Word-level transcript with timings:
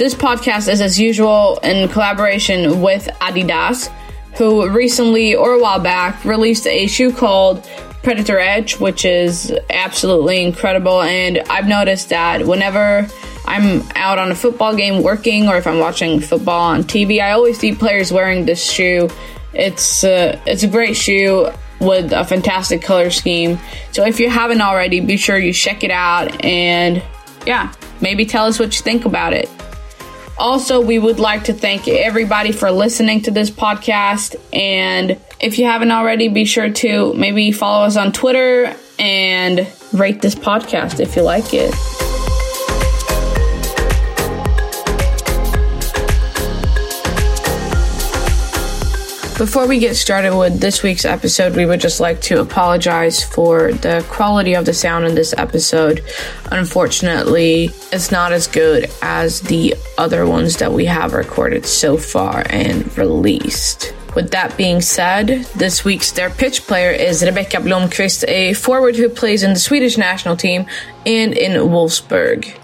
This 0.00 0.14
podcast 0.14 0.72
is, 0.72 0.80
as 0.80 0.98
usual, 0.98 1.58
in 1.62 1.86
collaboration 1.90 2.80
with 2.80 3.06
Adidas, 3.20 3.92
who 4.38 4.66
recently, 4.70 5.34
or 5.34 5.52
a 5.52 5.60
while 5.60 5.78
back, 5.78 6.24
released 6.24 6.66
a 6.66 6.86
shoe 6.86 7.12
called 7.12 7.68
Predator 8.02 8.38
Edge, 8.38 8.80
which 8.80 9.04
is 9.04 9.52
absolutely 9.68 10.42
incredible. 10.42 11.02
And 11.02 11.40
I've 11.50 11.68
noticed 11.68 12.08
that 12.08 12.46
whenever 12.46 13.06
I'm 13.44 13.82
out 13.94 14.18
on 14.18 14.30
a 14.30 14.34
football 14.34 14.74
game 14.74 15.02
working, 15.02 15.48
or 15.48 15.58
if 15.58 15.66
I'm 15.66 15.80
watching 15.80 16.18
football 16.18 16.62
on 16.62 16.84
TV, 16.84 17.20
I 17.20 17.32
always 17.32 17.58
see 17.58 17.74
players 17.74 18.10
wearing 18.10 18.46
this 18.46 18.72
shoe. 18.72 19.10
It's 19.52 20.02
uh, 20.02 20.40
it's 20.46 20.62
a 20.62 20.68
great 20.68 20.96
shoe 20.96 21.50
with 21.78 22.12
a 22.12 22.24
fantastic 22.24 22.80
color 22.80 23.10
scheme. 23.10 23.58
So 23.92 24.06
if 24.06 24.18
you 24.18 24.30
haven't 24.30 24.62
already, 24.62 25.00
be 25.00 25.18
sure 25.18 25.36
you 25.36 25.52
check 25.52 25.84
it 25.84 25.90
out 25.90 26.42
and 26.42 27.02
yeah, 27.46 27.70
maybe 28.00 28.24
tell 28.24 28.46
us 28.46 28.58
what 28.58 28.74
you 28.78 28.82
think 28.82 29.04
about 29.04 29.34
it. 29.34 29.50
Also, 30.40 30.80
we 30.80 30.98
would 30.98 31.20
like 31.20 31.44
to 31.44 31.52
thank 31.52 31.86
everybody 31.86 32.50
for 32.50 32.70
listening 32.70 33.20
to 33.22 33.30
this 33.30 33.50
podcast. 33.50 34.36
And 34.54 35.20
if 35.38 35.58
you 35.58 35.66
haven't 35.66 35.90
already, 35.90 36.28
be 36.28 36.46
sure 36.46 36.70
to 36.70 37.12
maybe 37.12 37.52
follow 37.52 37.84
us 37.84 37.98
on 37.98 38.10
Twitter 38.12 38.74
and 38.98 39.70
rate 39.92 40.22
this 40.22 40.34
podcast 40.34 40.98
if 40.98 41.14
you 41.14 41.22
like 41.22 41.52
it. 41.52 42.09
Before 49.40 49.66
we 49.66 49.78
get 49.78 49.96
started 49.96 50.36
with 50.36 50.60
this 50.60 50.82
week's 50.82 51.06
episode, 51.06 51.56
we 51.56 51.64
would 51.64 51.80
just 51.80 51.98
like 51.98 52.20
to 52.20 52.42
apologize 52.42 53.24
for 53.24 53.72
the 53.72 54.04
quality 54.10 54.52
of 54.52 54.66
the 54.66 54.74
sound 54.74 55.06
in 55.06 55.14
this 55.14 55.32
episode. 55.32 56.04
Unfortunately, 56.52 57.70
it's 57.90 58.10
not 58.10 58.32
as 58.32 58.46
good 58.46 58.90
as 59.00 59.40
the 59.40 59.76
other 59.96 60.26
ones 60.26 60.58
that 60.58 60.70
we 60.74 60.84
have 60.84 61.14
recorded 61.14 61.64
so 61.64 61.96
far 61.96 62.44
and 62.50 62.98
released. 62.98 63.94
With 64.14 64.30
that 64.32 64.58
being 64.58 64.82
said, 64.82 65.28
this 65.56 65.86
week's 65.86 66.12
their 66.12 66.28
pitch 66.28 66.66
player 66.66 66.90
is 66.90 67.22
Rebecka 67.22 67.62
Blomqvist, 67.62 68.28
a 68.28 68.52
forward 68.52 68.94
who 68.94 69.08
plays 69.08 69.42
in 69.42 69.54
the 69.54 69.58
Swedish 69.58 69.96
national 69.96 70.36
team 70.36 70.66
and 71.06 71.32
in 71.32 71.52
Wolfsburg. 71.52 72.54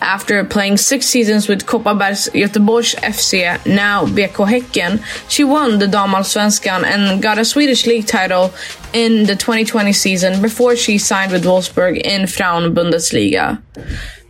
After 0.00 0.44
playing 0.44 0.76
six 0.76 1.06
seasons 1.06 1.48
with 1.48 1.66
Kopparbergs 1.66 2.30
Göteborgs 2.30 2.94
FC, 2.96 3.66
now 3.66 4.06
BK 4.06 4.46
Häcken, 4.46 5.02
she 5.28 5.42
won 5.42 5.78
the 5.78 5.86
Damallsvenskan 5.86 6.84
and 6.84 7.20
got 7.20 7.38
a 7.38 7.44
Swedish 7.44 7.84
league 7.86 8.06
title 8.06 8.52
in 8.92 9.24
the 9.26 9.34
2020 9.34 9.92
season 9.92 10.40
before 10.40 10.76
she 10.76 10.98
signed 10.98 11.32
with 11.32 11.44
Wolfsburg 11.44 12.00
in 12.02 12.26
Frauen 12.26 12.74
Bundesliga. 12.74 13.60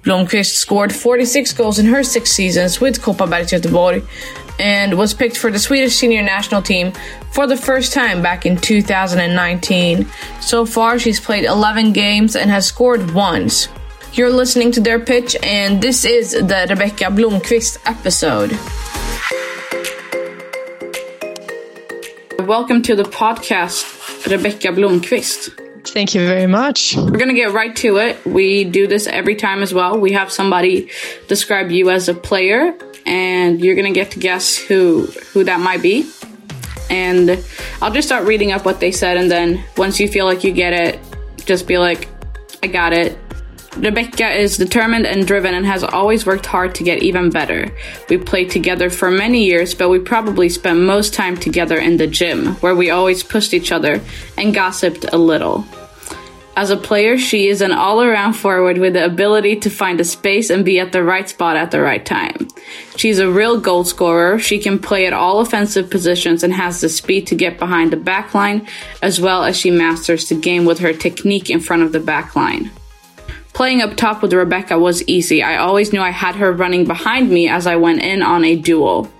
Blomqvist 0.04 0.54
scored 0.54 0.94
46 0.94 1.52
goals 1.52 1.78
in 1.78 1.86
her 1.86 2.02
six 2.02 2.32
seasons 2.32 2.80
with 2.80 3.02
Kopparbergs 3.02 3.52
Göteborg 3.52 4.06
and 4.58 4.96
was 4.96 5.12
picked 5.12 5.36
for 5.36 5.50
the 5.50 5.58
Swedish 5.58 5.94
senior 5.94 6.22
national 6.22 6.62
team 6.62 6.92
for 7.32 7.46
the 7.46 7.56
first 7.56 7.92
time 7.92 8.22
back 8.22 8.46
in 8.46 8.56
2019. 8.56 10.06
So 10.40 10.64
far, 10.64 10.98
she's 10.98 11.20
played 11.20 11.44
11 11.44 11.92
games 11.92 12.36
and 12.36 12.50
has 12.50 12.66
scored 12.66 13.10
once. 13.12 13.68
You're 14.14 14.30
listening 14.30 14.72
to 14.72 14.80
their 14.80 14.98
pitch, 14.98 15.36
and 15.42 15.80
this 15.80 16.04
is 16.04 16.32
the 16.32 16.66
Rebecka 16.68 17.14
Blomqvist 17.14 17.78
episode. 17.86 18.50
Welcome 22.48 22.82
to 22.82 22.96
the 22.96 23.04
podcast, 23.04 23.84
Rebecka 24.24 24.74
Blomqvist. 24.74 25.86
Thank 25.88 26.14
you 26.14 26.26
very 26.26 26.46
much. 26.46 26.96
We're 26.96 27.18
gonna 27.18 27.34
get 27.34 27.52
right 27.52 27.76
to 27.76 27.98
it. 27.98 28.24
We 28.24 28.64
do 28.64 28.86
this 28.86 29.06
every 29.06 29.36
time 29.36 29.62
as 29.62 29.72
well. 29.72 29.98
We 29.98 30.12
have 30.12 30.32
somebody 30.32 30.90
describe 31.28 31.70
you 31.70 31.90
as 31.90 32.08
a 32.08 32.14
player, 32.14 32.74
and 33.06 33.60
you're 33.60 33.76
gonna 33.76 33.92
get 33.92 34.10
to 34.12 34.18
guess 34.18 34.56
who 34.56 35.02
who 35.32 35.44
that 35.44 35.60
might 35.60 35.82
be. 35.82 36.06
And 36.90 37.38
I'll 37.80 37.92
just 37.92 38.08
start 38.08 38.26
reading 38.26 38.50
up 38.50 38.64
what 38.64 38.80
they 38.80 38.90
said, 38.90 39.16
and 39.16 39.30
then 39.30 39.62
once 39.76 40.00
you 40.00 40.08
feel 40.08 40.24
like 40.24 40.42
you 40.42 40.52
get 40.52 40.72
it, 40.72 40.98
just 41.44 41.68
be 41.68 41.78
like, 41.78 42.08
"I 42.62 42.66
got 42.66 42.92
it," 42.92 43.16
Rebecka 43.72 44.34
is 44.34 44.56
determined 44.56 45.06
and 45.06 45.26
driven 45.26 45.54
and 45.54 45.64
has 45.64 45.84
always 45.84 46.26
worked 46.26 46.46
hard 46.46 46.74
to 46.76 46.82
get 46.82 47.02
even 47.02 47.30
better. 47.30 47.70
We 48.08 48.18
played 48.18 48.50
together 48.50 48.90
for 48.90 49.10
many 49.10 49.44
years, 49.44 49.74
but 49.74 49.88
we 49.88 50.00
probably 50.00 50.48
spent 50.48 50.80
most 50.80 51.14
time 51.14 51.36
together 51.36 51.78
in 51.78 51.96
the 51.96 52.06
gym, 52.06 52.54
where 52.56 52.74
we 52.74 52.90
always 52.90 53.22
pushed 53.22 53.54
each 53.54 53.70
other 53.70 54.00
and 54.36 54.54
gossiped 54.54 55.04
a 55.12 55.18
little. 55.18 55.64
As 56.58 56.70
a 56.70 56.76
player, 56.76 57.16
she 57.18 57.46
is 57.46 57.60
an 57.60 57.70
all 57.70 58.02
around 58.02 58.32
forward 58.32 58.78
with 58.78 58.94
the 58.94 59.04
ability 59.04 59.60
to 59.60 59.70
find 59.70 60.00
a 60.00 60.04
space 60.04 60.50
and 60.50 60.64
be 60.64 60.80
at 60.80 60.90
the 60.90 61.04
right 61.04 61.28
spot 61.28 61.56
at 61.56 61.70
the 61.70 61.80
right 61.80 62.04
time. 62.04 62.48
She's 62.96 63.20
a 63.20 63.30
real 63.30 63.60
goal 63.60 63.84
scorer. 63.84 64.40
She 64.40 64.58
can 64.58 64.80
play 64.80 65.06
at 65.06 65.12
all 65.12 65.38
offensive 65.38 65.88
positions 65.88 66.42
and 66.42 66.52
has 66.52 66.80
the 66.80 66.88
speed 66.88 67.28
to 67.28 67.36
get 67.36 67.60
behind 67.60 67.92
the 67.92 67.96
back 67.96 68.34
line, 68.34 68.66
as 69.02 69.20
well 69.20 69.44
as 69.44 69.56
she 69.56 69.70
masters 69.70 70.28
the 70.28 70.34
game 70.34 70.64
with 70.64 70.80
her 70.80 70.92
technique 70.92 71.48
in 71.48 71.60
front 71.60 71.84
of 71.84 71.92
the 71.92 72.00
back 72.00 72.34
line. 72.34 72.72
Playing 73.58 73.82
up 73.82 73.96
top 73.96 74.22
with 74.22 74.30
Rebecka 74.30 74.80
was 74.80 75.02
easy. 75.08 75.42
I 75.42 75.56
always 75.56 75.92
knew 75.92 76.00
I 76.00 76.10
had 76.10 76.36
her 76.36 76.52
running 76.52 76.84
behind 76.84 77.28
me 77.28 77.48
as 77.48 77.66
I 77.66 77.74
went 77.74 78.00
in 78.00 78.22
on 78.22 78.44
a 78.44 78.54
duel. 78.54 79.10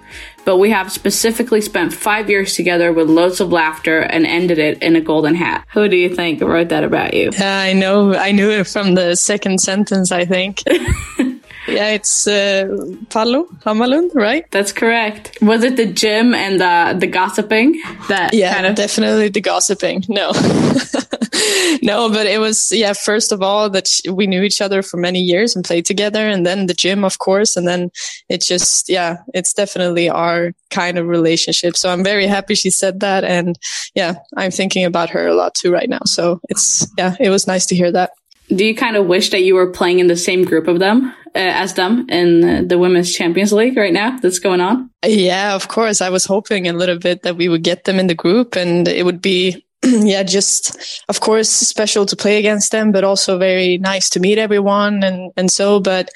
But 0.44 0.58
we 0.58 0.70
have 0.70 0.92
specifically 0.92 1.60
spent 1.60 1.92
five 1.92 2.30
years 2.30 2.54
together 2.54 2.92
with 2.92 3.10
loads 3.10 3.40
of 3.40 3.50
laughter 3.50 3.98
and 3.98 4.24
ended 4.24 4.60
it 4.60 4.80
in 4.80 4.94
a 4.94 5.00
golden 5.00 5.34
hat. 5.34 5.66
Who 5.72 5.88
do 5.88 5.96
you 5.96 6.14
think 6.14 6.40
wrote 6.40 6.68
that 6.68 6.84
about 6.84 7.14
you? 7.14 7.30
Yeah, 7.32 7.58
I 7.58 7.72
know. 7.72 8.14
I 8.14 8.30
knew 8.30 8.48
it 8.48 8.68
from 8.68 8.94
the 8.94 9.16
second 9.16 9.60
sentence, 9.60 10.12
I 10.12 10.24
think. 10.24 10.62
yeah, 11.68 11.90
it's 11.90 12.26
uh, 12.26 12.66
Pallo 13.10 13.44
Hammarlund, 13.64 14.14
right? 14.14 14.44
That's 14.50 14.72
correct. 14.72 15.38
Was 15.40 15.62
it 15.64 15.76
the 15.76 15.86
gym 15.86 16.34
and 16.34 16.60
the 16.60 16.98
the 16.98 17.06
gossiping 17.06 17.80
that? 18.08 18.32
Yeah, 18.34 18.54
kind 18.54 18.66
of- 18.66 18.74
definitely 18.74 19.28
the 19.28 19.40
gossiping. 19.40 20.04
No, 20.08 20.32
no, 21.82 22.08
but 22.10 22.26
it 22.26 22.40
was 22.40 22.72
yeah. 22.72 22.92
First 22.92 23.32
of 23.32 23.42
all, 23.42 23.70
that 23.70 23.88
we 24.10 24.26
knew 24.26 24.42
each 24.42 24.60
other 24.60 24.82
for 24.82 24.96
many 24.96 25.20
years 25.20 25.54
and 25.56 25.64
played 25.64 25.86
together, 25.86 26.28
and 26.28 26.44
then 26.46 26.66
the 26.66 26.74
gym, 26.74 27.04
of 27.04 27.18
course, 27.18 27.56
and 27.56 27.66
then 27.66 27.90
it 28.28 28.42
just 28.42 28.88
yeah, 28.88 29.18
it's 29.34 29.52
definitely 29.52 30.08
our 30.08 30.52
kind 30.70 30.98
of 30.98 31.06
relationship. 31.06 31.76
So 31.76 31.90
I'm 31.90 32.04
very 32.04 32.26
happy 32.26 32.54
she 32.54 32.70
said 32.70 33.00
that, 33.00 33.24
and 33.24 33.58
yeah, 33.94 34.14
I'm 34.36 34.50
thinking 34.50 34.84
about 34.84 35.10
her 35.10 35.26
a 35.26 35.34
lot 35.34 35.54
too 35.54 35.72
right 35.72 35.88
now. 35.88 36.00
So 36.04 36.40
it's 36.48 36.86
yeah, 36.98 37.14
it 37.20 37.30
was 37.30 37.46
nice 37.46 37.66
to 37.66 37.76
hear 37.76 37.92
that. 37.92 38.10
Do 38.48 38.64
you 38.64 38.74
kind 38.74 38.96
of 38.96 39.06
wish 39.06 39.30
that 39.30 39.42
you 39.42 39.54
were 39.54 39.70
playing 39.70 39.98
in 39.98 40.06
the 40.06 40.16
same 40.16 40.44
group 40.44 40.68
of 40.68 40.78
them 40.78 41.14
uh, 41.34 41.38
as 41.38 41.74
them 41.74 42.08
in 42.08 42.66
the 42.66 42.78
Women's 42.78 43.12
Champions 43.14 43.52
League 43.52 43.76
right 43.76 43.92
now 43.92 44.18
that's 44.18 44.38
going 44.38 44.60
on? 44.60 44.90
Yeah, 45.04 45.54
of 45.54 45.68
course. 45.68 46.00
I 46.00 46.10
was 46.10 46.24
hoping 46.24 46.66
a 46.66 46.72
little 46.72 46.98
bit 46.98 47.22
that 47.22 47.36
we 47.36 47.48
would 47.48 47.62
get 47.62 47.84
them 47.84 47.98
in 47.98 48.06
the 48.06 48.14
group 48.14 48.56
and 48.56 48.88
it 48.88 49.04
would 49.04 49.20
be, 49.20 49.64
yeah, 49.84 50.22
just 50.22 51.04
of 51.08 51.20
course 51.20 51.50
special 51.50 52.06
to 52.06 52.16
play 52.16 52.38
against 52.38 52.72
them, 52.72 52.90
but 52.90 53.04
also 53.04 53.38
very 53.38 53.76
nice 53.78 54.08
to 54.10 54.20
meet 54.20 54.38
everyone 54.38 55.04
and, 55.04 55.30
and 55.36 55.50
so, 55.50 55.78
but 55.78 56.08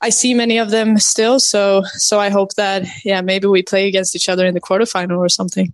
I 0.00 0.10
see 0.10 0.34
many 0.34 0.58
of 0.58 0.70
them 0.70 0.98
still. 0.98 1.40
So, 1.40 1.82
so 1.94 2.20
I 2.20 2.28
hope 2.28 2.54
that, 2.54 2.86
yeah, 3.04 3.20
maybe 3.22 3.48
we 3.48 3.62
play 3.62 3.88
against 3.88 4.14
each 4.14 4.28
other 4.28 4.46
in 4.46 4.54
the 4.54 4.60
quarterfinal 4.60 5.18
or 5.18 5.28
something. 5.28 5.72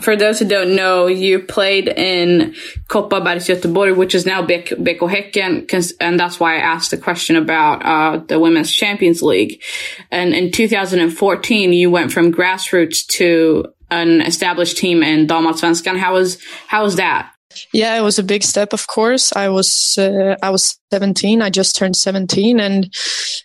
For 0.00 0.16
those 0.16 0.38
who 0.38 0.46
don't 0.46 0.74
know, 0.74 1.06
you 1.06 1.40
played 1.40 1.86
in 1.86 2.54
Kopparbergs 2.88 3.46
Göteborg, 3.46 3.96
which 3.96 4.14
is 4.14 4.24
now 4.24 4.42
BK 4.42 4.98
Häcken, 4.98 5.96
and 6.00 6.18
that's 6.18 6.40
why 6.40 6.56
I 6.56 6.60
asked 6.60 6.90
the 6.90 6.96
question 6.96 7.36
about 7.36 7.84
uh, 7.84 8.24
the 8.24 8.40
Women's 8.40 8.72
Champions 8.72 9.22
League. 9.22 9.62
And 10.10 10.34
in 10.34 10.50
2014, 10.50 11.72
you 11.72 11.90
went 11.90 12.10
from 12.10 12.32
grassroots 12.32 13.06
to 13.08 13.66
an 13.90 14.22
established 14.22 14.78
team 14.78 15.02
in 15.02 15.26
Damallsvenskan. 15.26 15.98
How 15.98 16.14
was 16.14 16.38
how 16.66 16.84
was 16.84 16.96
that? 16.96 17.30
Yeah, 17.72 17.96
it 17.98 18.00
was 18.00 18.18
a 18.18 18.22
big 18.22 18.42
step. 18.42 18.72
Of 18.72 18.86
course, 18.86 19.32
I 19.34 19.50
was 19.50 19.98
uh, 19.98 20.36
I 20.42 20.50
was 20.50 20.78
17. 20.90 21.42
I 21.42 21.50
just 21.50 21.76
turned 21.76 21.96
17, 21.96 22.60
and 22.60 22.94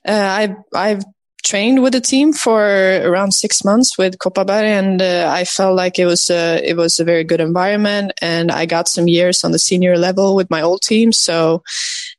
uh, 0.08 0.12
I 0.12 0.56
I've 0.74 1.04
trained 1.48 1.82
with 1.82 1.94
the 1.94 2.02
team 2.02 2.34
for 2.34 2.62
around 3.04 3.32
six 3.32 3.64
months 3.64 3.98
with 3.98 4.18
Kopparberg, 4.18 4.64
and 4.64 5.02
uh, 5.02 5.32
I 5.34 5.46
felt 5.46 5.76
like 5.76 5.98
it 6.00 6.06
was 6.06 6.30
a, 6.30 6.62
it 6.68 6.76
was 6.76 7.00
a 7.00 7.06
very 7.06 7.24
good 7.24 7.42
environment, 7.42 8.12
and 8.22 8.52
I 8.52 8.66
got 8.66 8.88
some 8.88 9.08
years 9.08 9.44
on 9.44 9.52
the 9.52 9.60
senior 9.60 9.98
level 9.98 10.36
with 10.36 10.50
my 10.50 10.62
old 10.62 10.82
team. 10.82 11.12
So 11.12 11.64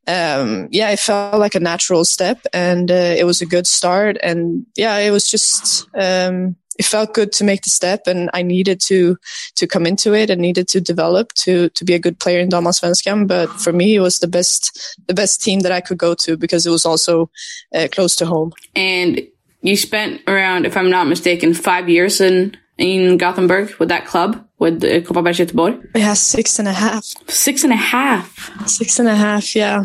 um, 0.08 0.68
yeah, 0.70 0.88
it 0.90 0.98
felt 0.98 1.38
like 1.38 1.54
a 1.54 1.60
natural 1.60 2.04
step 2.04 2.40
and 2.54 2.90
uh, 2.90 3.14
it 3.16 3.24
was 3.24 3.42
a 3.42 3.46
good 3.46 3.66
start. 3.66 4.16
And 4.22 4.66
yeah, 4.74 4.96
it 4.96 5.10
was 5.10 5.28
just, 5.28 5.86
um, 5.94 6.56
it 6.78 6.84
felt 6.84 7.12
good 7.12 7.32
to 7.32 7.44
make 7.44 7.62
the 7.62 7.70
step 7.70 8.06
and 8.06 8.30
I 8.32 8.42
needed 8.42 8.80
to, 8.86 9.16
to 9.56 9.66
come 9.66 9.84
into 9.84 10.14
it 10.14 10.30
and 10.30 10.40
needed 10.40 10.68
to 10.68 10.80
develop 10.80 11.32
to, 11.44 11.68
to 11.70 11.84
be 11.84 11.94
a 11.94 11.98
good 11.98 12.18
player 12.20 12.40
in 12.40 12.48
Damallsvenskan. 12.48 13.26
But 13.26 13.48
for 13.60 13.72
me, 13.72 13.96
it 13.96 14.00
was 14.00 14.20
the 14.20 14.28
best, 14.28 14.96
the 15.06 15.14
best 15.14 15.42
team 15.42 15.60
that 15.60 15.72
I 15.72 15.80
could 15.80 15.98
go 15.98 16.14
to 16.14 16.36
because 16.36 16.64
it 16.64 16.70
was 16.70 16.86
also 16.86 17.30
uh, 17.74 17.88
close 17.90 18.14
to 18.16 18.26
home. 18.26 18.52
And 18.76 19.20
you 19.62 19.76
spent 19.76 20.22
around, 20.28 20.66
if 20.66 20.76
I'm 20.76 20.90
not 20.90 21.08
mistaken, 21.08 21.52
five 21.52 21.88
years 21.88 22.20
in, 22.20 22.56
in 22.78 23.18
Gothenburg 23.18 23.74
with 23.80 23.88
that 23.88 24.06
club 24.06 24.44
with 24.58 24.82
uh, 24.84 25.00
Kopparbergs 25.00 25.44
Göteborg? 25.44 25.84
Yeah, 25.96 26.14
six 26.14 26.58
and 26.58 26.68
a 26.68 26.72
half. 26.72 27.04
Six 27.26 27.64
and 27.64 27.72
a 27.72 27.76
half. 27.76 28.68
Six 28.68 28.98
and 29.00 29.08
a 29.08 29.14
half, 29.16 29.54
yeah. 29.56 29.84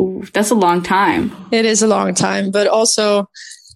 Ooh, 0.00 0.24
that's 0.32 0.50
a 0.50 0.56
long 0.56 0.82
time. 0.82 1.32
It 1.50 1.64
is 1.64 1.82
a 1.82 1.86
long 1.86 2.14
time, 2.14 2.50
but 2.50 2.66
also 2.66 3.28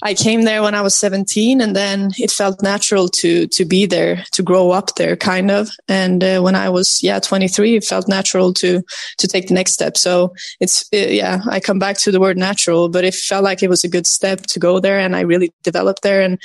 I 0.02 0.14
came 0.14 0.42
there 0.42 0.62
when 0.62 0.74
I 0.74 0.82
was 0.82 0.94
17 0.94 1.60
and 1.60 1.74
then 1.74 2.10
it 2.18 2.30
felt 2.30 2.62
natural 2.62 3.08
to, 3.08 3.46
to 3.48 3.64
be 3.64 3.86
there, 3.86 4.24
to 4.32 4.42
grow 4.42 4.70
up 4.70 4.94
there 4.94 5.16
kind 5.16 5.50
of. 5.50 5.70
And 5.88 6.22
uh, 6.22 6.40
when 6.40 6.54
I 6.54 6.68
was, 6.68 7.02
yeah, 7.02 7.18
23, 7.18 7.76
it 7.76 7.84
felt 7.84 8.08
natural 8.08 8.54
to, 8.54 8.82
to 9.18 9.28
take 9.28 9.48
the 9.48 9.54
next 9.54 9.72
step. 9.72 9.96
So 9.96 10.34
it's, 10.60 10.82
uh, 10.92 10.96
yeah, 10.96 11.40
I 11.48 11.60
come 11.60 11.78
back 11.78 11.98
to 11.98 12.12
the 12.12 12.20
word 12.20 12.38
natural, 12.38 12.88
but 12.88 13.04
it 13.04 13.14
felt 13.14 13.44
like 13.44 13.62
it 13.62 13.70
was 13.70 13.82
a 13.82 13.88
good 13.88 14.06
step 14.06 14.42
to 14.42 14.58
go 14.60 14.78
there 14.78 14.98
and 14.98 15.16
I 15.16 15.20
really 15.20 15.52
developed 15.64 16.02
there. 16.02 16.22
And 16.22 16.38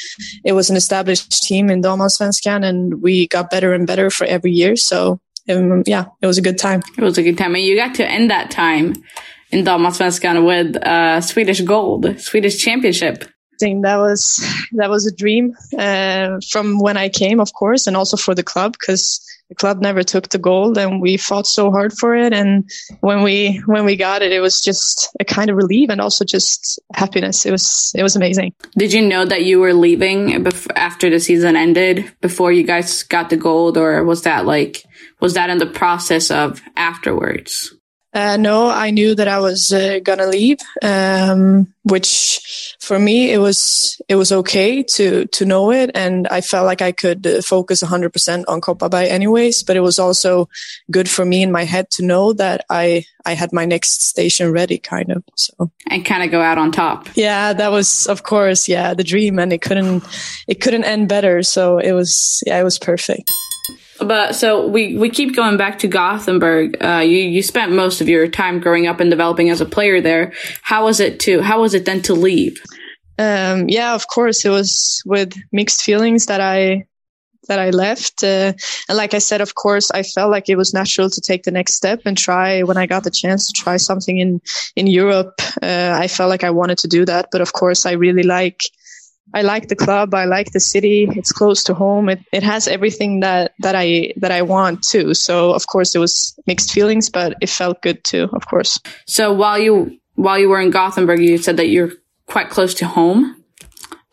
it 0.44 0.54
was 0.54 0.70
an 0.70 0.76
established 0.76 1.44
team 1.44 1.70
in 1.70 1.82
Damallsvenskan 1.82 2.66
and 2.66 3.02
we 3.02 3.28
got 3.28 3.52
better 3.52 3.74
and 3.74 3.86
better 3.86 4.10
for 4.10 4.26
every 4.26 4.52
year. 4.52 4.76
So 4.76 5.20
um, 5.50 5.84
yeah, 5.86 6.06
it 6.22 6.28
was 6.28 6.38
a 6.38 6.42
good 6.42 6.58
time. 6.58 6.82
It 6.98 7.04
was 7.04 7.18
a 7.18 7.24
good 7.24 7.38
time. 7.38 7.54
And 7.54 7.64
you 7.64 7.76
got 7.76 7.96
to 7.96 8.10
end 8.10 8.32
that 8.32 8.50
time 8.50 8.96
in 9.52 9.64
Damallsvenskan 9.64 10.46
with 10.46 10.76
uh, 10.78 11.22
Swedish 11.22 11.62
gold, 11.62 12.20
Swedish 12.20 12.58
championship 12.58 13.26
that 13.60 13.98
was 13.98 14.46
that 14.74 14.90
was 14.90 15.08
a 15.08 15.16
dream 15.16 15.56
uh, 15.78 16.40
from 16.50 16.80
when 16.80 16.98
I 16.98 17.10
came, 17.10 17.40
of 17.40 17.54
course, 17.54 17.88
and 17.88 17.96
also 17.96 18.18
for 18.18 18.36
the 18.36 18.44
club 18.44 18.74
because 18.74 19.26
the 19.50 19.56
club 19.56 19.82
never 19.82 20.04
took 20.04 20.30
the 20.30 20.38
gold, 20.38 20.78
and 20.78 21.02
we 21.02 21.18
fought 21.18 21.46
so 21.46 21.72
hard 21.72 21.94
for 21.94 22.16
it. 22.16 22.34
And 22.34 22.70
when 23.02 23.24
we 23.24 23.62
when 23.66 23.86
we 23.86 23.96
got 23.96 24.22
it, 24.22 24.32
it 24.32 24.40
was 24.40 24.62
just 24.62 25.10
a 25.20 25.26
kind 25.26 25.50
of 25.50 25.58
relief 25.58 25.90
and 25.90 26.02
also 26.02 26.26
just 26.26 26.80
happiness. 26.94 27.46
It 27.46 27.52
was 27.52 27.92
it 27.96 28.04
was 28.04 28.16
amazing. 28.16 28.54
Did 28.78 28.94
you 28.94 29.02
know 29.02 29.26
that 29.26 29.44
you 29.44 29.60
were 29.60 29.74
leaving 29.74 30.46
after 30.76 31.10
the 31.10 31.20
season 31.20 31.56
ended 31.56 32.12
before 32.22 32.52
you 32.52 32.64
guys 32.64 33.04
got 33.04 33.30
the 33.30 33.38
gold, 33.38 33.78
or 33.78 34.04
was 34.04 34.24
that 34.24 34.46
like 34.46 34.84
was 35.20 35.36
that 35.36 35.50
in 35.50 35.58
the 35.58 35.68
process 35.68 36.32
of 36.32 36.62
afterwards? 36.76 37.74
Uh, 38.14 38.38
no, 38.38 38.70
I 38.70 38.92
knew 38.92 39.16
that 39.16 39.28
I 39.28 39.40
was 39.40 39.74
uh, 39.74 40.00
gonna 40.04 40.28
leave, 40.28 40.60
um, 40.84 41.74
which 41.84 42.76
for 42.80 43.00
me 43.00 43.32
it 43.32 43.40
was 43.40 44.00
it 44.08 44.16
was 44.16 44.32
okay 44.32 44.84
to 44.84 45.26
to 45.26 45.46
know 45.46 45.72
it, 45.72 45.90
and 45.96 46.28
I 46.28 46.42
felt 46.42 46.68
like 46.68 46.82
I 46.82 46.92
could 46.92 47.26
uh, 47.26 47.42
focus 47.42 47.82
100% 47.82 48.44
on 48.48 48.62
Kopparberg 48.62 49.08
anyways. 49.08 49.64
But 49.64 49.78
it 49.78 49.80
was 49.80 49.98
also 49.98 50.48
good 50.92 51.10
for 51.10 51.26
me 51.26 51.42
in 51.42 51.52
my 51.52 51.64
head 51.64 51.90
to 51.92 52.06
know 52.06 52.34
that 52.34 52.66
I 52.70 53.06
I 53.26 53.34
had 53.34 53.52
my 53.52 53.66
next 53.66 54.04
station 54.04 54.52
ready, 54.52 54.78
kind 54.78 55.12
of. 55.12 55.24
So 55.36 55.72
and 55.90 56.06
kind 56.06 56.22
of 56.22 56.30
go 56.30 56.42
out 56.42 56.60
on 56.60 56.72
top. 56.72 57.08
Yeah, 57.16 57.54
that 57.54 57.72
was 57.72 58.06
of 58.06 58.22
course 58.22 58.68
yeah 58.68 58.94
the 58.94 59.04
dream, 59.04 59.40
and 59.40 59.52
it 59.52 59.62
couldn't 59.62 60.04
it 60.48 60.62
couldn't 60.62 60.84
end 60.84 61.10
better. 61.10 61.42
So 61.42 61.80
it 61.80 61.94
was 61.94 62.44
yeah 62.46 62.60
it 62.60 62.64
was 62.64 62.78
perfect. 62.78 63.32
But 64.00 64.36
so 64.36 64.68
we, 64.68 64.98
we 64.98 65.10
keep 65.10 65.36
going 65.36 65.56
back 65.56 65.80
to 65.80 65.88
Gothenburg. 65.88 66.84
Uh, 66.84 67.00
you, 67.00 67.18
you 67.18 67.44
spent 67.44 67.72
most 67.72 68.02
of 68.02 68.10
your 68.10 68.28
time 68.28 68.60
growing 68.60 68.88
up 68.88 69.00
and 69.00 69.10
developing 69.10 69.50
as 69.50 69.62
a 69.62 69.66
player 69.66 70.02
there. 70.02 70.34
How 70.62 70.86
was 70.86 71.00
it 71.00 71.20
to, 71.22 71.42
how 71.42 71.62
was 71.62 71.74
it 71.74 71.86
then 71.86 72.02
to 72.04 72.14
leave? 72.14 72.62
Um, 73.20 73.70
yeah, 73.70 73.94
of 73.94 74.08
course, 74.08 74.44
it 74.44 74.50
was 74.50 75.02
with 75.06 75.34
mixed 75.52 75.84
feelings 75.84 76.26
that 76.26 76.42
I, 76.42 76.88
that 77.48 77.60
I 77.60 77.70
left. 77.70 78.24
Uh, 78.24 78.54
and 78.90 78.98
like 78.98 79.14
I 79.14 79.20
said, 79.20 79.42
of 79.42 79.54
course, 79.54 79.92
I 79.92 80.02
felt 80.02 80.32
like 80.32 80.50
it 80.50 80.56
was 80.56 80.74
natural 80.74 81.10
to 81.10 81.22
take 81.22 81.44
the 81.44 81.52
next 81.52 81.76
step 81.76 82.02
and 82.06 82.18
try 82.18 82.64
when 82.64 82.78
I 82.78 82.88
got 82.88 83.04
the 83.04 83.12
chance 83.12 83.52
to 83.52 83.62
try 83.62 83.78
something 83.78 84.18
in, 84.18 84.42
in 84.76 84.88
Europe. 84.88 85.34
Uh, 85.62 85.96
I 86.00 86.08
felt 86.08 86.30
like 86.30 86.44
I 86.44 86.52
wanted 86.52 86.78
to 86.80 86.88
do 86.88 87.06
that. 87.06 87.28
But 87.32 87.42
of 87.42 87.54
course, 87.54 87.86
I 87.86 87.92
really 87.92 88.24
like, 88.24 88.62
I 89.34 89.42
like 89.42 89.68
the 89.68 89.76
club. 89.76 90.14
I 90.14 90.26
like 90.26 90.52
the 90.52 90.60
city. 90.60 91.08
It's 91.16 91.32
close 91.32 91.64
to 91.64 91.74
home. 91.74 92.10
It, 92.10 92.20
it 92.32 92.44
has 92.44 92.68
everything 92.68 93.22
that, 93.22 93.54
that 93.60 93.76
I, 93.76 94.14
that 94.18 94.32
I 94.32 94.44
want 94.44 94.84
too. 94.84 95.14
So 95.14 95.54
of 95.54 95.66
course 95.66 95.96
it 95.96 96.00
was 96.00 96.38
mixed 96.46 96.72
feelings, 96.72 97.10
but 97.10 97.36
it 97.42 97.50
felt 97.50 97.82
good 97.82 98.04
too, 98.04 98.30
of 98.34 98.46
course. 98.48 98.80
So 99.08 99.34
while 99.34 99.58
you, 99.58 99.98
while 100.16 100.38
you 100.38 100.50
were 100.50 100.62
in 100.62 100.70
Gothenburg, 100.70 101.20
you 101.20 101.38
said 101.40 101.58
that 101.58 101.68
you're 101.68 101.94
quite 102.28 102.52
close 102.52 102.76
to 102.76 102.86
home 102.86 103.44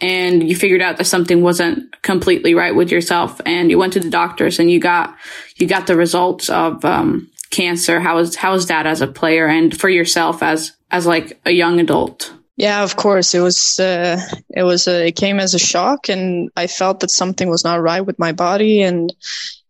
and 0.00 0.48
you 0.48 0.56
figured 0.56 0.80
out 0.80 0.96
that 0.96 1.04
something 1.04 1.42
wasn't 1.42 2.00
completely 2.00 2.54
right 2.54 2.74
with 2.74 2.90
yourself 2.90 3.40
and 3.44 3.70
you 3.70 3.78
went 3.78 3.92
to 3.92 4.00
the 4.00 4.08
doctors 4.08 4.58
and 4.58 4.70
you 4.70 4.80
got, 4.80 5.14
you 5.56 5.66
got 5.66 5.86
the 5.86 5.96
results 5.96 6.48
of, 6.48 6.82
um, 6.84 7.30
cancer. 7.50 8.00
How 8.00 8.16
was, 8.16 8.36
how 8.36 8.52
was 8.52 8.68
that 8.68 8.86
as 8.86 9.02
a 9.02 9.08
player 9.08 9.46
and 9.46 9.78
for 9.78 9.88
yourself 9.88 10.42
as, 10.42 10.72
as 10.90 11.04
like 11.04 11.38
a 11.44 11.50
young 11.50 11.80
adult? 11.80 12.32
Yeah, 12.60 12.82
of 12.82 12.94
course. 12.94 13.32
It 13.32 13.40
was, 13.40 13.80
uh, 13.80 14.20
it 14.50 14.64
was, 14.64 14.86
it 14.86 15.16
came 15.16 15.40
as 15.40 15.54
a 15.54 15.58
shock 15.58 16.10
and 16.10 16.50
I 16.54 16.66
felt 16.66 17.00
that 17.00 17.10
something 17.10 17.48
was 17.48 17.64
not 17.64 17.80
right 17.80 18.02
with 18.02 18.18
my 18.18 18.32
body. 18.32 18.82
And, 18.82 19.14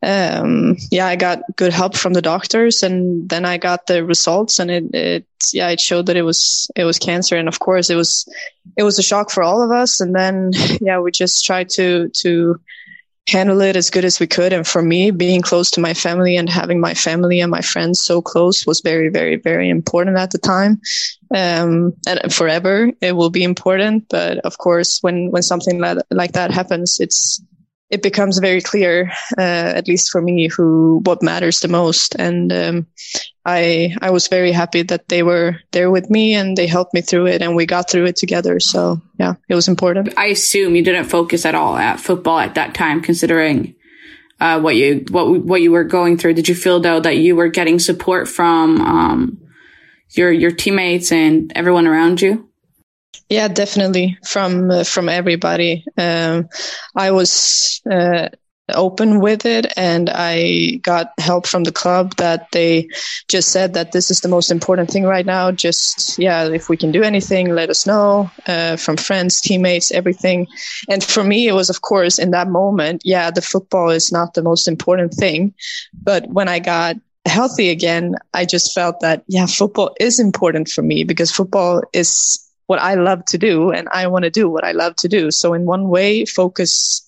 um, 0.02 0.76
yeah, 0.90 1.06
I 1.06 1.14
got 1.14 1.42
good 1.54 1.72
help 1.72 1.96
from 1.96 2.14
the 2.14 2.20
doctors 2.20 2.82
and 2.82 3.28
then 3.28 3.44
I 3.44 3.58
got 3.58 3.86
the 3.86 4.04
results 4.04 4.58
and 4.58 4.72
it, 4.72 4.92
it, 4.92 5.26
yeah, 5.52 5.68
it 5.68 5.78
showed 5.78 6.06
that 6.06 6.16
it 6.16 6.22
was, 6.22 6.68
it 6.74 6.82
was 6.82 6.98
cancer. 6.98 7.36
And 7.36 7.46
of 7.46 7.60
course 7.60 7.90
it 7.90 7.94
was, 7.94 8.28
it 8.76 8.82
was 8.82 8.98
a 8.98 9.04
shock 9.04 9.30
for 9.30 9.44
all 9.44 9.62
of 9.62 9.70
us. 9.70 10.00
And 10.00 10.12
then, 10.12 10.50
yeah, 10.80 10.98
we 10.98 11.12
just 11.12 11.44
tried 11.44 11.68
to, 11.76 12.08
to, 12.08 12.60
handle 13.30 13.60
it 13.60 13.76
as 13.76 13.90
good 13.90 14.04
as 14.04 14.20
we 14.20 14.26
could. 14.26 14.52
And 14.52 14.66
for 14.66 14.82
me, 14.82 15.10
being 15.10 15.40
close 15.40 15.70
to 15.72 15.80
my 15.80 15.94
family 15.94 16.36
and 16.36 16.48
having 16.48 16.80
my 16.80 16.94
family 16.94 17.40
and 17.40 17.50
my 17.50 17.60
friends 17.60 18.02
so 18.02 18.20
close 18.20 18.66
was 18.66 18.80
very, 18.80 19.08
very, 19.08 19.36
very 19.36 19.68
important 19.68 20.18
at 20.18 20.30
the 20.30 20.38
time. 20.38 20.80
Um, 21.32 21.94
and 22.06 22.32
forever 22.32 22.90
it 23.00 23.12
will 23.12 23.30
be 23.30 23.44
important. 23.44 24.08
But 24.08 24.38
of 24.38 24.58
course, 24.58 24.98
when, 25.02 25.30
when 25.30 25.42
something 25.42 25.78
like, 25.80 25.98
like 26.10 26.32
that 26.32 26.50
happens, 26.50 26.98
it's, 27.00 27.40
it 27.90 28.02
becomes 28.02 28.38
very 28.38 28.60
clear, 28.60 29.12
uh, 29.36 29.72
at 29.76 29.88
least 29.88 30.10
for 30.10 30.22
me, 30.22 30.48
who 30.48 31.00
what 31.04 31.22
matters 31.22 31.60
the 31.60 31.68
most. 31.68 32.14
And 32.14 32.52
um, 32.52 32.86
I 33.44 33.96
I 34.00 34.10
was 34.10 34.28
very 34.28 34.52
happy 34.52 34.82
that 34.82 35.08
they 35.08 35.22
were 35.24 35.56
there 35.72 35.90
with 35.90 36.08
me 36.08 36.34
and 36.34 36.56
they 36.56 36.68
helped 36.68 36.94
me 36.94 37.00
through 37.00 37.26
it, 37.26 37.42
and 37.42 37.56
we 37.56 37.66
got 37.66 37.90
through 37.90 38.06
it 38.06 38.16
together. 38.16 38.60
So 38.60 39.00
yeah, 39.18 39.34
it 39.48 39.54
was 39.56 39.66
important. 39.66 40.14
I 40.16 40.26
assume 40.26 40.76
you 40.76 40.84
didn't 40.84 41.06
focus 41.06 41.44
at 41.44 41.56
all 41.56 41.76
at 41.76 42.00
football 42.00 42.38
at 42.38 42.54
that 42.54 42.74
time, 42.74 43.02
considering. 43.02 43.74
Uh, 44.40 44.58
what 44.58 44.74
you 44.74 45.04
what 45.10 45.44
what 45.44 45.60
you 45.60 45.70
were 45.70 45.84
going 45.84 46.16
through? 46.16 46.32
Did 46.32 46.48
you 46.48 46.54
feel 46.54 46.80
though 46.80 46.98
that 47.00 47.18
you 47.18 47.36
were 47.36 47.48
getting 47.48 47.78
support 47.78 48.26
from 48.26 48.80
um, 48.80 49.38
your 50.12 50.32
your 50.32 50.50
teammates 50.50 51.12
and 51.12 51.52
everyone 51.54 51.86
around 51.86 52.22
you? 52.22 52.49
Yeah, 53.28 53.48
definitely 53.48 54.18
from 54.24 54.70
uh, 54.70 54.84
from 54.84 55.08
everybody. 55.08 55.84
Um, 55.96 56.48
I 56.96 57.10
was 57.12 57.80
uh, 57.90 58.28
open 58.74 59.20
with 59.20 59.46
it, 59.46 59.66
and 59.76 60.10
I 60.12 60.80
got 60.82 61.12
help 61.18 61.46
from 61.46 61.64
the 61.64 61.72
club 61.72 62.16
that 62.16 62.48
they 62.52 62.88
just 63.28 63.50
said 63.50 63.74
that 63.74 63.92
this 63.92 64.10
is 64.10 64.20
the 64.20 64.28
most 64.28 64.50
important 64.50 64.90
thing 64.90 65.04
right 65.04 65.24
now. 65.26 65.50
Just 65.52 66.18
yeah, 66.18 66.46
if 66.48 66.68
we 66.68 66.76
can 66.76 66.90
do 66.92 67.02
anything, 67.02 67.54
let 67.54 67.70
us 67.70 67.86
know. 67.86 68.30
Uh, 68.46 68.76
from 68.76 68.96
friends, 68.96 69.40
teammates, 69.40 69.90
everything. 69.92 70.46
And 70.88 71.02
for 71.02 71.22
me, 71.24 71.46
it 71.48 71.52
was 71.54 71.70
of 71.70 71.82
course 71.82 72.18
in 72.18 72.30
that 72.32 72.48
moment. 72.48 73.02
Yeah, 73.04 73.30
the 73.30 73.42
football 73.42 73.90
is 73.90 74.12
not 74.12 74.34
the 74.34 74.42
most 74.42 74.66
important 74.68 75.14
thing, 75.14 75.54
but 76.02 76.26
when 76.28 76.48
I 76.48 76.58
got 76.58 76.96
healthy 77.26 77.70
again, 77.70 78.14
I 78.34 78.44
just 78.44 78.74
felt 78.74 79.00
that 79.00 79.22
yeah, 79.28 79.46
football 79.46 79.94
is 80.00 80.18
important 80.18 80.68
for 80.68 80.82
me 80.82 81.04
because 81.04 81.30
football 81.30 81.82
is 81.92 82.40
what 82.70 82.78
I 82.78 82.94
love 82.94 83.24
to 83.24 83.36
do 83.36 83.72
and 83.72 83.88
I 83.92 84.06
want 84.06 84.22
to 84.22 84.30
do 84.30 84.48
what 84.48 84.62
I 84.62 84.70
love 84.70 84.94
to 85.02 85.08
do. 85.08 85.32
So 85.32 85.54
in 85.54 85.64
one 85.64 85.88
way, 85.88 86.24
focus, 86.24 87.02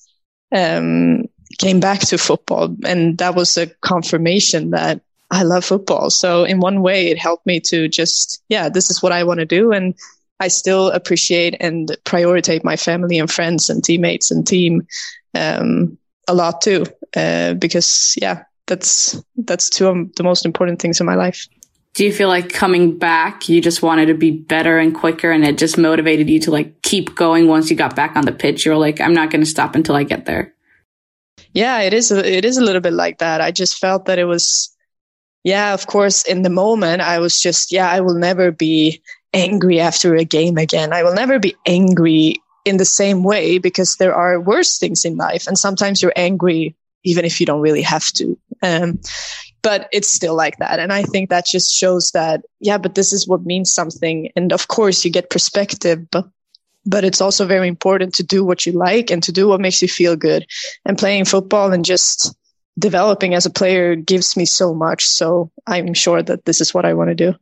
um, 0.51 1.29
came 1.59 1.79
back 1.79 2.01
to 2.01 2.19
football 2.19 2.75
and 2.85 3.17
that 3.19 3.37
was 3.37 3.57
a 3.57 3.69
confirmation 3.81 4.71
that 4.71 5.03
I 5.31 5.45
love 5.45 5.65
football. 5.65 6.11
So 6.11 6.43
in 6.43 6.59
one 6.59 6.83
way, 6.83 7.11
it 7.11 7.17
helped 7.17 7.47
me 7.47 7.61
to 7.71 7.87
just, 7.87 8.43
yeah, 8.49 8.71
this 8.71 8.91
is 8.91 9.05
what 9.05 9.13
I 9.13 9.23
want 9.23 9.39
to 9.39 9.47
do. 9.47 9.71
And 9.71 9.95
I 10.41 10.49
still 10.49 10.91
appreciate 10.91 11.55
and 11.61 11.97
prioritize 12.05 12.65
my 12.65 12.75
family 12.75 13.21
and 13.21 13.31
friends 13.31 13.71
and 13.71 13.85
teammates 13.85 14.33
and 14.33 14.45
team, 14.45 14.89
um, 15.37 15.97
a 16.27 16.35
lot 16.35 16.61
too, 16.61 16.87
uh, 17.15 17.55
because 17.55 18.17
yeah, 18.21 18.43
that's, 18.67 19.23
that's 19.37 19.71
two 19.71 19.87
of 19.87 20.13
the 20.17 20.25
most 20.25 20.45
important 20.45 20.83
things 20.83 20.99
in 20.99 21.07
my 21.07 21.15
life 21.15 21.47
do 21.95 22.05
you 22.05 22.13
feel 22.13 22.29
like 22.29 22.53
coming 22.53 22.99
back, 22.99 23.49
you 23.49 23.61
just 23.61 23.83
wanted 23.83 24.07
to 24.07 24.15
be 24.15 24.31
better 24.31 24.79
and 24.79 24.95
quicker 24.95 25.31
and 25.31 25.45
it 25.45 25.59
just 25.59 25.77
motivated 25.77 26.31
you 26.31 26.41
to 26.41 26.51
like 26.51 26.81
keep 26.83 27.15
going 27.15 27.49
once 27.49 27.71
you 27.71 27.77
got 27.77 27.95
back 27.95 28.17
on 28.17 28.25
the 28.25 28.33
pitch? 28.33 28.65
You 28.65 28.73
were 28.73 28.79
like, 28.79 29.01
I'm 29.01 29.13
not 29.13 29.31
going 29.31 29.43
to 29.43 29.51
stop 29.51 29.75
until 29.75 29.95
I 29.95 30.05
get 30.05 30.25
there. 30.25 30.55
Yeah, 31.53 31.81
it 31.81 31.93
is. 31.93 32.11
A, 32.11 32.27
it 32.27 32.47
is 32.47 32.57
a 32.57 32.65
little 32.65 32.81
bit 32.81 32.95
like 32.95 33.19
that. 33.19 33.43
I 33.43 33.51
just 33.51 33.79
felt 33.79 34.07
that 34.07 34.19
it 34.19 34.25
was, 34.25 34.75
yeah, 35.45 35.75
of 35.75 35.87
course, 35.87 36.23
in 36.23 36.43
the 36.43 36.51
moment, 36.51 37.03
I 37.03 37.19
was 37.19 37.39
just, 37.39 37.73
yeah, 37.73 37.91
I 37.91 38.01
will 38.01 38.15
never 38.15 38.51
be 38.51 39.03
angry 39.35 39.79
after 39.79 40.17
a 40.17 40.25
game 40.25 40.57
again. 40.57 40.95
I 40.95 41.03
will 41.03 41.15
never 41.15 41.39
be 41.39 41.57
angry 41.67 42.37
in 42.65 42.79
the 42.79 42.87
same 42.87 43.23
way 43.23 43.59
because 43.59 43.97
there 43.97 44.15
are 44.15 44.41
worse 44.41 44.79
things 44.79 45.05
in 45.05 45.17
life. 45.17 45.47
And 45.47 45.59
sometimes 45.59 46.01
you're 46.01 46.13
angry 46.17 46.75
even 47.05 47.25
if 47.25 47.41
you 47.41 47.47
don't 47.47 47.61
really 47.61 47.83
have 47.83 48.07
to. 48.13 48.39
Um, 48.63 49.01
but 49.63 49.89
it's 49.93 50.13
still 50.13 50.35
like 50.35 50.59
that. 50.59 50.79
And 50.79 50.93
I 50.93 51.03
think 51.03 51.31
that 51.31 51.47
just 51.47 51.75
shows 51.75 52.11
that, 52.13 52.43
yeah, 52.61 52.79
but 52.79 52.95
this 52.95 53.13
is 53.13 53.29
what 53.29 53.47
means 53.47 53.73
something. 53.73 54.31
And 54.37 54.53
of 54.53 54.69
course 54.69 55.05
you 55.05 55.11
get 55.11 55.31
perspective, 55.31 56.11
but 56.11 56.29
but 56.85 57.05
it's 57.05 57.21
also 57.21 57.47
very 57.47 57.69
important 57.69 58.15
to 58.15 58.25
do 58.25 58.45
what 58.45 58.67
you 58.67 58.73
like 58.73 59.13
and 59.13 59.23
to 59.23 59.31
do 59.31 59.47
what 59.47 59.61
makes 59.61 59.81
you 59.81 59.87
feel 59.87 60.17
good. 60.17 60.45
And 60.85 60.99
playing 60.99 61.27
football 61.27 61.73
and 61.73 61.85
just 61.85 62.35
developing 62.77 63.35
as 63.35 63.47
a 63.47 63.51
player 63.51 63.95
gives 63.95 64.37
me 64.37 64.45
so 64.45 64.75
much. 64.75 65.07
So 65.07 65.53
I'm 65.65 65.95
sure 65.95 66.25
that 66.25 66.45
this 66.45 66.61
is 66.61 66.75
what 66.75 66.85
I 66.85 66.95
want 66.95 67.11
to 67.11 67.15
do. 67.15 67.35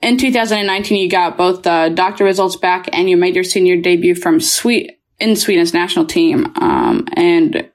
In 0.00 0.16
2019, 0.16 0.98
you 0.98 1.10
got 1.10 1.36
both 1.36 1.64
the 1.64 1.92
doctor 1.94 2.24
results 2.24 2.56
back 2.56 2.88
and 2.92 3.10
you 3.10 3.16
made 3.18 3.34
your 3.34 3.44
senior 3.44 3.80
debut 3.80 4.14
from 4.14 4.40
Sweet 4.40 4.98
in 5.20 5.36
Sweden's 5.36 5.74
national 5.74 6.06
team. 6.06 6.50
Um, 6.56 7.06
and 7.12 7.68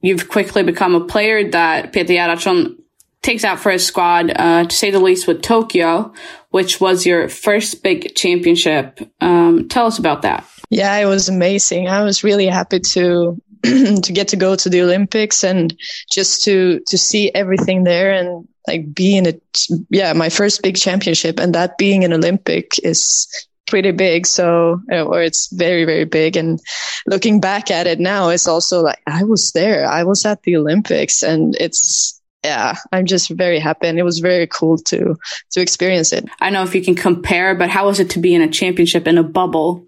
you've 0.00 0.28
quickly 0.28 0.64
become 0.64 0.94
a 0.96 1.04
player 1.04 1.48
that 1.50 1.92
Peter 1.92 2.14
Gerhardsson 2.14 2.81
takes 3.22 3.44
out 3.44 3.60
for 3.60 3.70
his 3.70 3.86
squad, 3.86 4.32
uh, 4.36 4.64
to 4.64 4.74
say 4.74 4.90
the 4.90 5.00
least, 5.00 5.26
with 5.26 5.42
Tokyo, 5.42 6.12
which 6.50 6.80
was 6.80 7.06
your 7.06 7.28
first 7.28 7.82
big 7.82 8.14
championship. 8.14 9.00
Um, 9.20 9.68
tell 9.68 9.86
us 9.86 9.98
about 9.98 10.22
that. 10.22 10.46
Yeah, 10.70 10.96
it 10.96 11.06
was 11.06 11.28
amazing. 11.28 11.88
I 11.88 12.02
was 12.02 12.24
really 12.24 12.46
happy 12.46 12.80
to 12.80 13.40
to 13.62 14.12
get 14.12 14.28
to 14.28 14.36
go 14.36 14.56
to 14.56 14.68
the 14.68 14.82
Olympics 14.82 15.44
and 15.44 15.76
just 16.10 16.42
to 16.44 16.80
to 16.88 16.98
see 16.98 17.30
everything 17.32 17.84
there 17.84 18.12
and 18.12 18.48
like 18.66 18.92
be 18.92 19.16
in 19.16 19.26
it. 19.26 19.42
Yeah, 19.90 20.12
my 20.14 20.28
first 20.28 20.62
big 20.62 20.76
championship, 20.76 21.38
and 21.38 21.54
that 21.54 21.78
being 21.78 22.04
an 22.04 22.12
Olympic 22.12 22.78
is 22.82 23.28
pretty 23.66 23.92
big. 23.92 24.26
So, 24.26 24.80
uh, 24.90 25.02
or 25.02 25.22
it's 25.22 25.52
very, 25.52 25.84
very 25.84 26.04
big. 26.04 26.36
And 26.36 26.60
looking 27.06 27.40
back 27.40 27.70
at 27.70 27.86
it 27.86 28.00
now, 28.00 28.28
it's 28.28 28.46
also 28.46 28.82
like 28.82 29.00
I 29.06 29.24
was 29.24 29.52
there. 29.52 29.86
I 29.86 30.04
was 30.04 30.26
at 30.26 30.42
the 30.42 30.56
Olympics, 30.56 31.22
and 31.22 31.56
it's 31.60 32.20
yeah, 32.44 32.76
I'm 32.90 33.06
just 33.06 33.30
very 33.30 33.58
happy, 33.58 33.86
and 33.86 33.98
it 33.98 34.02
was 34.02 34.18
very 34.18 34.46
cool 34.46 34.78
to 34.78 35.16
to 35.52 35.60
experience 35.60 36.12
it. 36.12 36.28
I 36.40 36.50
know 36.50 36.62
if 36.62 36.74
you 36.74 36.82
can 36.82 36.94
compare, 36.94 37.54
but 37.54 37.70
how 37.70 37.86
was 37.86 38.00
it 38.00 38.10
to 38.10 38.18
be 38.18 38.34
in 38.34 38.42
a 38.42 38.48
championship 38.48 39.06
in 39.06 39.18
a 39.18 39.22
bubble? 39.22 39.86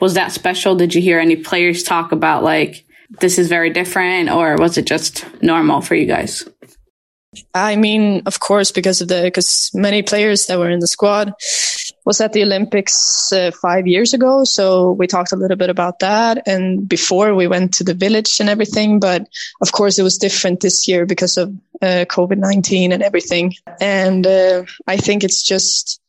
Was 0.00 0.14
that 0.14 0.32
special? 0.32 0.76
Did 0.76 0.94
you 0.94 1.02
hear 1.02 1.18
any 1.18 1.36
players 1.36 1.82
talk 1.82 2.12
about 2.12 2.42
like 2.42 2.84
this 3.20 3.38
is 3.38 3.48
very 3.48 3.70
different, 3.70 4.30
or 4.30 4.56
was 4.56 4.78
it 4.78 4.86
just 4.86 5.24
normal 5.42 5.80
for 5.80 5.94
you 5.94 6.06
guys? 6.06 6.48
I 7.54 7.76
mean, 7.76 8.22
of 8.26 8.40
course, 8.40 8.70
because 8.70 9.00
of 9.00 9.08
the 9.08 9.22
because 9.22 9.70
many 9.74 10.02
players 10.02 10.46
that 10.46 10.58
were 10.58 10.70
in 10.70 10.80
the 10.80 10.86
squad 10.86 11.32
was 12.06 12.20
at 12.20 12.32
the 12.32 12.42
Olympics 12.42 13.32
uh, 13.32 13.50
five 13.50 13.86
years 13.86 14.14
ago. 14.14 14.44
So 14.44 14.92
we 14.92 15.06
talked 15.06 15.32
a 15.32 15.36
little 15.36 15.56
bit 15.56 15.68
about 15.68 15.98
that, 15.98 16.46
and 16.46 16.88
before 16.88 17.34
we 17.34 17.48
went 17.48 17.74
to 17.74 17.84
the 17.84 17.94
village 17.94 18.40
and 18.40 18.48
everything. 18.48 19.00
But 19.00 19.26
of 19.60 19.72
course, 19.72 19.98
it 19.98 20.04
was 20.04 20.16
different 20.16 20.60
this 20.60 20.88
year 20.88 21.04
because 21.04 21.36
of 21.36 21.50
uh, 21.82 22.06
COVID 22.08 22.38
nineteen 22.38 22.92
and 22.92 23.02
everything. 23.02 23.54
And 23.80 24.26
uh, 24.26 24.64
I 24.86 24.96
think 24.96 25.24
it's 25.24 25.42
just 25.42 26.00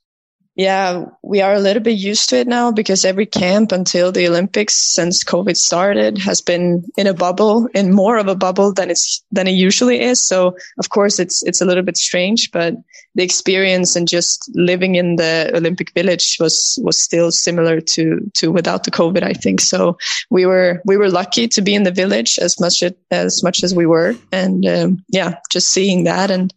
yeah, 0.58 1.06
we 1.22 1.40
are 1.40 1.54
a 1.54 1.60
little 1.60 1.84
bit 1.84 2.00
used 2.00 2.30
to 2.30 2.38
it 2.38 2.48
now 2.48 2.72
because 2.72 3.06
every 3.06 3.28
camp 3.28 3.72
until 3.72 4.12
the 4.12 4.28
Olympics 4.28 4.74
since 4.74 5.24
COVID 5.24 5.56
started 5.56 6.18
has 6.18 6.42
been 6.42 6.84
in 6.98 7.06
a 7.06 7.14
bubble, 7.14 7.68
in 7.76 7.94
more 7.94 8.18
of 8.18 8.28
a 8.28 8.36
bubble 8.36 8.74
than 8.74 8.90
it's 8.90 9.24
than 9.32 9.48
it 9.48 9.52
usually 9.52 10.02
is. 10.02 10.20
So 10.20 10.58
of 10.80 10.90
course 10.90 11.20
it's 11.20 11.44
it's 11.44 11.62
a 11.62 11.66
little 11.66 11.84
bit 11.84 11.96
strange, 11.96 12.50
but 12.52 12.74
the 13.14 13.24
experience 13.24 13.96
and 13.96 14.08
just 14.08 14.50
living 14.56 14.96
in 14.96 15.18
the 15.18 15.52
Olympic 15.54 15.94
Village 15.94 16.38
was 16.40 16.80
was 16.82 17.00
still 17.00 17.32
similar 17.32 17.80
to 17.80 18.20
to 18.34 18.52
without 18.52 18.84
the 18.84 18.92
COVID. 18.92 19.22
I 19.22 19.34
think 19.34 19.62
so. 19.62 20.00
We 20.32 20.48
were 20.48 20.82
we 20.86 20.98
were 20.98 21.12
lucky 21.12 21.48
to 21.50 21.62
be 21.62 21.76
in 21.76 21.84
the 21.84 21.92
village 21.92 22.40
as 22.42 22.60
much 22.60 22.82
as 23.12 23.44
much 23.44 23.64
as 23.64 23.76
we 23.76 23.86
were, 23.86 24.16
and 24.32 24.66
um, 24.66 25.06
yeah, 25.10 25.36
just 25.52 25.70
seeing 25.70 26.06
that 26.06 26.32
and 26.32 26.52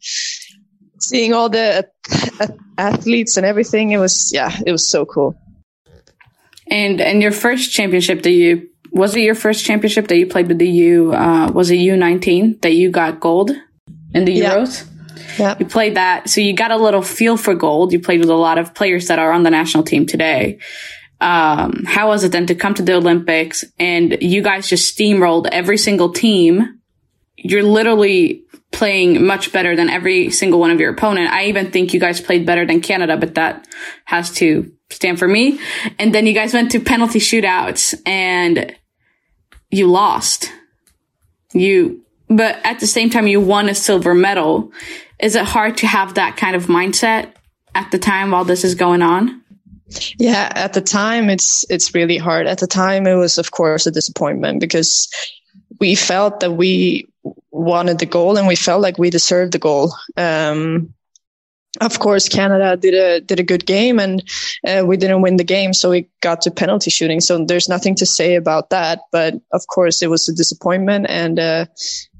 seeing 1.00 1.33
all 1.33 1.49
the 1.49 1.88
athletes 2.78 3.37
and 3.37 3.47
everything. 3.47 3.90
It 3.90 3.99
was, 3.99 4.30
yeah, 4.33 4.57
it 4.66 4.73
was 4.73 4.90
so 4.90 5.04
cool. 5.04 5.37
And 6.71 7.00
and 7.00 7.21
your 7.21 7.33
first 7.33 7.73
championship 7.73 8.23
that 8.23 8.30
you 8.30 8.69
was 8.92 9.16
it 9.16 9.21
your 9.21 9.35
first 9.35 9.64
championship 9.64 10.09
that 10.09 10.16
you 10.16 10.26
played 10.26 10.49
with 10.49 10.59
the 10.59 10.69
U? 10.69 11.12
Uh, 11.12 11.50
was 11.52 11.71
it 11.71 11.76
U 11.76 11.97
nineteen 11.97 12.59
that 12.62 12.75
you 12.75 12.90
got 12.90 13.19
gold 13.21 13.50
in 14.14 14.25
the 14.25 14.38
Euros? 14.38 14.87
Yeah. 15.38 15.57
You 15.59 15.66
played 15.66 15.97
that, 15.97 16.28
so 16.28 16.40
you 16.40 16.52
got 16.52 16.71
a 16.71 16.76
little 16.76 17.02
feel 17.02 17.37
for 17.37 17.54
gold. 17.54 17.92
You 17.92 18.00
played 18.00 18.21
with 18.21 18.30
a 18.30 18.35
lot 18.35 18.59
of 18.59 18.75
players 18.75 19.09
that 19.09 19.19
are 19.19 19.33
on 19.33 19.42
the 19.42 19.50
national 19.50 19.85
team 19.85 20.07
today. 20.07 20.59
Um, 21.21 21.85
how 21.87 22.09
was 22.09 22.25
it 22.25 22.33
then 22.33 22.47
to 22.47 22.54
come 22.54 22.75
to 22.75 22.83
the 22.83 22.95
Olympics 22.95 23.64
and 23.78 24.16
you 24.21 24.42
guys 24.42 24.69
just 24.69 24.97
steamrolled 24.97 25.49
every 25.50 25.76
single 25.76 26.12
team? 26.12 26.80
You're 27.37 27.62
literally 27.62 28.45
playing 28.72 29.24
much 29.24 29.52
better 29.52 29.74
than 29.74 29.90
every 29.90 30.30
single 30.30 30.60
one 30.60 30.70
of 30.70 30.80
your 30.80 30.92
opponent. 30.92 31.30
I 31.30 31.46
even 31.46 31.70
think 31.70 31.92
you 31.92 32.00
guys 32.00 32.20
played 32.20 32.46
better 32.46 32.66
than 32.66 32.80
Canada, 32.80 33.16
but 33.16 33.34
that 33.34 33.66
has 34.04 34.30
to 34.34 34.72
stand 34.90 35.18
for 35.18 35.28
me. 35.28 35.58
And 35.98 36.14
then 36.14 36.26
you 36.26 36.34
guys 36.34 36.54
went 36.54 36.70
to 36.72 36.80
penalty 36.80 37.18
shootouts 37.18 38.00
and 38.06 38.74
you 39.70 39.86
lost. 39.86 40.52
You, 41.52 42.04
but 42.28 42.58
at 42.64 42.80
the 42.80 42.86
same 42.86 43.10
time, 43.10 43.26
you 43.26 43.40
won 43.40 43.68
a 43.68 43.74
silver 43.74 44.14
medal. 44.14 44.72
Is 45.18 45.34
it 45.34 45.44
hard 45.44 45.76
to 45.78 45.86
have 45.86 46.14
that 46.14 46.36
kind 46.36 46.54
of 46.54 46.66
mindset 46.66 47.32
at 47.74 47.90
the 47.90 47.98
time 47.98 48.30
while 48.30 48.44
this 48.44 48.64
is 48.64 48.74
going 48.74 49.02
on? 49.02 49.42
Yeah, 50.18 50.52
at 50.54 50.72
the 50.72 50.80
time 50.80 51.28
it's 51.28 51.64
it's 51.68 51.94
really 51.94 52.16
hard. 52.16 52.46
At 52.46 52.58
the 52.58 52.68
time 52.68 53.08
it 53.08 53.14
was 53.14 53.38
of 53.38 53.50
course 53.50 53.86
a 53.86 53.90
disappointment 53.90 54.60
because 54.60 55.08
we 55.80 55.96
felt 55.96 56.40
that 56.40 56.52
we 56.52 57.09
wanted 57.50 57.98
the 57.98 58.06
goal 58.06 58.36
and 58.38 58.46
we 58.46 58.56
felt 58.56 58.82
like 58.82 58.98
we 58.98 59.10
deserved 59.10 59.52
the 59.52 59.58
goal. 59.58 59.94
Um, 60.16 60.94
of 61.80 62.00
course, 62.00 62.28
Canada 62.28 62.76
did 62.76 62.94
a 62.94 63.20
did 63.20 63.38
a 63.38 63.44
good 63.44 63.64
game, 63.64 64.00
and 64.00 64.28
uh, 64.66 64.82
we 64.84 64.96
didn't 64.96 65.22
win 65.22 65.36
the 65.36 65.44
game, 65.44 65.72
so 65.72 65.90
we 65.90 66.08
got 66.20 66.40
to 66.42 66.50
penalty 66.50 66.90
shooting. 66.90 67.20
So 67.20 67.44
there's 67.44 67.68
nothing 67.68 67.94
to 67.96 68.06
say 68.06 68.34
about 68.34 68.70
that. 68.70 69.02
But 69.12 69.34
of 69.52 69.66
course, 69.68 70.02
it 70.02 70.10
was 70.10 70.28
a 70.28 70.34
disappointment 70.34 71.06
and 71.08 71.38
uh, 71.38 71.66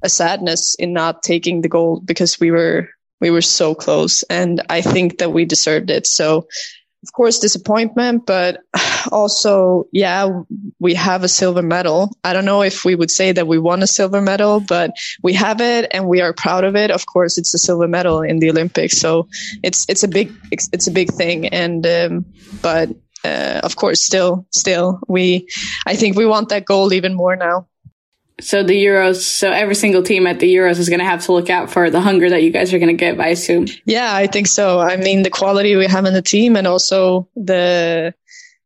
a 0.03 0.09
sadness 0.09 0.77
in 0.79 0.93
not 0.93 1.25
taking 1.25 1.63
the 1.63 1.69
goal 1.69 2.01
because 2.01 2.39
we 2.39 2.53
were 2.53 2.91
we 3.21 3.31
were 3.31 3.43
so 3.43 3.75
close, 3.75 4.23
and 4.31 4.63
I 4.71 4.83
think 4.83 5.19
that 5.19 5.33
we 5.33 5.45
deserved 5.47 5.91
it. 5.91 6.07
So 6.07 6.47
of 7.03 7.13
course 7.13 7.39
disappointment 7.39 8.27
but 8.27 8.61
also 9.13 9.87
yeah 9.93 10.43
we 10.79 10.95
have 10.95 11.23
a 11.25 11.29
silver 11.29 11.63
medal. 11.63 12.11
I 12.25 12.33
don't 12.33 12.45
know 12.45 12.63
if 12.63 12.85
we 12.85 12.95
would 12.95 13.11
say 13.11 13.33
that 13.33 13.47
we 13.47 13.59
won 13.59 13.83
a 13.83 13.87
silver 13.87 14.21
medal 14.21 14.61
but 14.61 14.93
we 15.23 15.33
have 15.35 15.61
it 15.61 15.89
and 15.93 16.09
we 16.09 16.21
are 16.21 16.33
proud 16.33 16.65
of 16.65 16.77
it. 16.77 16.91
Of 16.91 17.07
course 17.07 17.39
it's 17.39 17.55
a 17.55 17.59
silver 17.59 17.89
medal 17.89 18.23
in 18.23 18.39
the 18.39 18.51
olympics 18.51 18.99
so 18.99 19.29
it's 19.63 19.87
it's 19.89 20.03
a 20.03 20.09
big 20.09 20.33
it's 20.51 20.87
a 20.87 20.91
big 20.91 21.13
thing. 21.13 21.49
And 21.49 21.87
um, 21.87 22.27
but 22.63 22.91
uh, 23.25 23.61
of 23.63 23.77
course 23.77 24.03
still 24.03 24.47
still 24.51 25.01
we 25.07 25.47
i 25.87 25.95
think 25.95 26.17
we 26.17 26.25
want 26.25 26.49
that 26.49 26.65
gold 26.65 26.93
even 26.93 27.15
more 27.15 27.37
now 27.37 27.67
so 28.41 28.63
the 28.63 28.75
Euros, 28.75 29.17
so 29.17 29.51
every 29.51 29.75
single 29.75 30.03
team 30.03 30.27
at 30.27 30.41
the 30.41 30.55
Euros 30.55 30.79
is 30.79 30.89
going 30.89 31.01
to 31.01 31.05
have 31.05 31.25
to 31.27 31.33
look 31.33 31.51
out 31.51 31.71
for 31.71 31.91
the 31.91 32.01
hunger 32.01 32.29
that 32.31 32.43
you 32.43 32.51
guys 32.51 32.73
are 32.73 32.79
going 32.79 32.97
to 32.97 33.05
give, 33.05 33.21
I 33.21 33.29
assume. 33.29 33.67
Yeah, 33.85 34.15
I 34.15 34.27
think 34.27 34.47
so. 34.47 34.79
I 34.81 34.97
mean, 34.97 35.23
the 35.23 35.31
quality 35.31 35.77
we 35.77 35.87
have 35.87 36.05
in 36.05 36.15
the 36.15 36.23
team 36.23 36.57
and 36.57 36.67
also 36.67 37.29
the 37.37 38.15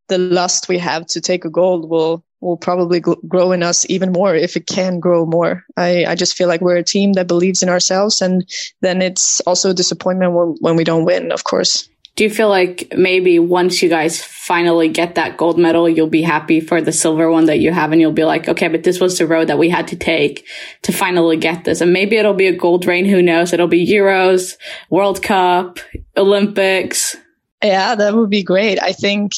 the 0.09 0.19
lust 0.19 0.69
we 0.69 0.79
have 0.79 1.07
to 1.07 1.21
take 1.21 1.47
a 1.47 1.51
gold 1.51 1.89
will 1.89 2.23
will 2.41 2.57
probably 2.59 3.01
grow 3.01 3.53
in 3.53 3.63
us 3.63 3.89
even 3.89 4.13
more 4.13 4.35
if 4.35 4.55
it 4.55 4.67
can 4.67 5.01
grow 5.01 5.25
more. 5.25 5.65
I, 5.79 6.05
I 6.05 6.15
just 6.15 6.37
feel 6.37 6.47
like 6.47 6.61
we're 6.61 6.77
a 6.77 6.85
team 6.85 7.15
that 7.15 7.27
believes 7.27 7.63
in 7.63 7.71
ourselves, 7.71 8.21
and 8.21 8.47
then 8.83 9.01
it's 9.01 9.41
also 9.41 9.71
a 9.71 9.75
disappointment 9.75 10.33
when, 10.33 10.57
when 10.61 10.77
we 10.77 10.85
don't 10.85 11.07
win, 11.07 11.33
of 11.33 11.45
course. 11.45 11.89
Do 12.17 12.23
you 12.23 12.31
feel 12.31 12.49
like 12.49 12.93
maybe 12.97 13.41
once 13.41 13.83
you 13.83 13.89
guys 13.89 14.23
finally 14.23 14.89
get 14.89 15.17
that 15.17 15.37
gold 15.37 15.59
medal, 15.59 15.89
you'll 15.89 16.07
be 16.07 16.23
happy 16.23 16.61
for 16.61 16.81
the 16.81 16.93
silver 16.93 17.29
one 17.29 17.47
that 17.47 17.59
you 17.59 17.73
have 17.73 17.91
and 17.91 18.01
you'll 18.01 18.13
be 18.13 18.25
like, 18.25 18.49
okay, 18.49 18.69
but 18.69 18.85
this 18.85 19.01
was 19.01 19.19
the 19.19 19.27
road 19.27 19.49
that 19.49 19.59
we 19.59 19.69
had 19.69 19.89
to 19.89 19.97
take 19.97 20.47
to 20.83 20.93
finally 20.93 21.37
get 21.37 21.65
this. 21.65 21.81
And 21.81 21.93
maybe 21.93 22.17
it'll 22.17 22.35
be 22.35 22.47
a 22.47 22.57
gold 22.57 22.87
rain. 22.87 23.05
Who 23.05 23.21
knows? 23.21 23.53
It'll 23.53 23.67
be 23.67 23.85
Euros, 23.85 24.57
World 24.91 25.23
Cup, 25.23 25.81
Olympics. 26.17 27.17
Yeah, 27.63 27.97
that 27.97 28.15
would 28.15 28.31
be 28.31 28.45
great. 28.45 28.81
I 28.81 28.93
think, 28.93 29.33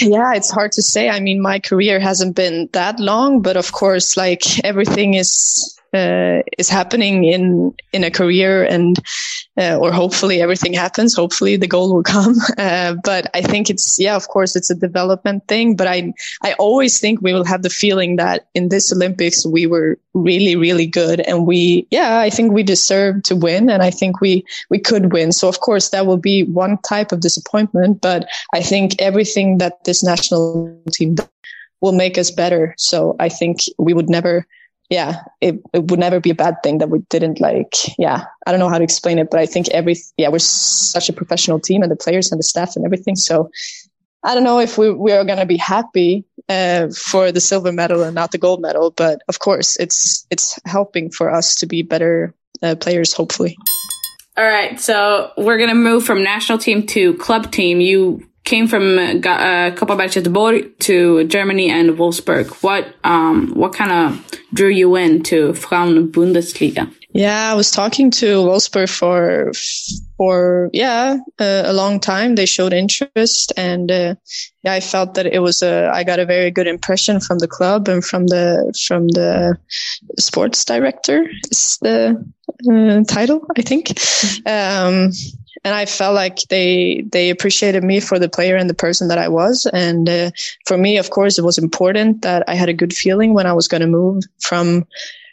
yeah, 0.00 0.32
it's 0.34 0.50
hard 0.50 0.72
to 0.72 0.82
say. 0.82 1.08
I 1.08 1.20
mean, 1.20 1.40
my 1.40 1.60
career 1.60 2.00
hasn't 2.00 2.34
been 2.34 2.68
that 2.72 2.98
long, 2.98 3.42
but 3.42 3.56
of 3.56 3.70
course, 3.70 4.16
like 4.16 4.64
everything 4.64 5.14
is 5.14 5.77
uh, 5.94 6.42
is 6.58 6.68
happening 6.68 7.24
in 7.24 7.74
in 7.92 8.04
a 8.04 8.10
career 8.10 8.64
and 8.64 8.96
uh, 9.58 9.76
or 9.76 9.90
hopefully 9.90 10.40
everything 10.40 10.72
happens 10.72 11.14
hopefully 11.14 11.56
the 11.56 11.66
goal 11.66 11.94
will 11.94 12.02
come. 12.02 12.34
Uh, 12.58 12.94
but 13.04 13.30
i 13.34 13.40
think 13.40 13.70
it's 13.70 13.98
yeah 14.00 14.16
of 14.16 14.28
course 14.28 14.56
it's 14.56 14.70
a 14.70 14.74
development 14.74 15.46
thing 15.46 15.76
but 15.76 15.86
i 15.86 16.12
i 16.42 16.52
always 16.54 16.98
think 16.98 17.22
we 17.22 17.32
will 17.32 17.44
have 17.44 17.62
the 17.62 17.70
feeling 17.70 18.16
that 18.16 18.48
in 18.54 18.68
this 18.68 18.92
olympics 18.92 19.46
we 19.46 19.64
were 19.66 19.96
really 20.12 20.56
really 20.56 20.86
good 20.86 21.20
and 21.20 21.46
we 21.46 21.86
yeah 21.90 22.18
i 22.18 22.28
think 22.30 22.52
we 22.52 22.62
deserve 22.62 23.22
to 23.22 23.36
win 23.36 23.70
and 23.70 23.82
i 23.82 23.90
think 23.90 24.20
we 24.20 24.44
we 24.70 24.78
could 24.78 25.12
win. 25.12 25.32
So 25.32 25.48
of 25.48 25.60
course 25.60 25.90
that 25.90 26.06
will 26.06 26.18
be 26.18 26.44
one 26.44 26.78
type 26.78 27.12
of 27.12 27.20
disappointment 27.20 28.00
but 28.00 28.28
i 28.54 28.60
think 28.60 29.00
everything 29.00 29.58
that 29.58 29.84
this 29.84 30.02
national 30.02 30.76
team 30.92 31.16
will 31.80 31.92
make 31.92 32.18
us 32.18 32.30
better. 32.30 32.74
So 32.76 33.16
i 33.20 33.28
think 33.28 33.58
we 33.78 33.94
would 33.94 34.10
never 34.10 34.46
yeah, 34.90 35.22
it, 35.40 35.60
it 35.74 35.90
would 35.90 36.00
never 36.00 36.18
be 36.20 36.30
a 36.30 36.34
bad 36.34 36.62
thing 36.62 36.78
that 36.78 36.88
we 36.88 37.00
didn't 37.10 37.40
like, 37.40 37.74
yeah, 37.98 38.24
I 38.46 38.50
don't 38.50 38.60
know 38.60 38.70
how 38.70 38.78
to 38.78 38.84
explain 38.84 39.18
it, 39.18 39.30
but 39.30 39.38
I 39.38 39.46
think 39.46 39.68
every, 39.68 39.96
yeah, 40.16 40.28
we're 40.28 40.38
such 40.38 41.08
a 41.08 41.12
professional 41.12 41.60
team 41.60 41.82
and 41.82 41.90
the 41.90 41.96
players 41.96 42.32
and 42.32 42.38
the 42.38 42.44
staff 42.44 42.74
and 42.74 42.84
everything. 42.84 43.14
So 43.14 43.50
I 44.24 44.34
don't 44.34 44.44
know 44.44 44.60
if 44.60 44.78
we, 44.78 44.90
we 44.90 45.12
are 45.12 45.24
going 45.24 45.38
to 45.38 45.46
be 45.46 45.58
happy, 45.58 46.24
uh, 46.48 46.88
for 46.88 47.30
the 47.30 47.40
silver 47.40 47.70
medal 47.70 48.02
and 48.02 48.14
not 48.14 48.32
the 48.32 48.38
gold 48.38 48.62
medal, 48.62 48.90
but 48.90 49.20
of 49.28 49.40
course 49.40 49.76
it's, 49.76 50.26
it's 50.30 50.58
helping 50.64 51.10
for 51.10 51.30
us 51.30 51.54
to 51.56 51.66
be 51.66 51.82
better 51.82 52.34
uh, 52.62 52.74
players, 52.74 53.12
hopefully. 53.12 53.56
All 54.38 54.44
right. 54.44 54.80
So 54.80 55.32
we're 55.36 55.58
going 55.58 55.68
to 55.68 55.74
move 55.74 56.04
from 56.04 56.22
national 56.22 56.58
team 56.58 56.86
to 56.86 57.14
club 57.14 57.50
team. 57.50 57.80
You 57.80 58.27
came 58.48 58.66
from 58.66 58.98
uh, 58.98 59.70
Kopparbergs 59.76 60.16
Göteborg 60.16 60.78
to 60.78 61.24
Germany 61.24 61.70
and 61.70 61.98
Wolfsburg. 61.98 62.46
What 62.62 62.86
um, 63.04 63.52
what 63.54 63.74
kind 63.74 63.92
of 63.92 64.40
drew 64.54 64.70
you 64.70 64.96
in 64.96 65.22
to 65.24 65.52
Frauen 65.52 66.10
Bundesliga? 66.10 66.90
Yeah, 67.12 67.52
I 67.52 67.54
was 67.54 67.70
talking 67.70 68.10
to 68.12 68.26
Wolfsburg 68.48 68.88
for 68.88 69.52
for 70.16 70.70
yeah 70.72 71.18
uh, 71.38 71.62
a 71.66 71.72
long 71.72 72.00
time. 72.00 72.36
They 72.36 72.46
showed 72.46 72.72
interest, 72.72 73.52
and 73.56 73.90
uh, 73.90 74.14
yeah, 74.62 74.72
I 74.72 74.80
felt 74.80 75.14
that 75.14 75.26
it 75.26 75.40
was 75.40 75.62
a. 75.62 75.90
I 75.92 76.04
got 76.04 76.18
a 76.18 76.26
very 76.26 76.50
good 76.50 76.66
impression 76.66 77.20
from 77.20 77.38
the 77.38 77.48
club 77.48 77.88
and 77.88 78.02
from 78.02 78.26
the 78.28 78.72
from 78.86 79.08
the 79.08 79.58
sports 80.18 80.64
director. 80.64 81.28
Is 81.50 81.78
the 81.82 82.16
uh, 82.70 83.04
title 83.04 83.46
I 83.56 83.62
think. 83.62 83.92
Um, 84.46 85.12
and 85.68 85.74
I 85.74 85.84
felt 85.84 86.14
like 86.14 86.38
they 86.48 87.04
they 87.12 87.28
appreciated 87.28 87.84
me 87.84 88.00
for 88.00 88.18
the 88.18 88.30
player 88.30 88.56
and 88.56 88.70
the 88.70 88.82
person 88.86 89.08
that 89.08 89.18
I 89.18 89.28
was. 89.28 89.66
And 89.70 90.08
uh, 90.08 90.30
for 90.64 90.78
me, 90.78 90.96
of 90.96 91.10
course, 91.10 91.38
it 91.38 91.44
was 91.44 91.58
important 91.58 92.22
that 92.22 92.42
I 92.48 92.54
had 92.54 92.70
a 92.70 92.80
good 92.80 92.94
feeling 92.94 93.34
when 93.34 93.44
I 93.46 93.52
was 93.52 93.68
going 93.68 93.82
to 93.82 93.86
move 93.86 94.24
from 94.40 94.86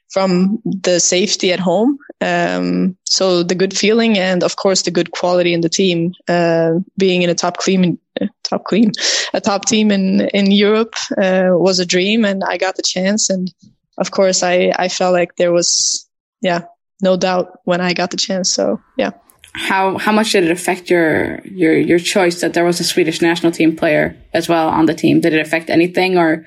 from 0.10 0.60
the 0.65 1.00
safety 1.00 1.54
at 1.54 1.62
home. 1.62 1.98
Um, 2.20 2.98
so 3.06 3.44
the 3.44 3.56
good 3.56 3.77
feeling 3.77 4.18
and 4.18 4.44
of 4.44 4.58
course 4.58 4.82
the 4.82 4.92
good 4.92 5.12
quality 5.12 5.54
in 5.54 5.62
the 5.62 5.70
team, 5.70 6.13
uh, 6.27 6.74
being 6.98 7.22
in 7.22 7.30
a 7.30 7.36
top 7.36 7.56
clean, 7.58 7.98
top 8.44 8.65
clean, 8.65 8.92
a 9.34 9.39
top 9.39 9.65
team 9.65 9.89
in, 9.89 10.27
in 10.34 10.51
Europe, 10.51 10.96
uh, 11.18 11.51
was 11.51 11.80
a 11.80 11.86
dream 11.86 12.25
and 12.25 12.44
I 12.44 12.58
got 12.58 12.75
the 12.75 12.84
chance. 12.84 13.30
And 13.30 13.54
of 13.98 14.12
course 14.12 14.44
I, 14.44 14.74
I 14.77 14.89
felt 14.89 15.13
like 15.13 15.36
there 15.38 15.54
was, 15.54 16.06
yeah, 16.42 16.62
no 17.01 17.18
doubt 17.18 17.60
when 17.63 17.80
I 17.80 17.94
got 17.94 18.12
the 18.12 18.18
chance. 18.18 18.54
So 18.54 18.82
yeah 18.98 19.12
how 19.56 19.98
how 19.98 20.12
much 20.12 20.34
did 20.34 20.44
it 20.44 20.52
affect 20.52 20.90
your 20.90 21.40
your 21.46 21.78
your 21.78 22.00
choice 22.00 22.42
that 22.42 22.54
there 22.54 22.66
was 22.66 22.80
a 22.82 22.84
Swedish 22.84 23.22
national 23.22 23.54
team 23.54 23.76
player 23.76 24.18
as 24.34 24.50
well 24.50 24.68
on 24.68 24.86
the 24.86 24.94
team? 24.94 25.22
Did 25.22 25.34
it 25.34 25.40
affect 25.40 25.70
anything, 25.70 26.18
or 26.18 26.46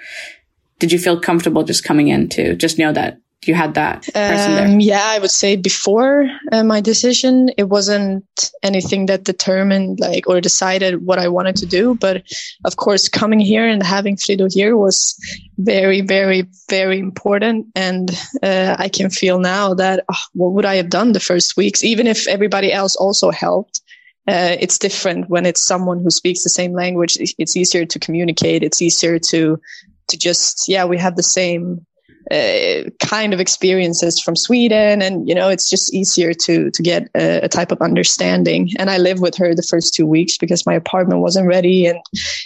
did 0.79 0.93
you 0.93 0.99
feel 0.99 1.19
comfortable 1.19 1.65
just 1.65 1.85
coming 1.85 2.09
in 2.09 2.29
to 2.31 2.55
just 2.55 2.79
know 2.79 2.93
that 2.93 3.19
you 3.47 3.55
had 3.55 3.75
that? 3.75 4.09
Um, 4.15 4.81
yeah, 4.81 5.05
I 5.05 5.19
would 5.19 5.31
say 5.31 5.55
before 5.57 6.29
uh, 6.51 6.65
my 6.65 6.81
decision, 6.81 7.51
it 7.57 7.69
wasn't 7.69 8.51
anything 8.63 9.07
that 9.07 9.25
determined 9.25 10.01
like 10.01 10.29
or 10.29 10.41
decided 10.41 11.07
what 11.07 11.19
I 11.19 11.29
wanted 11.29 11.57
to 11.57 11.67
do. 11.67 11.95
But 11.95 12.25
of 12.65 12.77
course, 12.77 13.09
coming 13.09 13.39
here 13.39 13.67
and 13.67 13.83
having 13.83 14.17
Frido 14.17 14.53
here 14.53 14.77
was 14.77 15.17
very, 15.59 16.01
very, 16.01 16.47
very 16.69 16.99
important. 16.99 17.67
And 17.75 18.11
uh, 18.43 18.77
I 18.79 18.89
can 18.89 19.09
feel 19.09 19.39
now 19.39 19.73
that 19.75 20.05
oh, 20.11 20.23
what 20.35 20.53
would 20.53 20.67
I 20.67 20.75
have 20.75 20.91
done 20.91 21.13
the 21.13 21.21
first 21.21 21.57
weeks, 21.57 21.85
even 21.85 22.07
if 22.07 22.27
everybody 22.27 22.73
else 22.73 22.97
also 22.97 23.31
helped. 23.31 23.81
Uh, 24.27 24.57
it's 24.61 24.79
different 24.79 25.31
when 25.31 25.47
it's 25.47 25.65
someone 25.65 26.03
who 26.03 26.11
speaks 26.11 26.43
the 26.43 26.51
same 26.51 26.75
language. 26.75 27.17
It's 27.39 27.57
easier 27.57 27.87
to 27.87 27.99
communicate. 27.99 28.63
It's 28.63 28.83
easier 28.83 29.19
to 29.31 29.59
to 30.09 30.19
just 30.19 30.69
yeah, 30.69 30.85
we 30.85 30.99
have 30.99 31.17
the 31.17 31.23
same 31.23 31.87
uh, 32.31 32.91
kind 33.01 33.33
of 33.33 33.41
experiences 33.41 34.21
from 34.21 34.37
Sweden, 34.37 35.01
and 35.03 35.29
you 35.29 35.35
know, 35.35 35.49
it's 35.49 35.69
just 35.69 35.95
easier 35.95 36.35
to 36.35 36.71
to 36.71 36.83
get 36.83 37.09
a, 37.15 37.41
a, 37.45 37.49
type 37.49 37.73
of 37.73 37.81
understanding. 37.81 38.71
And 38.79 38.91
I 38.91 38.99
lived 38.99 39.21
with 39.21 39.37
her 39.37 39.55
the 39.55 39.63
first 39.63 39.95
two 39.95 40.07
weeks 40.07 40.37
because 40.37 40.67
my 40.67 40.75
apartment 40.75 41.21
wasn't 41.21 41.47
ready, 41.47 41.87
and 41.87 41.99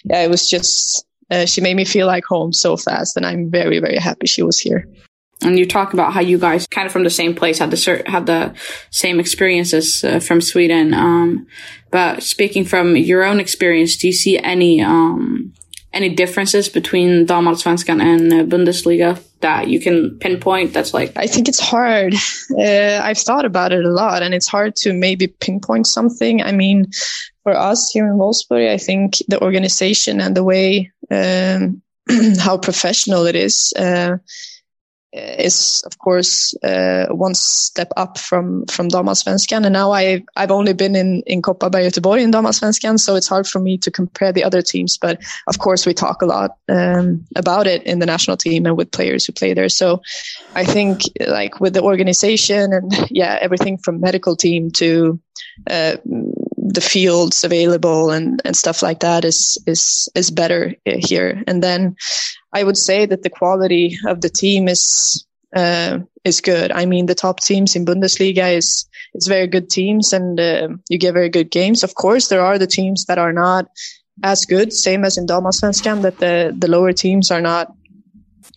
yeah, 0.05 0.23
it 0.23 0.31
was 0.31 0.49
just 0.49 1.05
uh, 1.31 1.47
she 1.47 1.61
made 1.61 1.77
me 1.77 1.85
feel 1.85 2.07
like 2.07 2.25
home 2.25 2.53
so 2.53 2.77
fast, 2.77 3.17
and 3.17 3.27
I'm 3.27 3.51
very 3.51 3.81
very 3.81 3.99
happy 3.99 4.27
she 4.27 4.43
was 4.43 4.59
here. 4.59 4.87
And 5.43 5.59
you 5.59 5.67
talk 5.67 5.93
about 5.93 6.13
how 6.13 6.21
you 6.21 6.39
guys 6.39 6.67
kind 6.69 6.87
of 6.87 6.93
from 6.93 7.03
the 7.03 7.11
same 7.11 7.35
place 7.35 7.59
had 7.59 7.71
the 7.71 8.03
had 8.07 8.27
the 8.27 8.55
same 8.91 9.19
experiences 9.19 10.05
uh, 10.05 10.21
from 10.21 10.41
Sweden. 10.41 10.95
Um, 10.95 11.47
but 11.91 12.23
speaking 12.23 12.65
from 12.65 12.97
your 12.97 13.25
own 13.25 13.41
experience, 13.41 13.97
do 13.97 14.07
you 14.07 14.13
see 14.13 14.39
any 14.39 14.81
um, 14.81 15.53
any 15.93 16.09
differences 16.15 16.69
between 16.69 17.27
Damallsvenskan 17.27 18.03
and 18.03 18.33
uh, 18.33 18.45
Bundesliga 18.45 19.23
that 19.41 19.69
you 19.69 19.81
can 19.81 20.19
pinpoint? 20.19 20.73
That's 20.73 20.95
like 20.95 21.13
I 21.17 21.27
think 21.27 21.49
it's 21.49 21.61
hard. 21.61 22.15
Uh, 22.59 23.01
I've 23.03 23.19
thought 23.19 23.45
about 23.45 23.73
it 23.73 23.85
a 23.85 23.91
lot, 23.91 24.23
and 24.23 24.35
it's 24.35 24.49
hard 24.49 24.77
to 24.77 24.93
maybe 24.93 25.27
pinpoint 25.27 25.87
something. 25.87 26.43
I 26.43 26.53
mean, 26.53 26.87
for 27.43 27.57
us 27.57 27.91
here 27.91 28.07
in 28.07 28.19
Wolfsburg, 28.19 28.71
I 28.71 28.79
think 28.79 29.17
the 29.29 29.43
organization 29.43 30.21
and 30.21 30.37
the 30.37 30.45
way 30.45 30.91
um, 31.11 31.83
how 32.39 32.59
professional 32.59 33.27
it 33.27 33.37
is. 33.37 33.73
Uh, 33.77 34.17
is 35.13 35.83
of 35.85 35.99
course 35.99 36.55
uh, 36.63 37.07
one 37.11 37.35
step 37.35 37.93
up 37.97 38.19
from 38.19 38.65
from 38.67 38.89
Damallsvenskan, 38.89 39.65
and 39.65 39.73
now 39.73 39.93
I 39.93 40.25
I've 40.37 40.51
only 40.51 40.73
been 40.73 40.97
in 40.97 41.23
in 41.27 41.43
Kopparberg 41.43 41.87
Göteborg 41.87 42.23
in 42.23 42.33
Damallsvenskan, 42.33 42.99
so 42.99 43.15
it's 43.15 43.29
hard 43.29 43.47
for 43.47 43.61
me 43.61 43.79
to 43.79 43.91
compare 43.91 44.33
the 44.33 44.45
other 44.45 44.63
teams. 44.63 44.97
But 44.97 45.21
of 45.47 45.59
course, 45.59 45.87
we 45.87 45.95
talk 45.95 46.23
a 46.23 46.27
lot 46.27 46.57
um, 46.69 47.25
about 47.37 47.67
it 47.67 47.83
in 47.83 47.99
the 47.99 48.07
national 48.07 48.37
team 48.37 48.67
and 48.67 48.77
with 48.77 48.91
players 48.91 49.27
who 49.27 49.33
play 49.33 49.53
there. 49.55 49.69
So 49.69 50.01
I 50.55 50.65
think 50.65 51.03
like 51.27 51.61
with 51.61 51.75
the 51.75 51.83
organization 51.83 52.73
and 52.73 52.93
yeah, 53.11 53.39
everything 53.41 53.79
from 53.79 54.01
medical 54.01 54.37
team 54.37 54.71
to 54.73 55.21
uh, 55.71 55.97
the 56.05 56.81
fields 56.81 57.45
available 57.45 58.11
and, 58.11 58.41
and 58.45 58.57
stuff 58.57 58.83
like 58.83 59.01
that 59.01 59.25
is 59.25 59.59
is 59.67 60.09
is 60.15 60.31
better 60.31 60.75
here. 60.85 61.43
And 61.47 61.63
then 61.63 61.97
I 62.53 62.65
would 62.65 62.77
say 62.77 63.07
that 63.07 63.23
the 63.23 63.31
quality 63.31 63.99
of 64.07 64.21
the 64.21 64.29
team 64.29 64.69
is 64.69 65.27
uh, 65.55 65.99
is 66.25 66.41
good. 66.41 66.73
I 66.73 66.87
mean, 66.87 67.07
the 67.07 67.15
top 67.15 67.41
teams 67.41 67.77
in 67.77 67.85
Bundesliga 67.85 68.57
is 68.57 68.87
is 69.15 69.27
very 69.27 69.47
good 69.47 69.71
teams, 69.71 70.13
and 70.13 70.39
uh, 70.41 70.69
you 70.89 70.99
get 70.99 71.15
very 71.15 71.29
good 71.29 71.51
games. 71.51 71.83
Of 71.83 71.95
course, 71.95 72.29
there 72.29 72.43
are 72.43 72.59
the 72.59 72.67
teams 72.67 73.07
that 73.07 73.19
are 73.19 73.33
not 73.33 73.67
as 74.23 74.45
good, 74.45 74.73
same 74.73 75.05
as 75.05 75.17
in 75.17 75.27
Damallsvenskan, 75.27 76.03
that 76.03 76.19
the 76.19 76.55
the 76.57 76.69
lower 76.69 76.93
teams 76.93 77.31
are 77.31 77.41
not 77.41 77.75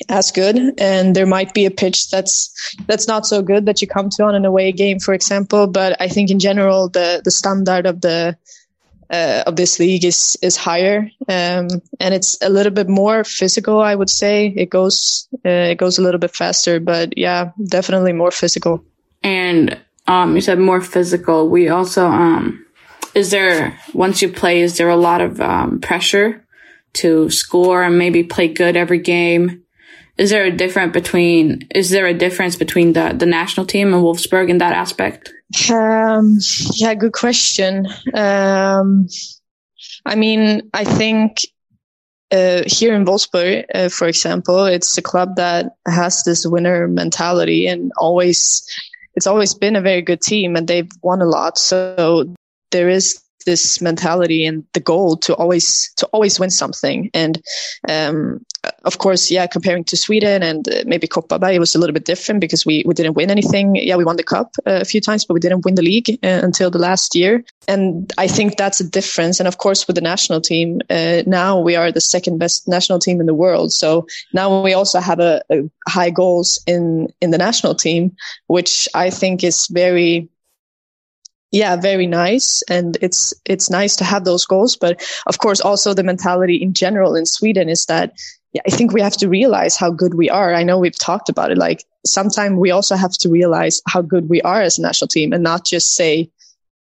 as 0.10 0.32
good 0.32 0.58
and 0.78 1.16
there 1.16 1.26
might 1.26 1.54
be 1.54 1.66
a 1.66 1.72
pitch 1.72 2.10
that's 2.10 2.54
that's 2.86 3.08
not 3.08 3.26
so 3.26 3.42
good 3.42 3.66
that 3.66 3.82
you 3.82 3.88
come 3.88 4.10
to 4.10 4.24
on 4.24 4.36
an 4.36 4.46
away 4.46 4.72
game 4.72 5.00
for 5.00 5.14
example 5.14 5.68
but 5.68 5.96
i 6.02 6.08
think 6.08 6.30
in 6.30 6.40
general 6.40 6.90
the 6.90 7.22
the 7.24 7.32
standard 7.32 7.86
of 7.86 8.02
the 8.02 8.38
uh, 9.10 9.44
of 9.46 9.56
this 9.56 9.80
league 9.80 10.06
is 10.06 10.38
is 10.42 10.58
higher. 10.58 11.10
Um, 11.28 11.68
and 12.00 12.14
it's 12.14 12.38
a 12.42 12.50
little 12.50 12.72
bit 12.72 12.90
more 12.90 13.24
physical 13.24 13.82
i 13.82 13.96
would 13.96 14.10
say. 14.10 14.54
It 14.56 14.70
goes 14.70 15.28
uh, 15.46 15.72
it 15.72 15.78
goes 15.78 15.98
a 15.98 16.02
little 16.02 16.20
bit 16.20 16.36
faster 16.36 16.80
but 16.80 17.18
yeah 17.18 17.52
definitely 17.68 18.14
more 18.14 18.32
physical. 18.32 18.84
And 19.24 19.78
um 20.08 20.36
you 20.36 20.42
said 20.42 20.60
more 20.60 20.82
physical. 20.82 21.50
We 21.50 21.70
also 21.70 22.08
um 22.08 22.66
is 23.14 23.32
there 23.32 23.80
once 23.94 24.22
you 24.22 24.30
play 24.30 24.62
is 24.62 24.78
there 24.78 24.90
a 24.90 24.98
lot 24.98 25.22
of 25.22 25.40
um, 25.42 25.80
pressure 25.80 26.46
to 26.94 27.30
score 27.30 27.84
and 27.84 27.98
maybe 27.98 28.24
play 28.24 28.48
good 28.48 28.76
every 28.76 29.00
game 29.00 29.65
is 30.18 30.30
there 30.30 30.46
a 30.46 30.52
difference 30.52 30.94
between 30.94 31.68
is 31.74 31.90
there 31.90 32.08
a 32.08 32.14
difference 32.14 32.56
between 32.56 32.94
the 32.94 33.14
the 33.18 33.26
national 33.26 33.66
team 33.66 33.94
and 33.94 34.04
Wolfsburg 34.04 34.50
in 34.50 34.60
that 34.60 34.74
aspect? 34.74 35.34
Um, 35.70 36.38
yeah, 36.76 36.94
good 36.94 37.14
question. 37.14 37.88
Um, 38.14 39.08
I 40.06 40.16
mean, 40.16 40.70
I 40.74 40.84
think 40.84 41.42
uh, 42.32 42.64
here 42.66 42.94
in 42.94 43.06
Wolfsburg, 43.06 43.66
uh, 43.74 43.90
for 43.90 44.08
example, 44.08 44.66
it's 44.66 44.98
a 44.98 45.02
club 45.02 45.36
that 45.36 45.76
has 45.88 46.24
this 46.24 46.46
winner 46.46 46.88
mentality 46.88 47.68
and 47.68 47.92
always 47.98 48.64
it's 49.16 49.28
always 49.28 49.54
been 49.54 49.76
a 49.76 49.82
very 49.82 50.02
good 50.02 50.22
team 50.22 50.56
and 50.56 50.68
they've 50.68 50.92
won 51.02 51.22
a 51.22 51.26
lot. 51.26 51.58
So 51.58 52.34
there 52.72 52.90
is 52.90 53.22
this 53.46 53.82
mentality 53.82 54.46
and 54.46 54.66
the 54.74 54.80
goal 54.80 55.18
to 55.18 55.36
always 55.36 55.92
to 55.98 56.06
always 56.08 56.40
win 56.40 56.50
something. 56.50 57.10
And 57.14 57.42
um, 57.88 58.46
of 58.84 58.98
course, 58.98 59.32
yeah, 59.32 59.48
comparing 59.48 59.84
to 59.86 59.98
Sweden 59.98 60.44
and 60.44 60.68
uh, 60.68 60.84
maybe 60.86 61.08
Kopparberg, 61.08 61.54
it 61.54 61.60
was 61.60 61.76
a 61.76 61.80
little 61.80 61.94
bit 61.94 62.06
different 62.06 62.42
because 62.42 62.66
we, 62.66 62.84
we 62.86 62.94
didn't 62.94 63.16
win 63.16 63.32
anything. 63.32 63.76
Yeah, 63.76 63.96
we 63.96 64.04
won 64.04 64.18
the 64.18 64.24
cup 64.24 64.56
uh, 64.66 64.80
a 64.82 64.86
few 64.86 65.02
times, 65.02 65.26
but 65.26 65.34
we 65.34 65.40
didn't 65.40 65.66
win 65.66 65.76
the 65.76 65.82
league 65.82 66.10
uh, 66.24 66.40
until 66.44 66.70
the 66.72 66.80
last 66.80 67.16
year. 67.16 67.44
And 67.68 68.12
I 68.18 68.28
think 68.28 68.58
that's 68.58 68.80
a 68.80 68.90
difference. 68.90 69.40
And 69.40 69.48
of 69.48 69.58
course, 69.58 69.88
with 69.88 69.96
the 69.96 70.02
national 70.02 70.42
team, 70.42 70.82
uh, 70.90 71.24
now 71.26 71.60
we 71.60 71.76
are 71.76 71.92
the 71.92 72.02
second 72.02 72.38
best 72.38 72.68
national 72.68 73.00
team 73.00 73.20
in 73.20 73.26
the 73.26 73.34
world. 73.34 73.72
So 73.72 74.08
now 74.34 74.62
we 74.62 74.74
also 74.74 75.00
have 75.00 75.20
a, 75.20 75.42
a 75.52 75.64
high 75.88 76.10
goals 76.10 76.62
in 76.68 77.08
in 77.22 77.32
the 77.32 77.38
national 77.38 77.76
team, 77.76 78.16
which 78.48 78.88
I 78.94 79.10
think 79.10 79.44
is 79.44 79.68
very 79.68 80.30
yeah 81.56 81.76
very 81.76 82.06
nice 82.06 82.62
and 82.70 82.98
it's 83.02 83.34
it's 83.46 83.70
nice 83.70 83.96
to 83.96 84.04
have 84.04 84.26
those 84.26 84.46
goals 84.46 84.76
but 84.76 85.02
of 85.26 85.40
course 85.40 85.62
also 85.62 85.94
the 85.94 86.04
mentality 86.04 86.56
in 86.56 86.74
general 86.74 87.16
in 87.16 87.26
sweden 87.26 87.70
is 87.70 87.86
that 87.86 88.14
yeah, 88.56 88.62
I 88.66 88.72
think 88.72 88.94
we 88.94 89.02
have 89.02 89.18
to 89.18 89.28
realize 89.28 89.76
how 89.76 89.92
good 89.92 90.14
we 90.14 90.30
are. 90.30 90.54
I 90.54 90.64
know 90.64 90.80
we've 90.80 90.98
talked 90.98 91.28
about 91.28 91.52
it. 91.52 91.58
Like 91.58 91.84
sometimes 92.06 92.58
we 92.58 92.72
also 92.72 92.96
have 92.96 93.12
to 93.20 93.30
realize 93.30 93.82
how 93.86 94.02
good 94.02 94.30
we 94.30 94.42
are 94.44 94.62
as 94.62 94.80
a 94.80 94.82
national 94.82 95.10
team 95.10 95.34
and 95.34 95.44
not 95.44 95.66
just 95.66 95.94
say, 95.94 96.32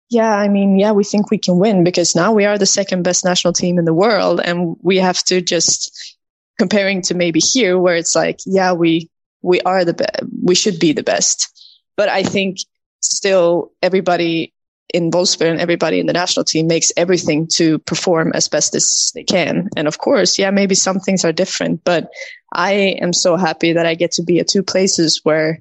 yeah, 0.08 0.34
I 0.34 0.48
mean, 0.48 0.78
yeah, 0.78 0.92
we 0.92 1.04
think 1.04 1.30
we 1.30 1.36
can 1.36 1.58
win 1.58 1.84
because 1.84 2.16
now 2.16 2.32
we 2.32 2.46
are 2.46 2.56
the 2.56 2.64
second 2.64 3.02
best 3.02 3.26
national 3.26 3.52
team 3.52 3.78
in 3.78 3.84
the 3.84 3.92
world. 3.92 4.40
And 4.42 4.74
we 4.80 4.96
have 4.96 5.22
to 5.24 5.42
just 5.42 6.16
comparing 6.58 7.02
to 7.02 7.14
maybe 7.14 7.40
here 7.40 7.78
where 7.78 7.96
it's 7.96 8.16
like, 8.16 8.40
yeah, 8.46 8.72
we, 8.72 9.10
we 9.42 9.60
are 9.60 9.84
the 9.84 9.92
best. 9.92 10.22
We 10.42 10.54
should 10.54 10.80
be 10.80 10.92
the 10.92 11.02
best. 11.02 11.46
But 11.94 12.08
I 12.08 12.22
think 12.22 12.56
still 13.00 13.72
everybody 13.82 14.52
in 14.92 15.10
Wolfsburg 15.10 15.52
and 15.52 15.60
everybody 15.60 16.00
in 16.00 16.06
the 16.06 16.12
national 16.12 16.44
team 16.44 16.66
makes 16.66 16.92
everything 16.96 17.46
to 17.46 17.78
perform 17.80 18.32
as 18.34 18.48
best 18.48 18.74
as 18.74 19.12
they 19.14 19.22
can. 19.22 19.68
And 19.76 19.86
of 19.86 19.98
course, 19.98 20.38
yeah, 20.38 20.50
maybe 20.50 20.74
some 20.74 20.98
things 20.98 21.24
are 21.24 21.32
different, 21.32 21.84
but 21.84 22.10
I 22.52 22.72
am 23.00 23.12
so 23.12 23.36
happy 23.36 23.72
that 23.72 23.86
I 23.86 23.94
get 23.94 24.12
to 24.12 24.22
be 24.22 24.40
at 24.40 24.48
two 24.48 24.62
places 24.62 25.20
where 25.22 25.60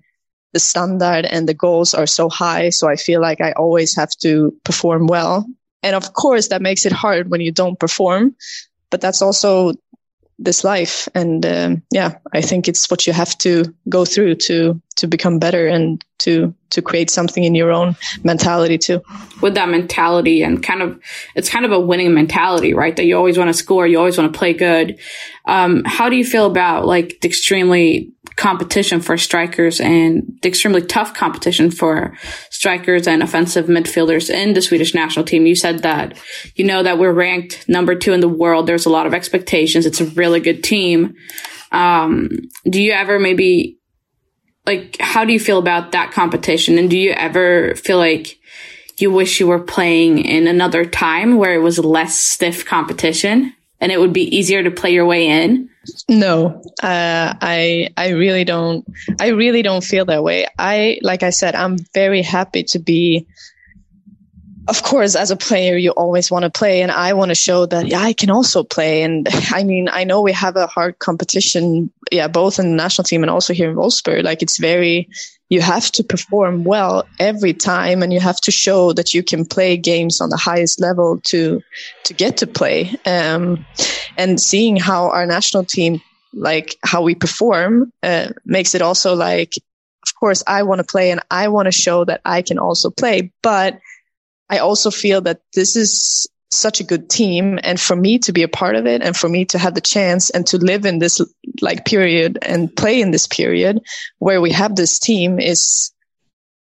the 0.53 0.59
standard 0.59 1.25
and 1.25 1.47
the 1.47 1.53
goals 1.53 1.93
are 1.93 2.07
so 2.07 2.27
high. 2.27 2.69
So 2.69 2.89
I 2.89 2.95
feel 2.95 3.21
like 3.21 3.39
I 3.39 3.51
always 3.51 3.95
have 3.95 4.09
to 4.21 4.55
perform 4.63 5.05
well. 5.07 5.45
And 5.83 5.95
of 5.95 6.13
course, 6.13 6.47
that 6.47 6.61
makes 6.61 6.85
it 6.85 6.91
hard 6.91 7.29
when 7.29 7.41
you 7.41 7.51
don't 7.51 7.79
perform, 7.79 8.35
but 8.89 8.99
that's 8.99 9.21
also 9.21 9.73
this 10.39 10.63
life. 10.63 11.07
And 11.13 11.45
um, 11.45 11.83
yeah, 11.91 12.17
I 12.33 12.41
think 12.41 12.67
it's 12.67 12.89
what 12.89 13.05
you 13.05 13.13
have 13.13 13.37
to 13.39 13.65
go 13.89 14.05
through 14.05 14.35
to 14.35 14.81
to 14.95 15.07
become 15.07 15.39
better 15.39 15.67
and 15.67 16.03
to 16.19 16.53
to 16.71 16.81
create 16.81 17.09
something 17.09 17.43
in 17.43 17.55
your 17.55 17.71
own 17.71 17.95
mentality 18.23 18.77
too. 18.77 19.01
With 19.41 19.55
that 19.55 19.69
mentality 19.69 20.41
and 20.41 20.63
kind 20.63 20.81
of 20.81 20.99
it's 21.35 21.49
kind 21.49 21.65
of 21.65 21.71
a 21.71 21.79
winning 21.79 22.13
mentality, 22.13 22.73
right? 22.73 22.95
That 22.95 23.05
you 23.05 23.17
always 23.17 23.37
want 23.37 23.49
to 23.49 23.53
score, 23.53 23.85
you 23.85 23.97
always 23.97 24.17
want 24.17 24.31
to 24.31 24.37
play 24.37 24.53
good. 24.53 24.99
Um, 25.45 25.83
how 25.85 26.09
do 26.09 26.15
you 26.15 26.25
feel 26.25 26.45
about 26.45 26.85
like 26.85 27.23
extremely 27.23 28.11
competition 28.39 29.01
for 29.01 29.17
strikers 29.17 29.81
and 29.81 30.39
the 30.41 30.47
extremely 30.47 30.81
tough 30.81 31.13
competition 31.13 31.69
for 31.69 32.17
strikers 32.49 33.05
and 33.05 33.21
offensive 33.21 33.65
midfielders 33.65 34.29
in 34.29 34.53
the 34.53 34.61
Swedish 34.61 34.95
national 34.95 35.25
team? 35.25 35.45
You 35.45 35.55
said 35.55 35.79
that 35.79 36.17
you 36.55 36.63
know 36.63 36.81
that 36.81 36.97
we're 36.97 37.11
ranked 37.11 37.67
number 37.67 37.95
two 37.95 38.13
in 38.13 38.21
the 38.21 38.29
world. 38.29 38.65
There's 38.65 38.85
a 38.85 38.89
lot 38.89 39.05
of 39.05 39.13
expectations. 39.13 39.85
It's 39.85 39.99
a 39.99 40.05
really 40.05 40.39
good 40.39 40.63
team. 40.63 41.15
Um, 41.73 42.29
do 42.67 42.81
you 42.81 42.93
ever 42.93 43.19
maybe 43.19 43.77
like 44.65 44.95
how 45.01 45.25
do 45.25 45.33
you 45.33 45.39
feel 45.39 45.59
about 45.59 45.91
that 45.91 46.11
competition 46.11 46.77
and 46.77 46.89
do 46.89 46.97
you 46.97 47.11
ever 47.11 47.75
feel 47.75 47.97
like 47.97 48.39
you 48.99 49.11
wish 49.11 49.39
you 49.39 49.47
were 49.47 49.59
playing 49.59 50.19
in 50.19 50.47
another 50.47 50.85
time 50.85 51.37
where 51.37 51.53
it 51.53 51.61
was 51.63 51.79
less 51.79 52.19
stiff 52.19 52.65
competition 52.65 53.53
and 53.81 53.91
it 53.91 53.99
would 53.99 54.13
be 54.13 54.35
easier 54.35 54.63
to 54.63 54.71
play 54.71 54.91
your 54.91 55.05
way 55.05 55.27
in 55.27 55.69
no 56.07 56.61
uh, 56.83 57.33
i 57.41 57.89
i 57.97 58.09
really 58.09 58.43
don't 58.43 58.85
i 59.19 59.27
really 59.27 59.61
don't 59.61 59.83
feel 59.83 60.05
that 60.05 60.23
way 60.23 60.45
i 60.57 60.99
like 61.01 61.23
i 61.23 61.29
said 61.29 61.55
i'm 61.55 61.77
very 61.93 62.21
happy 62.21 62.63
to 62.63 62.79
be 62.79 63.25
of 64.69 64.83
course, 64.83 65.15
as 65.15 65.31
a 65.31 65.35
player, 65.35 65.77
you 65.77 65.89
always 65.91 66.29
want 66.29 66.43
to 66.43 66.51
play, 66.51 66.83
and 66.83 66.91
I 66.91 67.13
want 67.13 67.29
to 67.29 67.35
show 67.35 67.65
that 67.65 67.87
yeah, 67.87 68.01
I 68.01 68.13
can 68.13 68.29
also 68.29 68.63
play. 68.63 69.01
And 69.01 69.27
I 69.51 69.63
mean, 69.63 69.89
I 69.91 70.03
know 70.03 70.21
we 70.21 70.31
have 70.31 70.55
a 70.55 70.67
hard 70.67 70.99
competition, 70.99 71.91
yeah, 72.11 72.27
both 72.27 72.59
in 72.59 72.69
the 72.71 72.75
national 72.75 73.03
team 73.03 73.23
and 73.23 73.29
also 73.29 73.53
here 73.53 73.69
in 73.69 73.75
Wolfsburg. 73.75 74.23
Like 74.23 74.41
it's 74.41 74.57
very, 74.57 75.09
you 75.49 75.61
have 75.61 75.91
to 75.93 76.03
perform 76.03 76.63
well 76.63 77.07
every 77.19 77.53
time, 77.53 78.03
and 78.03 78.13
you 78.13 78.19
have 78.19 78.39
to 78.41 78.51
show 78.51 78.93
that 78.93 79.13
you 79.13 79.23
can 79.23 79.45
play 79.45 79.77
games 79.77 80.21
on 80.21 80.29
the 80.29 80.37
highest 80.37 80.79
level 80.79 81.19
to 81.25 81.61
to 82.05 82.13
get 82.13 82.37
to 82.37 82.47
play. 82.47 82.95
Um, 83.05 83.65
and 84.17 84.39
seeing 84.39 84.77
how 84.77 85.09
our 85.09 85.25
national 85.25 85.65
team, 85.65 86.01
like 86.33 86.77
how 86.83 87.01
we 87.01 87.15
perform, 87.15 87.91
uh, 88.03 88.29
makes 88.45 88.75
it 88.75 88.81
also 88.81 89.15
like, 89.15 89.53
of 90.03 90.15
course, 90.19 90.43
I 90.45 90.63
want 90.63 90.79
to 90.79 90.85
play, 90.85 91.11
and 91.11 91.21
I 91.31 91.47
want 91.47 91.65
to 91.65 91.71
show 91.71 92.05
that 92.05 92.21
I 92.25 92.41
can 92.41 92.59
also 92.59 92.89
play, 92.89 93.31
but 93.41 93.79
I 94.49 94.59
also 94.59 94.91
feel 94.91 95.21
that 95.21 95.41
this 95.53 95.75
is 95.75 96.27
such 96.51 96.79
a 96.79 96.83
good 96.83 97.09
team 97.09 97.59
and 97.63 97.79
for 97.79 97.95
me 97.95 98.17
to 98.19 98.31
be 98.31 98.43
a 98.43 98.47
part 98.47 98.75
of 98.75 98.87
it 98.87 99.01
and 99.01 99.15
for 99.15 99.29
me 99.29 99.45
to 99.45 99.57
have 99.57 99.75
the 99.75 99.81
chance 99.81 100.29
and 100.31 100.47
to 100.47 100.57
live 100.57 100.85
in 100.85 100.99
this 100.99 101.21
like 101.61 101.85
period 101.85 102.39
and 102.41 102.75
play 102.75 103.01
in 103.01 103.11
this 103.11 103.27
period 103.27 103.79
where 104.17 104.41
we 104.41 104.51
have 104.51 104.75
this 104.75 104.97
team 104.97 105.39
is 105.39 105.91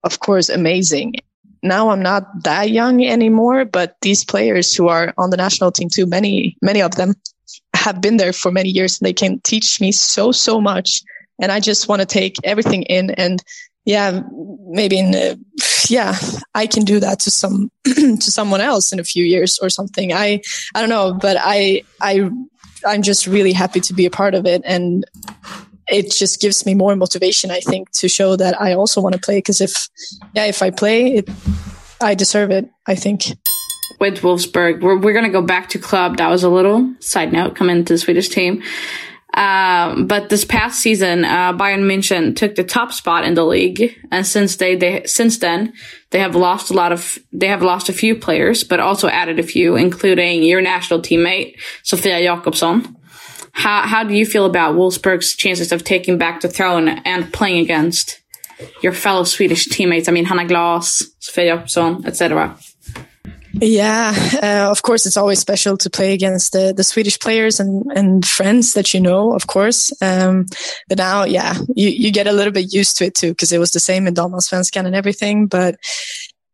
of 0.03 0.20
course 0.20 0.49
amazing. 0.49 1.14
Now 1.62 1.90
i'm 1.90 2.03
not 2.03 2.42
that 2.42 2.70
young 2.70 3.05
anymore 3.05 3.64
but 3.64 3.96
these 4.03 4.25
players 4.25 4.75
who 4.75 4.88
are 4.88 5.14
on 5.16 5.31
the 5.31 5.37
national 5.37 5.72
team 5.72 5.88
too 5.88 6.07
many 6.07 6.57
many 6.61 6.83
of 6.83 6.96
them 6.96 7.14
have 7.75 8.01
been 8.01 8.16
there 8.16 8.33
for 8.33 8.51
many 8.51 8.68
years. 8.68 8.99
And 8.99 9.07
they 9.07 9.12
can 9.12 9.40
teach 9.40 9.81
me 9.81 9.92
so 9.92 10.33
so 10.33 10.61
much 10.61 11.03
and 11.40 11.53
i 11.53 11.61
just 11.61 11.88
want 11.88 12.01
to 12.01 12.07
take 12.07 12.37
everything 12.44 12.83
in 12.85 13.11
and 13.11 13.42
yeah, 13.87 14.20
maybe 14.66 14.99
in, 14.99 15.14
uh, 15.14 15.37
yeah, 15.88 16.16
I 16.55 16.66
can 16.66 16.85
do 16.85 17.01
that 17.01 17.20
to 17.20 17.31
some, 17.31 17.70
to 17.85 18.20
someone 18.20 18.61
else 18.61 18.92
in 18.92 19.01
a 19.01 19.05
few 19.05 19.25
years 19.25 19.59
or 19.62 19.70
something. 19.70 20.12
I, 20.12 20.42
I 20.75 20.81
don't 20.81 20.90
know, 20.90 21.14
but 21.14 21.37
I, 21.40 21.83
I, 22.01 22.29
I'm 22.85 23.03
just 23.03 23.27
really 23.27 23.53
happy 23.53 23.81
to 23.81 23.94
be 23.94 24.05
a 24.05 24.11
part 24.11 24.35
of 24.35 24.44
it. 24.44 24.61
And 24.64 25.05
it 25.88 26.11
just 26.11 26.40
gives 26.40 26.66
me 26.66 26.75
more 26.75 26.94
motivation, 26.96 27.51
I 27.51 27.61
think, 27.61 27.90
to 27.92 28.09
show 28.09 28.37
that 28.37 28.61
I 28.61 28.75
also 28.75 29.01
want 29.01 29.14
to 29.14 29.20
play. 29.20 29.40
Cause 29.40 29.61
if, 29.61 29.88
yeah, 30.35 30.46
if 30.46 30.61
I 30.61 30.70
play 30.70 31.14
it, 31.14 31.31
I 32.01 32.14
deserve 32.14 32.51
it, 32.51 32.68
I 32.87 32.96
think 32.96 33.22
with 34.01 34.18
Wolfsburg. 34.20 34.83
We're, 34.83 34.99
we're 34.99 35.12
going 35.12 35.25
to 35.25 35.31
go 35.31 35.42
back 35.42 35.68
to 35.70 35.79
club. 35.79 36.18
That 36.18 36.29
was 36.29 36.42
a 36.42 36.51
little 36.51 36.94
side 37.01 37.33
note 37.33 37.55
coming 37.57 37.85
to 37.85 37.94
the 37.94 37.99
Swedish 37.99 38.29
team. 38.29 38.62
Um, 39.37 40.07
but 40.07 40.31
this 40.31 40.46
past 40.46 40.81
season, 40.81 41.27
uh, 41.27 41.53
Bayern 41.53 41.83
München 41.83 42.35
took 42.35 42.55
the 42.55 42.64
top 42.64 42.90
spot 42.90 43.25
in 43.25 43.35
the 43.35 43.44
league, 43.44 43.94
and 44.11 44.27
since 44.27 44.57
they, 44.57 44.77
they 44.77 45.05
since 45.05 45.38
then 45.38 45.75
they 46.11 46.20
have 46.20 46.35
lost 46.35 46.70
a 46.70 46.75
lot 46.75 46.90
of 46.90 47.18
they 47.33 47.49
have 47.49 47.61
lost 47.61 47.90
a 47.90 47.92
few 47.92 48.16
players, 48.16 48.64
but 48.64 48.81
also 48.81 49.09
added 49.09 49.38
a 49.38 49.42
few, 49.42 49.77
including 49.77 50.42
your 50.42 50.62
national 50.62 51.01
teammate 51.01 51.57
Sofia 51.83 52.18
Jakobsson. 52.20 52.96
How 53.53 53.83
how 53.83 54.05
do 54.05 54.14
you 54.14 54.25
feel 54.25 54.46
about 54.46 54.75
Wolfsburg's 54.75 55.37
chances 55.37 55.70
of 55.70 55.85
taking 55.85 56.16
back 56.16 56.40
the 56.40 56.49
throne 56.49 56.88
and 56.88 57.31
playing 57.31 57.59
against 57.59 58.22
your 58.83 58.92
fellow 58.92 59.25
Swedish 59.25 59.66
teammates? 59.66 60.09
I 60.09 60.12
mean, 60.12 60.25
Hanna 60.25 60.46
Glas, 60.46 61.03
Sofia 61.18 61.59
Jakobsson, 61.59 62.07
etc. 62.07 62.59
Yeah, 63.59 64.12
uh, 64.42 64.71
of 64.71 64.83
course, 64.83 65.07
it's 65.07 65.16
always 65.16 65.38
special 65.38 65.79
to 65.79 65.88
play 65.88 66.12
against 66.12 66.53
the, 66.53 66.75
the 66.77 66.85
Swedish 66.85 67.19
players 67.19 67.59
and, 67.59 67.90
and 67.95 68.27
friends 68.27 68.75
that 68.75 68.92
you 68.92 69.01
know, 69.01 69.33
of 69.33 69.47
course. 69.47 69.90
Um, 70.03 70.45
but 70.88 70.99
now, 70.99 71.25
yeah, 71.25 71.57
you, 71.75 71.88
you 71.88 72.12
get 72.12 72.27
a 72.27 72.33
little 72.33 72.53
bit 72.53 72.75
used 72.75 72.99
to 72.99 73.07
it 73.07 73.14
too, 73.14 73.31
because 73.31 73.53
it 73.53 73.59
was 73.59 73.71
the 73.71 73.81
same 73.81 74.07
in 74.07 74.14
Damallsvenskan 74.14 74.85
and 74.85 74.95
everything. 74.95 75.47
But 75.47 75.77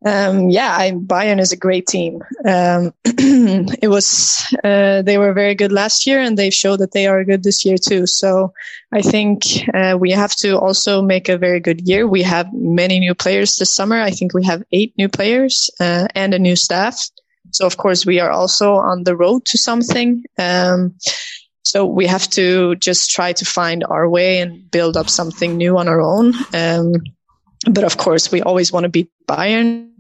um, 0.05 0.51
yeah, 0.51 0.75
I, 0.77 0.93
Bayern 0.93 1.41
is 1.41 1.53
a 1.53 1.57
great 1.57 1.87
team. 1.87 2.23
Um, 2.45 2.93
it 3.05 3.89
was 3.89 4.45
uh, 4.65 5.03
they 5.03 5.19
were 5.19 5.33
very 5.33 5.55
good 5.55 5.73
last 5.73 6.07
year, 6.07 6.21
and 6.21 6.37
they've 6.37 6.55
showed 6.55 6.81
that 6.81 6.93
they 6.93 7.07
are 7.07 7.25
good 7.25 7.43
this 7.43 7.65
year 7.65 7.77
too. 7.79 8.07
So 8.07 8.53
I 8.93 9.03
think 9.03 9.45
uh, 9.73 9.97
we 9.99 10.11
have 10.11 10.35
to 10.37 10.59
also 10.59 11.03
make 11.03 11.29
a 11.29 11.39
very 11.39 11.61
good 11.61 11.87
year. 11.89 12.07
We 12.07 12.23
have 12.23 12.53
many 12.53 12.99
new 12.99 13.15
players 13.15 13.57
this 13.57 13.75
summer. 13.75 14.01
I 14.01 14.11
think 14.11 14.35
we 14.35 14.45
have 14.45 14.65
eight 14.73 14.93
new 14.99 15.09
players 15.09 15.71
uh, 15.79 16.09
and 16.15 16.35
a 16.35 16.39
new 16.39 16.57
staff. 16.57 17.11
So 17.51 17.67
of 17.67 17.77
course 17.77 18.07
we 18.07 18.19
are 18.19 18.31
also 18.31 18.75
on 18.75 19.05
the 19.05 19.17
road 19.17 19.45
to 19.47 19.59
something. 19.59 20.25
Um, 20.39 20.95
so 21.63 21.87
we 21.87 22.07
have 22.07 22.29
to 22.31 22.75
just 22.77 23.11
try 23.11 23.33
to 23.35 23.45
find 23.45 23.85
our 23.85 24.09
way 24.09 24.41
and 24.41 24.69
build 24.71 24.97
up 24.97 25.09
something 25.09 25.57
new 25.57 25.79
on 25.79 25.89
our 25.89 26.01
own. 26.01 26.35
Um, 26.53 26.95
but 27.71 27.85
of 27.85 27.97
course, 27.97 28.33
we 28.33 28.43
always 28.43 28.73
want 28.73 28.85
to 28.85 28.89
beat 28.89 29.11
Bayern 29.29 29.92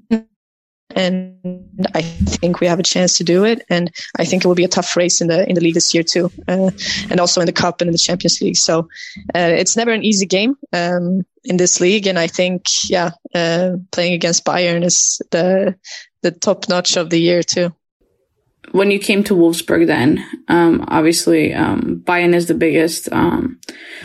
and 0.96 1.68
I 1.94 2.02
think 2.02 2.61
we 2.61 2.66
have 2.66 2.78
a 2.78 2.83
chance 2.83 3.16
to 3.18 3.24
do 3.24 3.44
it. 3.44 3.64
And 3.68 3.90
I 4.18 4.24
think 4.24 4.44
it 4.44 4.48
will 4.48 4.55
be 4.55 4.64
a 4.64 4.68
tough 4.68 4.96
race 4.96 5.20
in 5.20 5.28
the 5.28 5.48
in 5.48 5.55
the 5.55 5.61
league 5.61 5.74
this 5.74 5.94
year 5.94 6.02
too, 6.02 6.31
uh, 6.48 6.70
and 7.11 7.20
also 7.20 7.40
in 7.40 7.46
the 7.46 7.52
cup 7.52 7.81
and 7.81 7.88
in 7.88 7.92
the 7.92 7.98
Champions 7.98 8.40
League. 8.40 8.57
So 8.57 8.88
uh, 9.35 9.52
it's 9.55 9.76
never 9.76 9.92
an 9.92 10.05
easy 10.05 10.26
game 10.26 10.57
um, 10.72 11.24
in 11.44 11.57
this 11.57 11.81
league. 11.81 12.07
And 12.07 12.18
I 12.18 12.26
think, 12.26 12.64
yeah, 12.88 13.11
uh, 13.35 13.76
playing 13.90 14.14
against 14.14 14.44
Bayern 14.44 14.85
is 14.85 15.20
the 15.31 15.76
the 16.22 16.31
top 16.31 16.68
notch 16.68 16.96
of 16.96 17.11
the 17.11 17.20
year 17.20 17.42
too. 17.42 17.74
When 18.70 18.90
you 18.90 18.98
came 18.98 19.24
to 19.24 19.35
Wolfsburg, 19.35 19.87
then 19.87 20.24
um, 20.48 20.85
obviously 20.88 21.52
um, 21.52 22.00
Bayern 22.05 22.35
is 22.35 22.46
the 22.46 22.55
biggest, 22.55 23.12
um, 23.12 23.59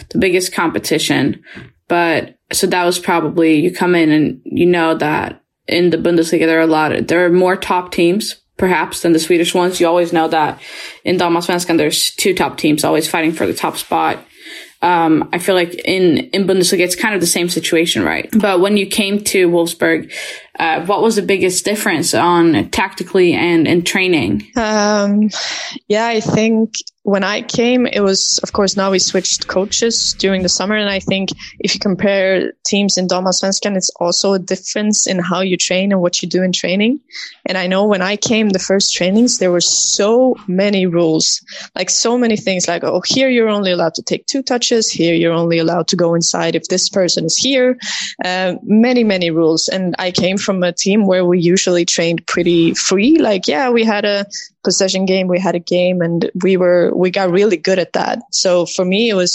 the 0.10 0.18
biggest 0.18 0.52
competition. 0.52 1.44
But 1.88 2.38
so 2.52 2.68
that 2.68 2.84
was 2.84 3.00
probably 3.00 3.60
you 3.60 3.72
come 3.72 3.96
in 3.96 4.12
and 4.12 4.42
you 4.44 4.66
know 4.66 4.96
that 4.96 5.42
in 5.68 5.90
the 5.90 5.98
Bundesliga 5.98 6.46
there 6.46 6.60
are 6.60 6.64
a 6.64 6.68
lot 6.68 7.08
there 7.08 7.26
are 7.26 7.30
more 7.30 7.56
top 7.56 7.92
teams 7.92 8.36
perhaps 8.58 9.04
than 9.04 9.14
the 9.14 9.20
Swedish 9.20 9.54
ones. 9.54 9.80
You 9.80 9.88
always 9.88 10.12
know 10.12 10.28
that 10.28 10.60
in 11.04 11.18
Damallsvenskan 11.18 11.78
there's 11.78 12.12
two 12.12 12.34
top 12.34 12.58
teams 12.58 12.84
always 12.84 13.08
fighting 13.08 13.32
for 13.32 13.46
the 13.46 13.54
top 13.54 13.78
spot. 13.78 14.20
Um, 14.82 15.30
I 15.34 15.40
feel 15.40 15.56
like 15.56 15.74
in, 15.74 16.18
in 16.30 16.46
Bundesliga, 16.46 16.82
it's 16.82 16.96
kind 16.96 17.16
of 17.16 17.22
the 17.22 17.28
same 17.28 17.50
situation, 17.50 18.04
right? 18.04 18.30
But 18.32 18.60
when 18.60 18.78
you 18.78 18.86
came 18.86 19.24
to 19.26 19.50
Wolfsburg, 19.50 20.14
uh, 20.60 20.86
what 20.86 21.02
was 21.02 21.16
the 21.16 21.24
biggest 21.24 21.66
difference 21.66 22.14
on 22.14 22.70
tactically 22.70 23.34
and 23.34 23.68
in 23.68 23.84
training? 23.84 24.48
Um, 24.56 25.30
yeah, 25.88 26.06
I 26.06 26.20
think 26.20 26.76
when 27.08 27.24
I 27.24 27.42
came, 27.42 27.88
it 27.88 28.02
was, 28.02 28.38
of 28.44 28.52
course, 28.52 28.76
now 28.76 28.92
we 28.92 29.00
switched 29.00 29.48
coaches 29.48 30.14
during 30.20 30.44
the 30.44 30.50
summer. 30.50 30.76
And 30.76 30.90
I 30.90 31.00
think 31.00 31.30
if 31.58 31.74
you 31.74 31.80
compare 31.80 32.52
teams 32.66 32.98
in 32.98 33.08
Damallsvenskan, 33.08 33.78
it's 33.78 33.90
also 33.92 34.34
a 34.34 34.40
difference 34.40 35.08
in 35.08 35.18
how 35.18 35.40
you 35.40 35.56
train 35.56 35.94
and 35.94 36.02
what 36.02 36.22
you 36.22 36.28
do 36.28 36.44
in 36.44 36.52
training. 36.52 37.00
And 37.46 37.58
I 37.58 37.68
know 37.68 37.86
when 37.86 38.02
I 38.02 38.18
came, 38.18 38.50
the 38.50 38.60
first 38.60 38.94
trainings, 38.94 39.38
there 39.38 39.54
were 39.54 39.62
so 39.62 40.36
many 40.50 40.86
rules, 40.86 41.42
like 41.78 41.90
so 41.90 42.18
many 42.18 42.36
things 42.36 42.68
like, 42.68 42.84
oh, 42.84 43.02
here 43.06 43.30
you're 43.30 43.48
only 43.48 43.72
allowed 43.72 43.94
to 43.94 44.04
take 44.04 44.26
two 44.26 44.44
touches. 44.44 44.92
Here 44.92 45.16
you're 45.16 45.32
only 45.32 45.60
allowed 45.60 45.88
to 45.88 45.96
go 45.96 46.14
inside 46.14 46.56
if 46.56 46.68
this 46.68 46.90
person 46.90 47.24
is 47.24 47.38
here. 47.38 47.78
Uh, 48.26 48.56
many, 48.64 49.06
many 49.06 49.32
rules. 49.32 49.70
And 49.70 49.96
I 49.98 50.12
came 50.12 50.38
from 50.38 50.62
a 50.62 50.74
team 50.74 51.08
where 51.08 51.24
we 51.24 51.40
usually 51.40 51.86
trained 51.86 52.28
pretty 52.28 52.74
free. 52.74 53.18
Like, 53.18 53.48
yeah, 53.48 53.70
we 53.70 53.86
had 53.86 54.04
a 54.04 54.26
possession 54.68 55.06
game, 55.06 55.28
we 55.28 55.40
had 55.40 55.56
a 55.56 55.68
game 55.78 56.02
and 56.06 56.20
we 56.44 56.58
were, 56.58 56.92
we 56.94 57.10
got 57.10 57.32
really 57.40 57.58
good 57.58 57.80
at 57.80 57.94
that. 57.94 58.20
So 58.32 58.66
for 58.66 58.86
me, 58.86 59.10
it 59.10 59.16
was, 59.16 59.34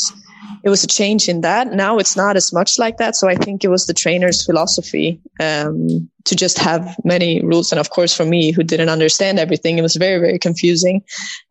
it 0.65 0.71
was 0.71 0.85
a 0.85 0.87
change 0.99 1.29
in 1.33 1.41
that. 1.41 1.73
Now 1.73 1.99
it's 2.01 2.17
not 2.17 2.37
as 2.37 2.53
much 2.53 2.79
like 2.79 2.97
that. 2.99 3.17
So 3.17 3.29
I 3.29 3.37
think 3.37 3.65
it 3.65 3.71
was 3.71 3.87
the 3.87 3.95
trainer's 3.95 4.45
philosophy, 4.45 5.21
um, 5.41 6.11
to 6.25 6.37
just 6.37 6.59
have 6.59 6.83
many 7.05 7.41
rules. 7.43 7.73
And 7.73 7.81
of 7.81 7.89
course, 7.91 8.15
for 8.17 8.27
me, 8.27 8.53
who 8.53 8.63
didn't 8.63 8.93
understand 8.97 9.39
everything, 9.39 9.79
it 9.79 9.83
was 9.89 9.97
very, 9.97 10.21
very 10.21 10.39
confusing. 10.39 11.03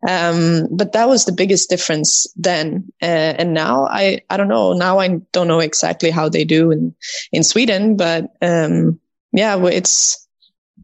Um, 0.08 0.68
but 0.70 0.92
that 0.92 1.08
was 1.08 1.24
the 1.24 1.36
biggest 1.42 1.68
difference 1.68 2.26
then. 2.36 2.84
Uh, 3.02 3.34
and 3.40 3.52
now 3.52 3.86
I, 3.90 4.20
I 4.30 4.36
don't 4.36 4.48
know. 4.48 4.72
Now 4.72 5.00
I 5.00 5.08
don't 5.32 5.48
know 5.48 5.60
exactly 5.60 6.10
how 6.10 6.28
they 6.28 6.44
do 6.44 6.70
in, 6.70 6.94
in 7.32 7.42
Sweden, 7.42 7.96
but, 7.96 8.30
um, 8.40 9.00
yeah, 9.32 9.58
it's, 9.66 10.21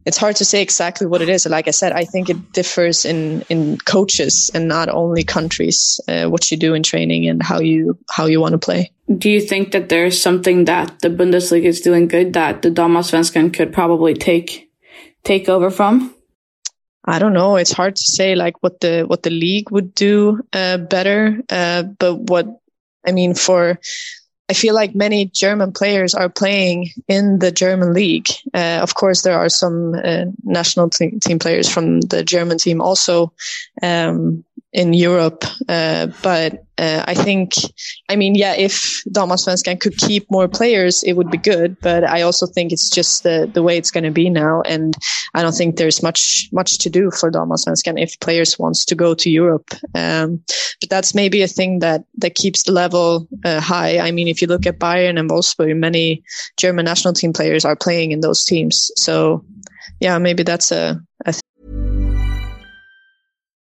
it's 0.05 0.17
hard 0.17 0.35
to 0.37 0.45
say 0.45 0.61
exactly 0.61 1.07
what 1.07 1.21
it 1.21 1.29
is. 1.29 1.45
Like 1.45 1.67
I 1.67 1.71
said, 1.71 1.91
I 1.91 2.05
think 2.05 2.29
it 2.29 2.53
differs 2.53 3.05
in 3.05 3.43
in 3.49 3.77
coaches 3.79 4.51
and 4.53 4.67
not 4.67 4.89
only 4.89 5.23
countries. 5.23 5.99
Uh, 6.07 6.25
what 6.25 6.49
you 6.51 6.57
do 6.57 6.73
in 6.73 6.83
training 6.83 7.27
and 7.27 7.41
how 7.43 7.59
you 7.59 7.97
how 8.09 8.25
you 8.25 8.41
want 8.41 8.53
to 8.53 8.57
play. 8.57 8.91
Do 9.17 9.29
you 9.29 9.41
think 9.41 9.71
that 9.71 9.89
there's 9.89 10.21
something 10.21 10.65
that 10.65 10.99
the 11.01 11.09
Bundesliga 11.09 11.65
is 11.65 11.81
doing 11.81 12.07
good 12.07 12.33
that 12.33 12.61
the 12.61 12.69
Damallsvenskan 12.69 13.53
could 13.53 13.73
probably 13.73 14.13
take 14.13 14.69
take 15.23 15.49
over 15.49 15.69
from? 15.69 16.13
I 17.05 17.17
don't 17.17 17.33
know. 17.33 17.55
It's 17.55 17.71
hard 17.71 17.95
to 17.95 18.03
say 18.03 18.35
like 18.35 18.61
what 18.61 18.81
the 18.81 19.03
what 19.07 19.23
the 19.23 19.31
league 19.31 19.71
would 19.71 19.95
do 19.95 20.41
uh, 20.53 20.77
better. 20.77 21.41
Uh, 21.49 21.83
but 21.83 22.15
what 22.15 22.47
I 23.05 23.11
mean 23.11 23.33
for 23.33 23.79
I 24.49 24.53
feel 24.53 24.73
like 24.73 24.95
many 24.95 25.25
German 25.25 25.71
players 25.73 26.15
are 26.15 26.27
playing 26.27 26.89
in 27.07 27.37
the 27.37 27.51
German 27.51 27.93
league. 27.93 28.27
Uh, 28.51 28.79
of 28.81 28.95
course, 28.95 29.21
there 29.21 29.37
are 29.37 29.49
some 29.49 29.93
uh, 29.93 30.25
national 30.43 30.89
t- 30.89 31.19
team 31.23 31.37
players 31.37 31.69
from 31.69 32.01
the 32.01 32.23
German 32.23 32.57
team 32.57 32.81
also 32.81 33.31
um, 33.83 34.43
in 34.71 34.93
Europe. 34.93 35.43
Uh, 35.67 36.07
but 36.21 36.63
uh, 36.77 37.03
I 37.07 37.13
think, 37.15 37.53
I 38.07 38.15
mean, 38.15 38.35
yeah, 38.35 38.53
if 38.53 39.03
Damallsvenskan 39.09 39.79
could 39.79 39.97
keep 39.97 40.29
more 40.29 40.47
players, 40.47 41.03
it 41.03 41.13
would 41.13 41.31
be 41.31 41.37
good. 41.37 41.75
But 41.81 42.03
I 42.03 42.21
also 42.21 42.45
think 42.45 42.71
it's 42.71 42.89
just 42.89 43.23
the, 43.23 43.49
the 43.51 43.63
way 43.63 43.77
it's 43.77 43.91
going 43.91 44.03
to 44.03 44.11
be 44.11 44.29
now. 44.29 44.61
And 44.61 44.95
I 45.33 45.41
don't 45.41 45.55
think 45.55 45.75
there's 45.75 46.03
much, 46.03 46.47
much 46.51 46.77
to 46.79 46.89
do 46.89 47.11
for 47.11 47.31
Damallsvenskan 47.31 48.01
if 48.01 48.19
players 48.19 48.59
wants 48.59 48.85
to 48.85 48.95
go 48.95 49.13
to 49.15 49.29
Europe. 49.29 49.73
Um, 49.95 50.41
but 50.79 50.89
that's 50.89 51.15
maybe 51.15 51.41
a 51.41 51.47
thing 51.47 51.79
that, 51.79 52.03
that 52.19 52.35
keeps 52.35 52.63
the 52.63 52.71
level 52.71 53.27
uh, 53.43 53.59
high. 53.59 53.99
I 53.99 54.11
mean, 54.11 54.27
if 54.27 54.41
you 54.41 54.47
look 54.47 54.67
at 54.67 54.79
Bayern 54.79 55.19
and 55.19 55.29
Wolfsburg, 55.29 55.75
many 55.77 56.23
German 56.57 56.85
national 56.85 57.15
team 57.15 57.33
players 57.33 57.65
are 57.65 57.75
playing 57.75 58.11
in 58.11 58.21
those 58.21 58.45
teams. 58.45 58.91
So 58.95 59.43
yeah, 59.99 60.17
maybe 60.17 60.43
that's 60.43 60.71
a, 60.71 61.01
a 61.25 61.33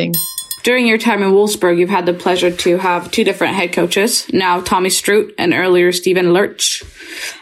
Thing. 0.00 0.14
During 0.62 0.86
your 0.86 0.98
time 0.98 1.22
in 1.22 1.32
Wolfsburg, 1.32 1.78
you've 1.78 1.88
had 1.88 2.04
the 2.04 2.12
pleasure 2.12 2.50
to 2.50 2.78
have 2.78 3.10
two 3.10 3.24
different 3.24 3.54
head 3.54 3.72
coaches. 3.72 4.26
Now, 4.32 4.60
Tommy 4.60 4.90
Stroot 4.90 5.34
and 5.38 5.54
earlier 5.54 5.90
Stephan 5.90 6.32
Lerch. 6.32 6.82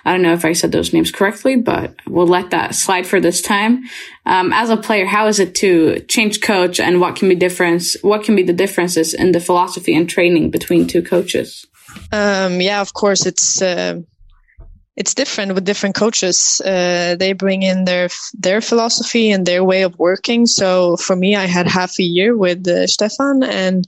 I 0.04 0.12
don't 0.12 0.22
know 0.22 0.32
if 0.32 0.44
I 0.44 0.52
said 0.52 0.70
those 0.70 0.92
names 0.92 1.10
correctly, 1.10 1.56
but 1.56 1.94
we'll 2.06 2.28
let 2.28 2.50
that 2.50 2.74
slide 2.74 3.06
for 3.06 3.20
this 3.20 3.42
time. 3.42 3.84
Um, 4.24 4.52
as 4.52 4.70
a 4.70 4.76
player, 4.76 5.06
how 5.06 5.26
is 5.26 5.40
it 5.40 5.56
to 5.56 6.00
change 6.08 6.40
coach 6.40 6.78
and 6.78 7.00
what 7.00 7.16
can 7.16 7.28
be 7.28 7.34
difference? 7.34 7.96
What 8.02 8.22
can 8.22 8.36
be 8.36 8.44
the 8.44 8.52
differences 8.52 9.14
in 9.14 9.32
the 9.32 9.40
philosophy 9.40 9.96
and 9.96 10.08
training 10.08 10.50
between 10.50 10.86
two 10.86 11.02
coaches? 11.02 11.66
Um, 12.12 12.60
yeah, 12.60 12.80
of 12.80 12.92
course, 12.94 13.26
it's. 13.26 13.60
Uh 13.60 14.02
it's 14.98 15.14
different 15.14 15.54
with 15.54 15.64
different 15.64 15.94
coaches. 15.94 16.60
Uh, 16.64 17.14
they 17.16 17.32
bring 17.32 17.62
in 17.62 17.84
their 17.84 18.08
their 18.34 18.60
philosophy 18.60 19.30
and 19.30 19.46
their 19.46 19.62
way 19.62 19.82
of 19.82 19.96
working. 19.96 20.44
So 20.44 20.96
for 20.96 21.14
me, 21.14 21.36
I 21.36 21.46
had 21.46 21.68
half 21.68 22.00
a 22.00 22.02
year 22.02 22.36
with 22.36 22.66
uh, 22.66 22.88
Stephan, 22.88 23.44
and 23.44 23.86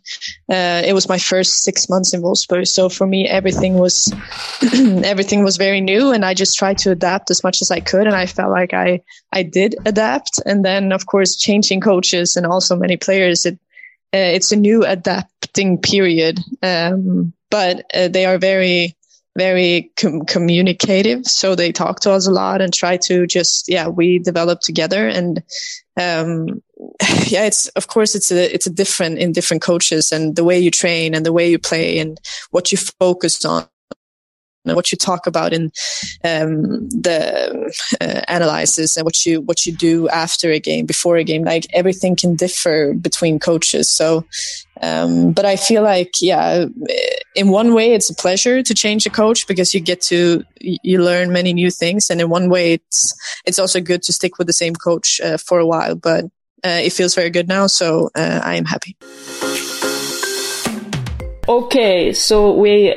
uh, 0.49 0.83
it 0.87 0.95
was 0.95 1.09
my 1.09 1.19
first 1.19 1.65
six 1.65 1.89
months 1.89 2.15
in 2.15 2.23
Wolfsburg. 2.23 2.69
So 2.69 2.89
for 2.89 3.09
me, 3.09 3.27
everything 3.29 3.75
was 3.75 4.15
everything 5.05 5.43
was 5.43 5.57
very 5.57 5.81
new, 5.81 6.13
and 6.13 6.25
I 6.25 6.33
just 6.33 6.57
tried 6.57 6.79
to 6.79 6.93
adapt 6.93 7.29
as 7.33 7.43
much 7.43 7.61
as 7.61 7.73
I 7.73 7.81
could. 7.81 8.07
And 8.07 8.15
I 8.15 8.27
felt 8.27 8.53
like 8.53 8.73
I 8.73 9.03
I 9.33 9.43
did 9.43 9.75
adapt. 9.87 10.41
And 10.47 10.65
then 10.65 10.93
of 10.93 11.07
course, 11.07 11.35
changing 11.35 11.81
coaches 11.81 12.37
and 12.37 12.47
also 12.47 12.77
many 12.77 12.97
players, 12.97 13.45
it 13.47 13.59
uh, 14.15 14.31
it's 14.37 14.53
a 14.53 14.57
new 14.57 14.85
adapting 14.85 15.79
period. 15.79 16.39
Um, 16.63 17.33
but 17.51 17.85
uh, 17.93 18.07
they 18.07 18.27
are 18.27 18.39
very 18.39 18.95
very 19.37 19.91
com- 19.97 20.23
communicative. 20.23 21.25
So 21.27 21.55
they 21.55 21.73
talk 21.73 22.01
to 22.01 22.13
us 22.13 22.27
a 22.27 22.33
lot 22.33 22.61
and 22.61 22.73
try 22.73 22.97
to 23.05 23.27
just, 23.27 23.69
yeah, 23.69 23.89
we 23.89 24.19
develop 24.19 24.61
together. 24.61 25.09
And, 25.09 25.43
um, 25.97 26.63
yeah, 27.27 27.47
it's, 27.47 27.69
of 27.69 27.87
course, 27.87 28.15
it's 28.15 28.31
a, 28.31 28.53
it's 28.53 28.67
a 28.67 28.71
different 28.71 29.19
in 29.19 29.33
different 29.33 29.63
coaches 29.63 30.13
and 30.13 30.37
the 30.37 30.45
way 30.45 30.59
you 30.59 30.71
train 30.71 31.15
and 31.15 31.25
the 31.25 31.33
way 31.33 31.51
you 31.51 31.59
play 31.59 31.99
and 31.99 32.21
what 32.51 32.73
you 32.73 32.79
focus 32.79 33.45
on 33.45 33.67
what 34.77 34.93
you 34.93 34.99
talk 34.99 35.27
about 35.27 35.53
in 35.53 35.73
um, 36.25 36.89
the 36.89 37.73
uh, 38.01 38.21
analysis 38.29 38.97
and 38.97 39.05
what 39.05 39.25
you 39.25 39.41
what 39.41 39.67
you 39.67 39.73
do 39.73 40.09
after 40.09 40.51
a 40.51 40.61
game, 40.61 40.87
before 40.87 41.17
a 41.17 41.25
game. 41.25 41.45
Like 41.45 41.67
everything 41.73 42.17
can 42.17 42.37
differ 42.37 42.95
between 42.95 43.39
coaches. 43.39 43.91
So, 43.91 44.25
um, 44.83 45.33
but 45.33 45.45
I 45.45 45.57
feel 45.57 45.83
like 45.83 46.15
yeah, 46.21 46.67
in 47.35 47.49
one 47.49 47.75
way 47.75 47.93
it's 47.93 48.11
a 48.11 48.15
pleasure 48.15 48.63
to 48.63 48.75
change 48.75 49.07
a 49.07 49.11
coach 49.11 49.47
because 49.47 49.75
you 49.75 49.81
get 49.81 50.01
to 50.03 50.45
you 50.61 51.03
learn 51.03 51.33
many 51.33 51.53
new 51.53 51.71
things, 51.71 52.11
and 52.11 52.21
in 52.21 52.29
one 52.29 52.49
way 52.49 52.75
it's 52.75 53.15
it's 53.47 53.59
also 53.59 53.81
good 53.81 54.03
to 54.05 54.13
stick 54.13 54.39
with 54.39 54.47
the 54.47 54.53
same 54.53 54.75
coach 54.75 55.21
uh, 55.21 55.37
for 55.37 55.59
a 55.59 55.67
while. 55.67 55.95
But 55.95 56.25
uh, 56.65 56.81
it 56.83 56.93
feels 56.93 57.15
very 57.15 57.31
good 57.31 57.49
now, 57.49 57.67
so 57.67 58.11
uh, 58.15 58.41
I 58.45 58.57
am 58.57 58.65
happy. 58.65 58.97
Okay, 61.49 62.13
so 62.13 62.55
we 62.55 62.95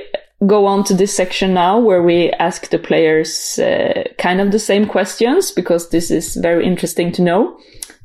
go 0.47 0.65
on 0.65 0.83
to 0.85 0.93
this 0.93 1.15
section 1.15 1.53
now 1.53 1.79
where 1.79 2.01
we 2.01 2.31
ask 2.31 2.69
the 2.69 2.79
players 2.79 3.59
uh, 3.59 4.03
kind 4.17 4.41
of 4.41 4.51
the 4.51 4.59
same 4.59 4.87
questions 4.87 5.51
because 5.51 5.89
this 5.89 6.11
is 6.11 6.35
very 6.35 6.65
interesting 6.65 7.11
to 7.13 7.21
know. 7.21 7.57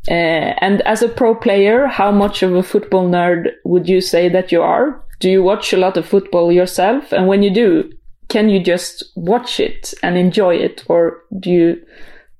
Uh, 0.08 0.54
and 0.60 0.80
as 0.82 1.02
a 1.02 1.08
pro 1.08 1.34
player, 1.34 1.86
how 1.86 2.10
much 2.10 2.42
of 2.42 2.54
a 2.54 2.62
football 2.62 3.08
nerd 3.08 3.50
would 3.64 3.88
you 3.88 4.00
say 4.00 4.28
that 4.28 4.50
you 4.52 4.62
are? 4.62 5.04
Do 5.20 5.28
you 5.28 5.42
watch 5.42 5.72
a 5.72 5.76
lot 5.76 5.96
of 5.96 6.06
football 6.06 6.52
yourself? 6.52 7.12
And 7.12 7.26
when 7.26 7.42
you 7.42 7.50
do, 7.50 7.90
can 8.28 8.48
you 8.48 8.62
just 8.62 9.04
watch 9.16 9.58
it 9.58 9.92
and 10.02 10.16
enjoy 10.16 10.56
it, 10.56 10.84
or 10.88 11.22
do 11.40 11.50
you 11.50 11.82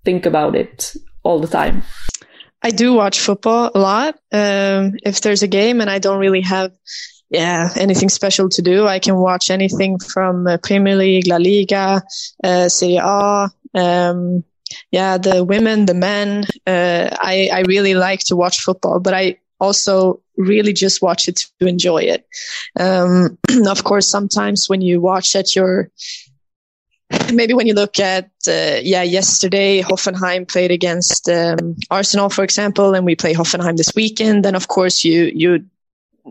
think 0.04 0.26
about 0.26 0.54
it 0.54 0.94
all 1.22 1.40
the 1.40 1.48
time? 1.48 1.82
I 2.62 2.70
do 2.70 2.92
watch 2.92 3.20
football 3.20 3.70
a 3.74 3.78
lot. 3.78 4.14
Um, 4.32 4.94
if 5.04 5.20
there's 5.20 5.42
a 5.42 5.48
game 5.48 5.80
and 5.80 5.88
I 5.88 5.98
don't 5.98 6.18
really 6.18 6.42
have, 6.42 6.72
yeah, 7.30 7.70
anything 7.76 8.08
special 8.08 8.48
to 8.50 8.62
do, 8.62 8.86
I 8.86 8.98
can 8.98 9.16
watch 9.16 9.50
anything 9.50 9.98
from 9.98 10.46
uh, 10.46 10.58
Premier 10.58 10.96
League, 10.96 11.26
La 11.26 11.36
Liga, 11.36 12.02
uh, 12.42 12.68
Serie 12.68 12.96
A. 12.96 13.50
Um, 13.74 14.44
yeah, 14.90 15.18
the 15.18 15.44
women, 15.44 15.86
the 15.86 15.94
men. 15.94 16.44
Uh, 16.66 17.08
I 17.20 17.50
I 17.52 17.60
really 17.66 17.94
like 17.94 18.20
to 18.24 18.36
watch 18.36 18.60
football, 18.60 19.00
but 19.00 19.14
I 19.14 19.38
also 19.60 20.20
really 20.36 20.72
just 20.72 21.02
watch 21.02 21.28
it 21.28 21.40
to 21.58 21.66
enjoy 21.66 22.02
it. 22.02 22.26
Um, 22.78 23.38
of 23.66 23.84
course, 23.84 24.08
sometimes 24.08 24.68
when 24.68 24.80
you 24.80 25.00
watch 25.00 25.36
at 25.36 25.54
your 25.54 25.90
maybe 27.32 27.54
when 27.54 27.66
you 27.66 27.74
look 27.74 27.98
at 27.98 28.30
uh, 28.46 28.78
yeah 28.82 29.02
yesterday 29.02 29.80
hoffenheim 29.80 30.46
played 30.46 30.70
against 30.70 31.28
um, 31.28 31.74
arsenal 31.90 32.28
for 32.28 32.44
example 32.44 32.94
and 32.94 33.06
we 33.06 33.16
play 33.16 33.32
hoffenheim 33.32 33.78
this 33.78 33.92
weekend 33.96 34.44
then 34.44 34.54
of 34.54 34.68
course 34.68 35.04
you 35.04 35.32
you 35.34 35.64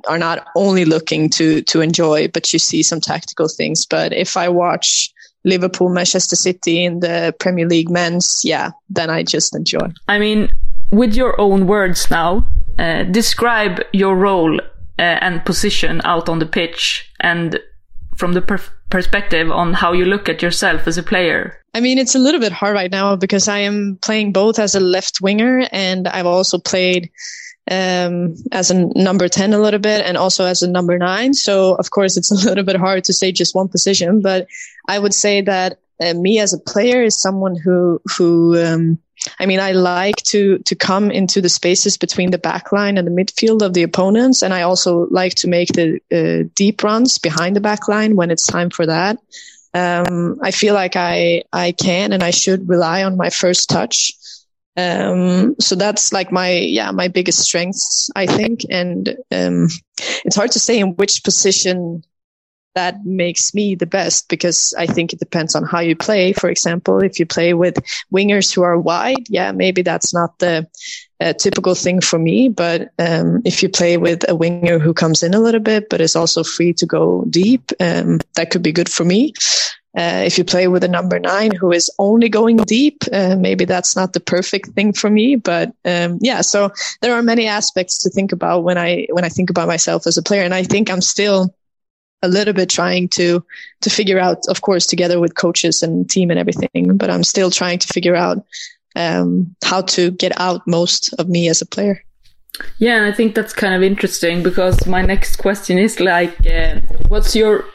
are 0.07 0.17
not 0.17 0.47
only 0.55 0.85
looking 0.85 1.29
to 1.29 1.61
to 1.63 1.81
enjoy 1.81 2.27
but 2.29 2.51
you 2.53 2.59
see 2.59 2.83
some 2.83 3.01
tactical 3.01 3.47
things 3.47 3.85
but 3.85 4.13
if 4.13 4.37
i 4.37 4.47
watch 4.47 5.11
liverpool 5.43 5.89
manchester 5.89 6.35
city 6.35 6.83
in 6.83 6.99
the 6.99 7.33
premier 7.39 7.67
league 7.67 7.89
men's 7.89 8.41
yeah 8.43 8.71
then 8.89 9.09
i 9.09 9.23
just 9.23 9.55
enjoy 9.55 9.87
i 10.07 10.19
mean 10.19 10.49
with 10.91 11.15
your 11.15 11.39
own 11.39 11.67
words 11.67 12.09
now 12.09 12.45
uh, 12.79 13.03
describe 13.03 13.81
your 13.91 14.15
role 14.15 14.59
uh, 14.59 15.01
and 15.01 15.43
position 15.45 16.01
out 16.03 16.29
on 16.29 16.39
the 16.39 16.45
pitch 16.45 17.11
and 17.19 17.59
from 18.15 18.33
the 18.33 18.41
per- 18.41 18.59
perspective 18.89 19.51
on 19.51 19.73
how 19.73 19.93
you 19.93 20.05
look 20.05 20.27
at 20.27 20.41
yourself 20.41 20.87
as 20.87 20.97
a 20.97 21.03
player? 21.03 21.59
I 21.73 21.79
mean, 21.79 21.97
it's 21.97 22.15
a 22.15 22.19
little 22.19 22.39
bit 22.39 22.51
hard 22.51 22.73
right 22.73 22.91
now 22.91 23.15
because 23.15 23.47
I 23.47 23.59
am 23.59 23.99
playing 24.01 24.33
both 24.33 24.57
as 24.59 24.73
a 24.73 24.79
left 24.79 25.21
winger 25.21 25.67
and 25.71 26.07
I've 26.07 26.25
also 26.25 26.57
played 26.57 27.11
um, 27.69 28.35
as 28.51 28.71
a 28.71 28.85
number 28.97 29.27
10 29.27 29.53
a 29.53 29.59
little 29.59 29.79
bit 29.79 30.05
and 30.05 30.17
also 30.17 30.45
as 30.45 30.61
a 30.61 30.69
number 30.69 30.97
nine. 30.97 31.33
So, 31.33 31.75
of 31.75 31.91
course, 31.91 32.17
it's 32.17 32.31
a 32.45 32.47
little 32.49 32.63
bit 32.63 32.75
hard 32.75 33.03
to 33.05 33.13
say 33.13 33.31
just 33.31 33.55
one 33.55 33.67
position, 33.67 34.21
but 34.21 34.47
I 34.87 34.99
would 34.99 35.13
say 35.13 35.41
that 35.41 35.79
uh, 35.99 36.13
me 36.13 36.39
as 36.39 36.53
a 36.53 36.59
player 36.59 37.01
is 37.03 37.19
someone 37.19 37.55
who, 37.55 38.01
who, 38.17 38.57
um, 38.63 38.99
I 39.39 39.45
mean, 39.45 39.59
I 39.59 39.71
like 39.71 40.17
to 40.27 40.59
to 40.59 40.75
come 40.75 41.11
into 41.11 41.41
the 41.41 41.49
spaces 41.49 41.97
between 41.97 42.31
the 42.31 42.37
back 42.37 42.71
line 42.71 42.97
and 42.97 43.07
the 43.07 43.11
midfield 43.11 43.61
of 43.61 43.73
the 43.73 43.83
opponents, 43.83 44.41
and 44.41 44.53
I 44.53 44.61
also 44.61 45.07
like 45.09 45.35
to 45.35 45.47
make 45.47 45.69
the 45.69 45.99
uh, 46.11 46.49
deep 46.55 46.83
runs 46.83 47.17
behind 47.17 47.55
the 47.55 47.61
back 47.61 47.87
line 47.87 48.15
when 48.15 48.31
it's 48.31 48.45
time 48.45 48.69
for 48.69 48.85
that. 48.85 49.17
Um, 49.73 50.39
I 50.41 50.51
feel 50.51 50.73
like 50.73 50.95
I 50.95 51.43
I 51.51 51.71
can 51.71 52.13
and 52.13 52.23
I 52.23 52.31
should 52.31 52.69
rely 52.69 53.03
on 53.03 53.17
my 53.17 53.29
first 53.29 53.69
touch. 53.69 54.13
Um, 54.77 55.55
so 55.59 55.75
that's 55.75 56.13
like 56.13 56.31
my 56.31 56.51
yeah 56.51 56.91
my 56.91 57.07
biggest 57.07 57.39
strengths 57.39 58.09
I 58.15 58.27
think, 58.27 58.61
and 58.69 59.09
um, 59.31 59.67
it's 60.23 60.35
hard 60.35 60.51
to 60.51 60.59
say 60.59 60.79
in 60.79 60.95
which 60.95 61.23
position 61.23 62.03
that 62.75 63.03
makes 63.03 63.55
me 63.55 63.73
the 63.73 63.87
best 63.87 64.29
because 64.29 64.71
I 64.77 64.85
think 64.85 65.11
it 65.11 65.19
depends 65.19 65.55
on 65.55 65.63
how 65.63 65.79
you 65.79 65.95
play. 65.95 66.33
For 66.33 66.47
example, 66.47 66.99
if 67.03 67.19
you 67.19 67.25
play 67.25 67.55
with 67.55 67.73
wingers 68.13 68.53
who 68.53 68.61
are 68.61 68.79
wide, 68.79 69.25
yeah, 69.29 69.51
maybe 69.51 69.81
that's 69.81 70.13
not 70.13 70.37
the 70.37 70.67
uh, 71.19 71.33
typical 71.33 71.73
thing 71.73 72.01
for 72.01 72.19
me. 72.19 72.49
But 72.49 72.89
um, 72.99 73.41
if 73.45 73.63
you 73.63 73.69
play 73.69 73.97
with 73.97 74.29
a 74.29 74.35
winger 74.35 74.77
who 74.77 74.93
comes 74.93 75.23
in 75.23 75.33
a 75.33 75.39
little 75.39 75.59
bit 75.59 75.89
but 75.89 76.01
is 76.01 76.15
also 76.15 76.43
free 76.43 76.71
to 76.73 76.85
go 76.85 77.25
deep, 77.31 77.71
um, 77.79 78.19
that 78.35 78.51
could 78.51 78.61
be 78.61 78.71
good 78.71 78.89
for 78.89 79.03
me. 79.03 79.33
Uh, 79.97 80.23
if 80.25 80.37
you 80.37 80.43
play 80.43 80.67
with 80.67 80.83
a 80.83 80.87
number 80.87 81.17
nine 81.19 81.51
who 81.51 81.71
is 81.71 81.89
only 81.97 82.29
going 82.29 82.57
deep, 82.57 83.03
uh, 83.11 83.35
maybe 83.35 83.65
that's 83.65 83.95
not 83.95 84.13
the 84.13 84.19
perfect 84.19 84.69
thing 84.69 84.93
for 84.93 85.09
me. 85.09 85.35
But 85.35 85.73
um, 85.85 86.19
yeah, 86.21 86.41
so 86.41 86.71
there 87.01 87.15
are 87.15 87.23
many 87.23 87.47
aspects 87.47 87.97
to 88.03 88.09
think 88.09 88.31
about 88.31 88.63
when 88.63 88.77
I 88.77 89.07
when 89.11 89.23
I 89.23 89.29
think 89.29 89.49
about 89.49 89.67
myself 89.67 90.05
as 90.05 90.17
a 90.17 90.23
player, 90.23 90.43
and 90.43 90.53
I 90.53 90.63
think 90.63 90.91
I'm 90.91 91.01
still 91.01 91.53
a 92.23 92.27
little 92.27 92.53
bit 92.53 92.69
trying 92.69 93.07
to 93.09 93.43
to 93.81 93.89
figure 93.89 94.19
out 94.19 94.39
of 94.47 94.61
course 94.61 94.85
together 94.85 95.19
with 95.19 95.35
coaches 95.35 95.83
and 95.83 96.09
team 96.09 96.31
and 96.31 96.39
everything 96.39 96.97
but 96.97 97.09
i'm 97.09 97.23
still 97.23 97.51
trying 97.51 97.79
to 97.79 97.87
figure 97.87 98.15
out 98.15 98.43
um, 98.95 99.55
how 99.63 99.81
to 99.81 100.09
get 100.11 100.39
out 100.39 100.61
most 100.65 101.13
of 101.19 101.29
me 101.29 101.47
as 101.47 101.61
a 101.61 101.65
player 101.65 102.03
yeah 102.79 102.95
and 102.95 103.05
i 103.05 103.11
think 103.11 103.35
that's 103.35 103.53
kind 103.53 103.75
of 103.75 103.83
interesting 103.83 104.41
because 104.41 104.87
my 104.87 105.01
next 105.01 105.35
question 105.35 105.77
is 105.77 105.99
like 105.99 106.35
uh, 106.47 106.79
what's 107.07 107.35
your 107.35 107.65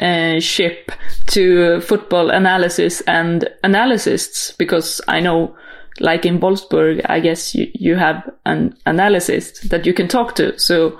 relationship 0.00 0.92
to 1.26 1.80
football 1.80 2.30
analysis 2.30 3.00
and 3.02 3.48
analysts 3.62 4.52
because 4.58 5.00
i 5.08 5.20
know 5.20 5.56
like 5.98 6.26
in 6.26 6.40
Wolfsburg, 6.40 7.00
I 7.06 7.20
guess 7.20 7.54
you, 7.54 7.70
you 7.72 7.96
have 7.96 8.22
an 8.44 8.76
analyst 8.84 9.70
that 9.70 9.86
you 9.86 9.94
can 9.94 10.08
talk 10.08 10.34
to. 10.34 10.58
So 10.58 10.98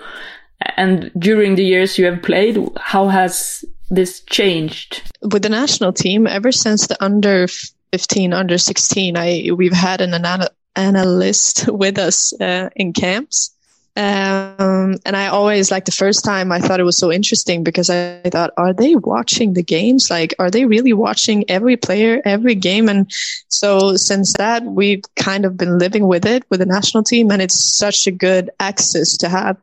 and 0.77 1.11
during 1.19 1.57
the 1.57 1.65
years 1.65 1.99
you 1.99 2.07
have 2.07 2.23
played, 2.23 2.59
how 2.79 3.09
has 3.09 3.65
this 3.91 4.21
changed? 4.21 5.03
With 5.23 5.43
the 5.43 5.49
national 5.49 5.93
team, 5.93 6.27
ever 6.27 6.51
since 6.51 6.87
the 6.87 7.03
under 7.05 7.47
15, 7.93 8.33
under 8.33 8.59
16, 8.59 9.17
I 9.17 9.51
we've 9.55 9.73
had 9.73 10.01
an 10.01 10.15
anal- 10.15 10.49
analyst 10.75 11.69
with 11.73 11.99
us 11.99 12.33
uh, 12.41 12.71
in 12.75 12.93
camps. 12.93 13.55
Um, 13.97 14.97
and 15.07 15.17
I 15.17 15.29
always 15.29 15.71
like 15.71 15.87
the 15.87 15.91
first 15.91 16.23
time 16.23 16.53
I 16.53 16.61
thought 16.61 16.81
it 16.81 16.85
was 16.85 16.99
so 16.99 17.11
interesting 17.11 17.65
because 17.65 17.89
I, 17.89 18.21
thought, 18.27 18.53
are 18.59 18.75
they 18.75 18.95
watching 18.95 19.55
the 19.55 19.63
games? 19.63 20.11
Like, 20.11 20.35
are 20.39 20.51
they 20.51 20.67
really 20.67 20.93
watching 20.93 21.49
every 21.49 21.79
player, 21.79 22.21
every 22.25 22.55
game? 22.55 22.91
And 22.91 23.11
so 23.49 23.97
since 23.97 24.35
that, 24.35 24.65
we've 24.65 25.03
kind 25.17 25.47
of 25.47 25.57
been 25.57 25.79
living 25.79 26.07
with 26.07 26.27
it 26.27 26.45
with 26.51 26.61
the 26.61 26.67
national 26.67 27.05
team 27.05 27.31
and 27.31 27.41
it's 27.41 27.59
such 27.59 28.07
a 28.07 28.11
good 28.11 28.51
access 28.61 29.17
to 29.19 29.31
have. 29.31 29.57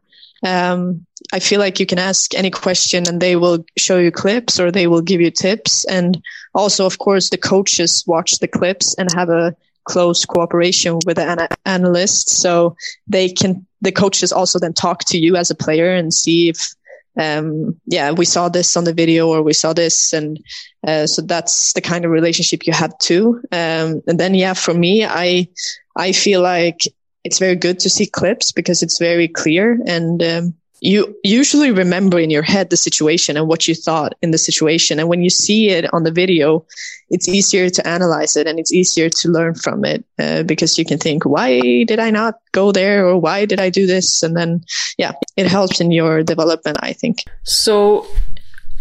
Um, 0.43 1.06
I 1.32 1.39
feel 1.39 1.60
like 1.60 1.80
you 1.80 1.86
can 1.86 2.00
ask 2.00 2.34
any 2.34 2.50
question 2.50 3.08
and 3.08 3.22
they 3.22 3.36
will 3.36 3.63
show 3.78 4.00
you 4.00 4.12
clips 4.12 4.60
or 4.60 4.72
they 4.72 4.88
will 4.88 5.02
give 5.02 5.22
you 5.22 5.30
tips. 5.30 5.86
And 5.86 6.22
also, 6.56 6.88
of 6.88 6.98
course, 6.98 7.30
the 7.30 7.38
coaches 7.38 8.04
watch 8.08 8.39
the 8.39 8.48
clips 8.48 8.96
and 8.96 9.13
have 9.13 9.30
a 9.30 9.56
close 9.86 10.26
cooperation 10.26 11.00
with 11.06 11.17
the 11.17 11.26
ana- 11.26 11.50
analysts. 11.65 12.38
So 12.38 12.76
they 13.08 13.30
can, 13.30 13.65
the 13.82 13.91
coaches 13.91 14.32
also 14.32 14.60
then 14.60 14.74
talk 14.74 15.04
to 15.08 15.17
you 15.17 15.36
as 15.36 15.50
a 15.50 15.56
player 15.56 15.93
and 15.93 16.13
see 16.13 16.50
if, 16.50 16.74
um, 17.17 17.80
yeah, 17.86 18.12
we 18.12 18.26
saw 18.26 18.50
this 18.50 18.76
on 18.76 18.86
the 18.86 18.93
video 18.93 19.28
or 19.28 19.43
we 19.43 19.54
saw 19.54 19.74
this. 19.74 20.13
And, 20.13 20.43
uh, 20.88 21.06
so 21.06 21.22
that's 21.22 21.74
the 21.74 21.82
kind 21.82 22.06
of 22.06 22.12
relationship 22.12 22.65
you 22.65 22.74
have 22.74 22.98
too. 23.00 23.41
Um, 23.52 24.02
and 24.08 24.19
then, 24.19 24.34
yeah, 24.34 24.54
for 24.54 24.74
me, 24.74 25.06
I, 25.06 25.48
I 25.96 26.12
feel 26.12 26.41
like 26.41 26.82
it's 27.24 27.39
very 27.39 27.56
good 27.56 27.80
to 27.80 27.89
see 27.89 28.06
clips 28.06 28.52
because 28.52 28.82
it's 28.82 29.00
very 29.00 29.28
clear 29.28 29.80
and 29.86 30.22
um, 30.24 30.54
you 30.84 31.15
usually 31.24 31.72
remember 31.72 32.19
in 32.19 32.30
your 32.30 32.43
head 32.43 32.69
the 32.69 32.76
situation 32.76 33.38
and 33.38 33.48
what 33.48 33.69
you 33.69 33.74
thought 33.74 34.15
in 34.22 34.32
the 34.32 34.38
situation. 34.38 35.00
And 35.00 35.08
when 35.08 35.24
you 35.24 35.30
see 35.30 35.69
it 35.69 35.91
on 35.93 36.04
the 36.04 36.12
video 36.12 36.65
it's 37.13 37.28
easier 37.28 37.69
to 37.69 37.88
analyze 37.88 38.36
it 38.36 38.48
and 38.48 38.60
it's 38.60 38.74
easier 38.74 39.08
to 39.08 39.30
learn 39.30 39.54
from 39.54 39.86
it 39.86 40.04
uh, 40.17 40.41
because 40.43 40.80
you 40.80 40.84
can 40.84 40.98
think 40.98 41.24
why 41.24 41.84
did 41.84 42.00
i 42.00 42.10
not 42.10 42.39
go 42.52 42.72
there 42.72 43.06
or 43.06 43.19
why 43.19 43.46
did 43.46 43.60
i 43.60 43.69
do 43.69 43.86
this? 43.86 44.24
And 44.24 44.36
then 44.36 44.63
yeah 44.98 45.12
it 45.38 45.48
helps 45.48 45.80
in 45.80 45.91
your 45.91 46.24
development 46.24 46.78
i 46.82 46.91
think. 46.91 47.24
So 47.43 48.08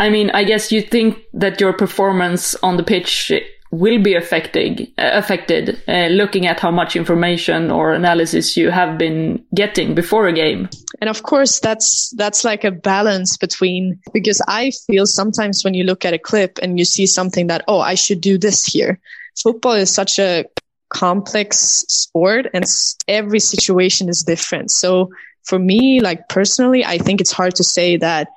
i 0.01 0.09
mean 0.09 0.31
i 0.31 0.45
guess 0.45 0.73
you 0.73 0.81
think 0.81 1.19
that 1.35 1.61
your 1.61 1.73
performance 1.73 2.55
on 2.63 2.79
the 2.79 2.83
pitch 2.83 3.31
will 3.73 4.01
be 4.01 4.15
affected 4.15 4.83
uh, 4.99 5.11
affected 5.15 5.83
uh, 5.89 6.07
looking 6.09 6.47
at 6.47 6.61
how 6.61 6.71
much 6.71 6.95
information 6.95 7.71
or 7.71 7.93
analysis 7.93 8.57
you 8.57 8.71
have 8.71 8.99
been 8.99 9.43
getting 9.55 9.95
before 9.95 10.29
a 10.29 10.33
game. 10.33 10.69
And 11.01 11.09
of 11.09 11.23
course 11.23 11.59
that's 11.59 12.13
that's 12.17 12.45
like 12.45 12.65
a 12.65 12.71
balance 12.71 13.37
between 13.37 13.99
because 14.13 14.41
i 14.47 14.71
feel 14.87 15.07
sometimes 15.07 15.65
when 15.65 15.75
you 15.75 15.85
look 15.85 16.05
at 16.05 16.13
a 16.13 16.19
clip 16.19 16.59
and 16.63 16.79
you 16.79 16.85
see 16.85 17.07
something 17.07 17.47
that 17.47 17.65
oh 17.67 17.81
i 17.81 17.95
should 17.95 18.21
do 18.21 18.39
this 18.39 18.65
here. 18.65 19.01
Football 19.43 19.73
is 19.73 19.93
such 19.93 20.19
a 20.19 20.45
complex 20.91 21.57
sport 21.89 22.47
and 22.53 22.67
every 23.09 23.41
situation 23.41 24.11
is 24.11 24.23
different. 24.23 24.71
So 24.71 25.09
for 25.45 25.59
me 25.59 26.01
like 26.01 26.29
personally 26.29 26.85
i 26.85 26.99
think 26.99 27.21
it's 27.21 27.33
hard 27.33 27.55
to 27.55 27.65
say 27.65 27.97
that 27.97 28.29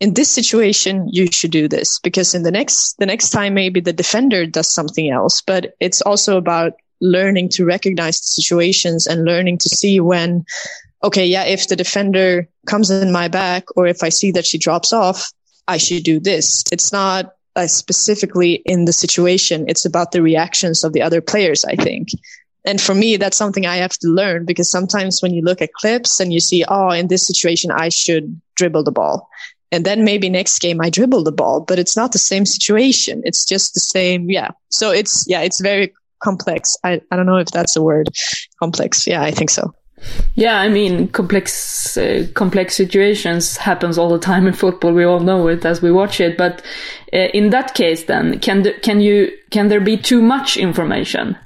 in 0.00 0.14
this 0.14 0.30
situation 0.30 1.06
you 1.12 1.30
should 1.30 1.50
do 1.50 1.68
this 1.68 1.98
because 1.98 2.34
in 2.34 2.42
the 2.42 2.50
next 2.50 2.94
the 2.98 3.06
next 3.06 3.30
time 3.30 3.54
maybe 3.54 3.80
the 3.80 3.92
defender 3.92 4.46
does 4.46 4.72
something 4.72 5.10
else. 5.10 5.42
But 5.42 5.76
it's 5.78 6.00
also 6.02 6.36
about 6.36 6.72
learning 7.00 7.50
to 7.50 7.64
recognize 7.64 8.18
the 8.18 8.26
situations 8.26 9.06
and 9.06 9.24
learning 9.24 9.58
to 9.58 9.68
see 9.68 10.00
when 10.00 10.44
okay 11.02 11.24
yeah 11.24 11.44
if 11.44 11.68
the 11.68 11.76
defender 11.76 12.48
comes 12.66 12.90
in 12.90 13.12
my 13.12 13.26
back 13.26 13.64
or 13.74 13.86
if 13.86 14.02
i 14.02 14.10
see 14.10 14.30
that 14.30 14.44
she 14.44 14.58
drops 14.58 14.92
off 14.92 15.32
i 15.68 15.76
should 15.76 16.02
do 16.02 16.18
this. 16.18 16.64
It's 16.72 16.92
not 16.92 17.34
uh, 17.56 17.66
specifically 17.66 18.62
in 18.64 18.84
the 18.84 18.92
situation. 18.92 19.64
It's 19.66 19.84
about 19.84 20.12
the 20.12 20.22
reactions 20.22 20.84
of 20.84 20.92
the 20.92 21.02
other 21.02 21.20
players 21.20 21.64
i 21.64 21.76
think. 21.76 22.08
And 22.66 22.80
for 22.80 22.94
me 22.94 23.16
that's 23.16 23.36
something 23.36 23.64
i 23.64 23.76
have 23.76 23.96
to 23.98 24.08
learn 24.08 24.44
because 24.44 24.70
sometimes 24.70 25.22
when 25.22 25.32
you 25.32 25.42
look 25.42 25.62
at 25.62 25.72
clips 25.72 26.20
and 26.20 26.32
you 26.32 26.40
see 26.40 26.64
oh 26.68 26.90
in 26.90 27.08
this 27.08 27.26
situation 27.26 27.70
i 27.70 27.88
should 27.88 28.40
dribble 28.56 28.84
the 28.84 28.92
ball 28.92 29.30
and 29.72 29.84
then 29.84 30.04
maybe 30.04 30.28
next 30.28 30.58
game 30.60 30.80
I 30.80 30.90
dribble 30.90 31.24
the 31.24 31.32
ball, 31.32 31.60
but 31.60 31.78
it's 31.78 31.96
not 31.96 32.12
the 32.12 32.18
same 32.18 32.46
situation. 32.46 33.22
It's 33.24 33.44
just 33.44 33.74
the 33.74 33.80
same. 33.80 34.30
Yeah. 34.30 34.50
So 34.70 34.90
it's, 34.90 35.24
yeah, 35.28 35.40
it's 35.40 35.60
very 35.60 35.92
complex. 36.22 36.76
I, 36.84 37.00
I 37.10 37.16
don't 37.16 37.26
know 37.26 37.38
if 37.38 37.48
that's 37.48 37.76
a 37.76 37.82
word. 37.82 38.10
Complex. 38.58 39.06
Yeah, 39.06 39.22
I 39.22 39.30
think 39.30 39.50
so. 39.50 39.74
Yeah, 40.34 40.58
I 40.58 40.68
mean, 40.68 41.08
complex 41.08 41.96
uh, 41.96 42.26
complex 42.34 42.74
situations 42.74 43.56
happens 43.58 43.98
all 43.98 44.08
the 44.08 44.18
time 44.18 44.46
in 44.46 44.54
football. 44.54 44.92
We 44.92 45.04
all 45.04 45.20
know 45.20 45.48
it 45.48 45.64
as 45.64 45.82
we 45.82 45.92
watch 45.92 46.20
it. 46.20 46.38
But 46.38 46.62
uh, 47.12 47.28
in 47.34 47.50
that 47.50 47.74
case, 47.74 48.04
then 48.04 48.38
can 48.40 48.62
th- 48.62 48.80
can 48.82 49.00
you 49.00 49.30
can 49.50 49.68
there 49.68 49.80
be 49.80 49.96
too 49.98 50.22
much 50.22 50.56
information? 50.56 51.36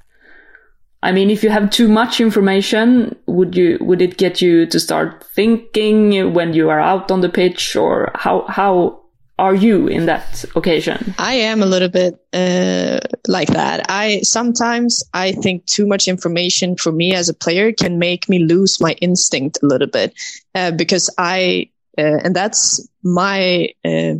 I 1.04 1.12
mean, 1.12 1.28
if 1.28 1.44
you 1.44 1.50
have 1.50 1.68
too 1.68 1.86
much 1.86 2.18
information, 2.18 3.14
would 3.26 3.54
you 3.54 3.76
would 3.82 4.00
it 4.00 4.16
get 4.16 4.40
you 4.40 4.64
to 4.66 4.80
start 4.80 5.22
thinking 5.22 6.32
when 6.32 6.54
you 6.54 6.70
are 6.70 6.80
out 6.80 7.10
on 7.10 7.20
the 7.20 7.28
pitch, 7.28 7.76
or 7.76 8.10
how 8.14 8.46
how 8.48 9.02
are 9.38 9.54
you 9.54 9.86
in 9.86 10.06
that 10.06 10.46
occasion? 10.56 11.14
I 11.18 11.34
am 11.34 11.62
a 11.62 11.66
little 11.66 11.90
bit 11.90 12.14
uh, 12.32 13.00
like 13.28 13.48
that. 13.48 13.84
I 13.90 14.20
sometimes 14.22 15.04
I 15.12 15.32
think 15.32 15.66
too 15.66 15.86
much 15.86 16.08
information 16.08 16.74
for 16.74 16.90
me 16.90 17.14
as 17.14 17.28
a 17.28 17.34
player 17.34 17.70
can 17.70 17.98
make 17.98 18.26
me 18.30 18.38
lose 18.38 18.80
my 18.80 18.92
instinct 19.02 19.58
a 19.62 19.66
little 19.66 19.88
bit 19.88 20.14
uh, 20.54 20.70
because 20.70 21.10
I 21.18 21.68
uh, 21.98 22.24
and 22.24 22.34
that's 22.34 22.88
my 23.02 23.68
uh, 23.84 24.14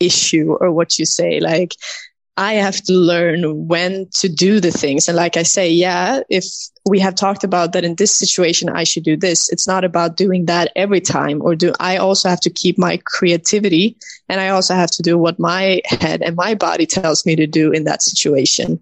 issue 0.00 0.56
or 0.60 0.72
what 0.72 0.98
you 0.98 1.06
say. 1.06 1.38
Like 1.38 1.76
I 2.36 2.54
have 2.54 2.80
to 2.82 2.92
learn 2.94 3.68
when 3.68 4.08
to 4.14 4.28
do 4.28 4.58
the 4.58 4.72
things. 4.72 5.06
And 5.06 5.16
like 5.16 5.36
I 5.36 5.44
say, 5.44 5.70
yeah, 5.70 6.20
if 6.28 6.44
we 6.84 6.98
have 6.98 7.14
talked 7.14 7.44
about 7.44 7.72
that 7.72 7.84
in 7.84 7.94
this 7.94 8.14
situation, 8.14 8.68
I 8.68 8.82
should 8.82 9.04
do 9.04 9.16
this. 9.16 9.50
It's 9.52 9.68
not 9.68 9.84
about 9.84 10.16
doing 10.16 10.46
that 10.46 10.72
every 10.74 11.00
time 11.00 11.40
or 11.42 11.54
do 11.54 11.72
I 11.78 11.96
also 11.96 12.28
have 12.28 12.40
to 12.40 12.50
keep 12.50 12.76
my 12.76 13.00
creativity 13.04 13.96
and 14.28 14.40
I 14.40 14.48
also 14.48 14.74
have 14.74 14.90
to 14.92 15.02
do 15.02 15.16
what 15.16 15.38
my 15.38 15.80
head 15.84 16.22
and 16.22 16.34
my 16.34 16.54
body 16.54 16.86
tells 16.86 17.24
me 17.24 17.36
to 17.36 17.46
do 17.46 17.70
in 17.70 17.84
that 17.84 18.02
situation. 18.02 18.80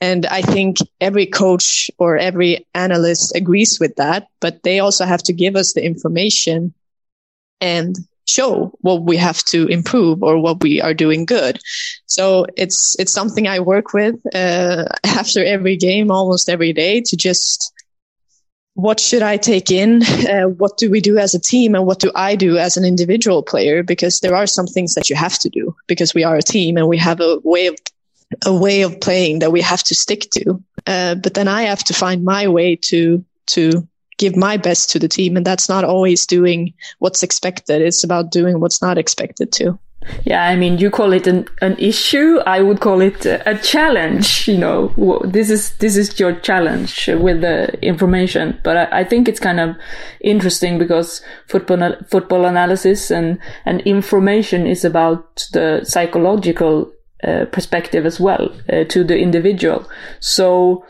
And 0.00 0.26
I 0.26 0.42
think 0.42 0.76
every 1.00 1.26
coach 1.26 1.90
or 1.98 2.16
every 2.16 2.66
analyst 2.74 3.34
agrees 3.34 3.80
with 3.80 3.96
that, 3.96 4.28
but 4.40 4.62
they 4.62 4.78
also 4.78 5.04
have 5.04 5.22
to 5.24 5.32
give 5.32 5.56
us 5.56 5.72
the 5.72 5.84
information 5.84 6.74
and 7.60 7.96
show 8.26 8.72
what 8.80 9.02
we 9.02 9.16
have 9.16 9.42
to 9.44 9.66
improve 9.66 10.22
or 10.22 10.38
what 10.38 10.62
we 10.62 10.80
are 10.80 10.94
doing 10.94 11.24
good. 11.24 11.58
So 12.06 12.46
it's 12.56 12.96
it's 12.98 13.12
something 13.12 13.46
I 13.46 13.60
work 13.60 13.92
with 13.92 14.16
uh, 14.34 14.84
after 15.04 15.44
every 15.44 15.76
game, 15.76 16.10
almost 16.10 16.48
every 16.48 16.72
day, 16.72 17.00
to 17.02 17.16
just 17.16 17.72
what 18.74 18.98
should 18.98 19.22
I 19.22 19.36
take 19.36 19.70
in? 19.70 20.02
Uh, 20.24 20.48
what 20.48 20.78
do 20.78 20.90
we 20.90 21.00
do 21.00 21.18
as 21.18 21.34
a 21.34 21.40
team, 21.40 21.74
and 21.74 21.86
what 21.86 22.00
do 22.00 22.10
I 22.14 22.34
do 22.34 22.56
as 22.56 22.76
an 22.76 22.84
individual 22.84 23.42
player? 23.42 23.82
Because 23.82 24.20
there 24.20 24.34
are 24.34 24.46
some 24.46 24.66
things 24.66 24.94
that 24.94 25.10
you 25.10 25.16
have 25.16 25.38
to 25.40 25.50
do 25.50 25.76
because 25.86 26.14
we 26.14 26.24
are 26.24 26.36
a 26.36 26.42
team 26.42 26.76
and 26.76 26.88
we 26.88 26.96
have 26.96 27.20
a 27.20 27.38
way 27.44 27.66
of 27.66 27.76
a 28.46 28.54
way 28.54 28.82
of 28.82 29.00
playing 29.00 29.40
that 29.40 29.52
we 29.52 29.60
have 29.60 29.82
to 29.84 29.94
stick 29.94 30.30
to. 30.30 30.62
Uh, 30.86 31.14
but 31.14 31.34
then 31.34 31.46
I 31.46 31.62
have 31.64 31.84
to 31.84 31.94
find 31.94 32.24
my 32.24 32.48
way 32.48 32.76
to 32.76 33.24
to 33.48 33.86
give 34.18 34.36
my 34.36 34.56
best 34.56 34.90
to 34.90 34.98
the 34.98 35.08
team. 35.08 35.36
And 35.36 35.46
that's 35.46 35.68
not 35.68 35.84
always 35.84 36.26
doing 36.26 36.72
what's 36.98 37.22
expected. 37.22 37.82
It's 37.82 38.04
about 38.04 38.30
doing 38.30 38.60
what's 38.60 38.82
not 38.82 38.98
expected 38.98 39.52
to. 39.52 39.78
Yeah, 40.24 40.44
I 40.44 40.56
mean, 40.56 40.78
you 40.78 40.90
call 40.90 41.12
it 41.12 41.26
an, 41.26 41.46
an 41.60 41.76
issue. 41.78 42.38
I 42.46 42.60
would 42.60 42.80
call 42.80 43.00
it 43.00 43.24
a, 43.24 43.58
challenge. 43.62 44.46
You 44.48 44.58
know, 44.58 45.22
this 45.24 45.50
is 45.50 45.76
this 45.78 45.96
is 45.96 46.20
your 46.20 46.34
challenge 46.40 47.08
with 47.08 47.40
the 47.40 47.78
information. 47.80 48.58
But 48.62 48.76
I, 48.76 49.00
I, 49.00 49.04
think 49.04 49.28
it's 49.28 49.40
kind 49.40 49.60
of 49.60 49.76
interesting 50.20 50.78
because 50.78 51.22
football 51.48 51.94
football 52.10 52.44
analysis 52.44 53.10
and 53.10 53.38
and 53.64 53.80
information 53.82 54.66
is 54.66 54.84
about 54.84 55.46
the 55.52 55.80
psychological 55.84 56.92
uh, 57.22 57.46
perspective 57.46 58.04
as 58.04 58.20
well 58.20 58.52
uh, 58.70 58.84
to 58.84 59.04
the 59.04 59.18
individual. 59.18 59.88
So 60.20 60.84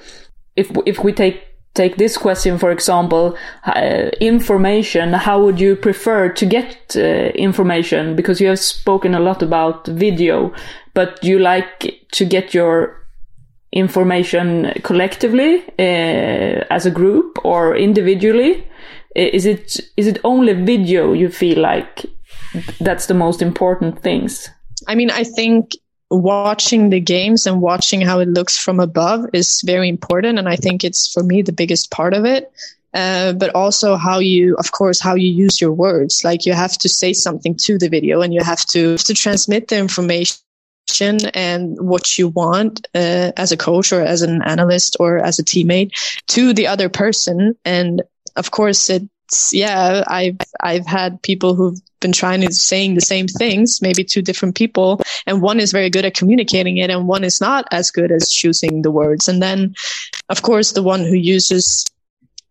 if 0.56 0.70
if 0.86 1.04
we 1.04 1.12
take 1.12 1.53
take 1.74 1.96
this 1.96 2.16
question, 2.16 2.58
for 2.58 2.70
example, 2.70 3.36
uh, 3.66 4.10
information, 4.20 5.12
how 5.12 5.42
would 5.42 5.60
you 5.60 5.76
prefer 5.76 6.28
to 6.28 6.46
get 6.46 6.96
uh, 6.96 7.00
information? 7.34 8.16
Because 8.16 8.40
you 8.40 8.48
have 8.48 8.60
spoken 8.60 9.14
a 9.14 9.20
lot 9.20 9.42
about 9.42 9.86
video, 9.88 10.52
but 10.94 11.22
you 11.22 11.38
like 11.38 12.00
to 12.12 12.24
get 12.24 12.54
your 12.54 13.04
information 13.72 14.72
collectively 14.84 15.64
uh, 15.78 16.64
as 16.70 16.86
a 16.86 16.90
group 16.90 17.38
or 17.44 17.76
individually? 17.76 18.66
Is 19.16 19.46
it, 19.46 19.80
is 19.96 20.06
it 20.06 20.18
only 20.24 20.52
video 20.54 21.12
you 21.12 21.28
feel 21.28 21.60
like 21.60 22.06
that's 22.80 23.06
the 23.06 23.14
most 23.14 23.42
important 23.42 24.00
things? 24.02 24.48
I 24.86 24.94
mean, 24.94 25.10
I 25.10 25.24
think 25.24 25.72
watching 26.14 26.90
the 26.90 27.00
games 27.00 27.46
and 27.46 27.60
watching 27.60 28.00
how 28.00 28.20
it 28.20 28.28
looks 28.28 28.56
from 28.56 28.80
above 28.80 29.26
is 29.32 29.62
very 29.64 29.88
important. 29.88 30.38
And 30.38 30.48
I 30.48 30.56
think 30.56 30.84
it's 30.84 31.12
for 31.12 31.22
me 31.22 31.42
the 31.42 31.52
biggest 31.52 31.90
part 31.90 32.14
of 32.14 32.24
it. 32.24 32.52
Uh, 32.92 33.32
but 33.32 33.52
also 33.56 33.96
how 33.96 34.20
you, 34.20 34.54
of 34.56 34.70
course, 34.70 35.00
how 35.00 35.16
you 35.16 35.28
use 35.28 35.60
your 35.60 35.72
words. 35.72 36.22
Like 36.22 36.46
you 36.46 36.52
have 36.52 36.78
to 36.78 36.88
say 36.88 37.12
something 37.12 37.56
to 37.62 37.76
the 37.76 37.88
video 37.88 38.22
and 38.22 38.32
you 38.32 38.40
have 38.40 38.64
to, 38.66 38.96
to 38.98 39.14
transmit 39.14 39.66
the 39.66 39.78
information 39.78 40.38
and 41.34 41.76
what 41.80 42.16
you 42.16 42.28
want 42.28 42.86
uh, 42.94 43.32
as 43.36 43.50
a 43.50 43.56
coach 43.56 43.92
or 43.92 44.00
as 44.00 44.22
an 44.22 44.42
analyst 44.42 44.96
or 45.00 45.18
as 45.18 45.40
a 45.40 45.44
teammate 45.44 45.90
to 46.28 46.52
the 46.52 46.68
other 46.68 46.88
person. 46.88 47.56
And 47.64 48.02
of 48.36 48.52
course, 48.52 48.88
it 48.90 49.02
yeah, 49.52 50.04
I've 50.06 50.38
I've 50.60 50.86
had 50.86 51.22
people 51.22 51.54
who've 51.54 51.78
been 52.00 52.12
trying 52.12 52.42
to 52.42 52.52
saying 52.52 52.94
the 52.94 53.00
same 53.00 53.26
things, 53.26 53.80
maybe 53.80 54.04
two 54.04 54.22
different 54.22 54.56
people, 54.56 55.00
and 55.26 55.42
one 55.42 55.60
is 55.60 55.72
very 55.72 55.90
good 55.90 56.04
at 56.04 56.14
communicating 56.14 56.76
it, 56.78 56.90
and 56.90 57.08
one 57.08 57.24
is 57.24 57.40
not 57.40 57.66
as 57.72 57.90
good 57.90 58.12
as 58.12 58.30
choosing 58.30 58.82
the 58.82 58.90
words. 58.90 59.28
And 59.28 59.42
then, 59.42 59.74
of 60.28 60.42
course, 60.42 60.72
the 60.72 60.82
one 60.82 61.00
who 61.00 61.16
uses 61.16 61.84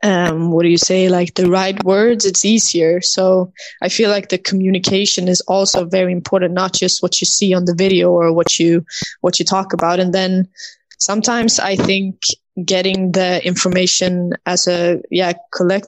um, 0.04 0.52
what 0.52 0.64
do 0.64 0.70
you 0.70 0.78
say, 0.78 1.08
like 1.08 1.36
the 1.36 1.50
right 1.50 1.82
words, 1.86 2.26
it's 2.26 2.44
easier. 2.44 3.00
So 3.02 3.54
I 3.82 3.88
feel 3.88 4.10
like 4.10 4.30
the 4.30 4.38
communication 4.38 5.30
is 5.30 5.40
also 5.42 5.86
very 5.86 6.12
important, 6.12 6.54
not 6.54 6.74
just 6.74 7.02
what 7.02 7.22
you 7.22 7.26
see 7.26 7.54
on 7.54 7.66
the 7.66 7.74
video 7.74 8.12
or 8.12 8.34
what 8.34 8.60
you 8.60 8.86
what 9.22 9.40
you 9.40 9.46
talk 9.46 9.72
about. 9.72 10.02
And 10.02 10.14
then 10.14 10.50
sometimes 11.00 11.58
I 11.58 11.78
think 11.78 12.22
getting 12.66 13.14
the 13.14 13.46
information 13.46 14.34
as 14.46 14.68
a 14.68 15.02
yeah 15.10 15.34
collect 15.54 15.88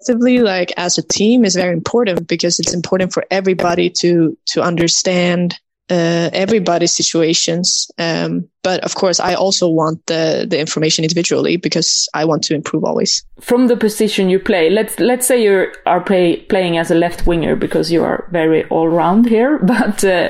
collectively 0.00 0.40
like 0.40 0.72
as 0.76 0.98
a 0.98 1.02
team 1.02 1.44
is 1.44 1.54
very 1.54 1.72
important 1.72 2.26
because 2.26 2.58
it's 2.58 2.74
important 2.74 3.12
for 3.12 3.24
everybody 3.30 3.90
to 3.90 4.36
to 4.46 4.62
understand 4.62 5.58
uh, 5.90 6.30
everybody's 6.32 6.94
situations. 6.94 7.90
Um, 7.98 8.48
but 8.62 8.84
of 8.84 8.94
course 8.94 9.20
i 9.20 9.34
also 9.34 9.68
want 9.68 10.04
the 10.06 10.46
the 10.48 10.60
information 10.60 11.02
individually 11.02 11.56
because 11.56 12.08
i 12.14 12.24
want 12.24 12.42
to 12.44 12.54
improve 12.54 12.84
always. 12.84 13.24
From 13.40 13.68
the 13.68 13.76
position 13.76 14.30
you 14.30 14.38
play 14.38 14.70
let's 14.70 14.98
let's 14.98 15.26
say 15.26 15.42
you 15.42 15.72
are 15.86 16.00
play, 16.00 16.36
playing 16.48 16.76
as 16.78 16.90
a 16.90 16.94
left 16.94 17.26
winger 17.26 17.56
because 17.56 17.90
you 17.90 18.04
are 18.04 18.28
very 18.30 18.64
all 18.68 18.88
round 18.88 19.26
here 19.26 19.58
but 19.62 20.04
uh, 20.04 20.28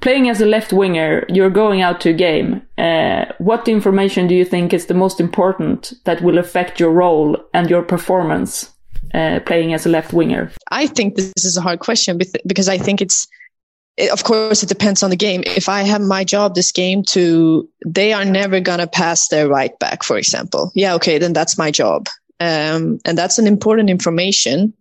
playing 0.00 0.28
as 0.28 0.40
a 0.40 0.46
left 0.46 0.72
winger 0.72 1.24
you're 1.28 1.50
going 1.50 1.80
out 1.80 2.00
to 2.02 2.10
a 2.10 2.12
game. 2.12 2.62
Uh, 2.76 3.24
what 3.38 3.68
information 3.68 4.26
do 4.26 4.34
you 4.34 4.44
think 4.44 4.72
is 4.72 4.86
the 4.86 4.94
most 4.94 5.20
important 5.20 5.94
that 6.04 6.22
will 6.22 6.38
affect 6.38 6.78
your 6.78 6.92
role 6.92 7.36
and 7.54 7.70
your 7.70 7.82
performance 7.82 8.71
uh, 9.14 9.40
playing 9.46 9.74
as 9.74 9.86
a 9.86 9.88
left 9.88 10.12
winger? 10.12 10.50
I 10.70 10.86
think 10.86 11.16
this 11.16 11.32
is 11.44 11.56
a 11.56 11.60
hard 11.60 11.80
question 11.80 12.18
because 12.46 12.68
I 12.68 12.78
think 12.78 13.00
it's, 13.00 13.28
of 14.10 14.24
course, 14.24 14.62
it 14.62 14.68
depends 14.68 15.02
on 15.02 15.10
the 15.10 15.16
game. 15.16 15.42
If 15.46 15.68
I 15.68 15.82
have 15.82 16.00
my 16.00 16.24
job 16.24 16.54
this 16.54 16.72
game 16.72 17.02
to, 17.10 17.68
they 17.84 18.12
are 18.12 18.24
never 18.24 18.60
going 18.60 18.78
to 18.78 18.86
pass 18.86 19.28
their 19.28 19.48
right 19.48 19.78
back, 19.78 20.02
for 20.02 20.16
example. 20.16 20.72
Yeah, 20.74 20.94
okay, 20.94 21.18
then 21.18 21.32
that's 21.32 21.58
my 21.58 21.70
job. 21.70 22.08
Um, 22.40 22.98
and 23.04 23.16
that's 23.16 23.38
an 23.38 23.46
important 23.46 23.90
information. 23.90 24.72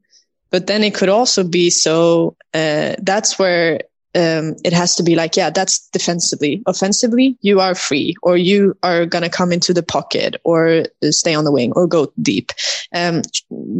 But 0.49 0.67
then 0.67 0.83
it 0.83 0.95
could 0.95 1.09
also 1.09 1.43
be 1.43 1.69
so, 1.69 2.35
uh, 2.53 2.95
that's 2.99 3.37
where 3.39 3.81
um, 4.13 4.55
it 4.63 4.73
has 4.73 4.95
to 4.95 5.03
be 5.03 5.15
like, 5.15 5.37
yeah, 5.37 5.49
that's 5.49 5.87
defensively. 5.89 6.61
Offensively, 6.67 7.37
you 7.41 7.59
are 7.59 7.75
free, 7.75 8.15
or 8.23 8.37
you 8.37 8.75
are 8.83 9.05
gonna 9.05 9.29
come 9.29 9.51
into 9.51 9.73
the 9.73 9.83
pocket, 9.83 10.35
or 10.43 10.85
stay 11.09 11.33
on 11.33 11.45
the 11.45 11.51
wing, 11.51 11.71
or 11.75 11.87
go 11.87 12.11
deep. 12.21 12.51
Um, 12.93 13.21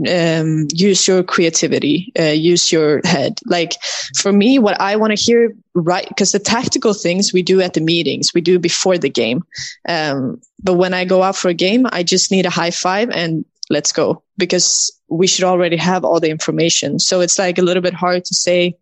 um, 0.09 0.67
use 0.73 1.07
your 1.07 1.23
creativity, 1.23 2.11
uh, 2.17 2.23
use 2.23 2.71
your 2.71 3.01
head. 3.03 3.39
Like 3.45 3.73
for 4.17 4.32
me, 4.32 4.59
what 4.59 4.79
I 4.79 4.95
want 4.95 5.15
to 5.15 5.21
hear, 5.21 5.53
right? 5.73 6.07
Because 6.07 6.32
the 6.32 6.39
tactical 6.39 6.93
things 6.93 7.34
we 7.34 7.41
do 7.41 7.61
at 7.61 7.73
the 7.73 7.82
meetings, 7.82 8.34
we 8.34 8.41
do 8.41 8.59
before 8.59 8.97
the 8.97 9.09
game. 9.09 9.43
Um, 9.88 10.41
but 10.63 10.75
when 10.75 10.93
I 10.93 11.05
go 11.05 11.23
out 11.23 11.36
for 11.36 11.49
a 11.49 11.53
game, 11.53 11.86
I 11.91 12.03
just 12.03 12.32
need 12.32 12.45
a 12.45 12.49
high 12.49 12.71
five 12.71 13.09
and 13.09 13.43
let's 13.69 13.91
go 13.91 14.23
because 14.38 14.91
we 15.09 15.27
should 15.27 15.45
already 15.45 15.77
have 15.77 16.03
all 16.05 16.19
the 16.19 16.29
information. 16.29 16.99
So 16.99 17.21
it's 17.21 17.39
like 17.39 17.57
a 17.57 17.61
little 17.61 17.82
bit 17.82 17.93
hard 17.93 18.25
to 18.25 18.36
say 18.36 18.75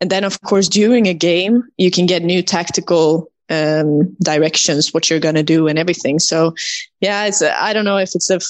and 0.00 0.10
then, 0.10 0.24
of 0.24 0.40
course, 0.40 0.68
during 0.68 1.06
a 1.06 1.14
game, 1.14 1.64
you 1.76 1.90
can 1.90 2.06
get 2.06 2.22
new 2.22 2.42
tactical 2.42 3.30
um, 3.50 4.16
directions, 4.22 4.94
what 4.94 5.10
you're 5.10 5.20
going 5.20 5.34
to 5.34 5.42
do 5.42 5.68
and 5.68 5.78
everything. 5.78 6.18
So, 6.18 6.54
yeah, 7.00 7.26
it's, 7.26 7.42
I 7.42 7.72
don't 7.72 7.84
know 7.84 7.98
if 7.98 8.14
it's 8.14 8.30
a 8.30 8.40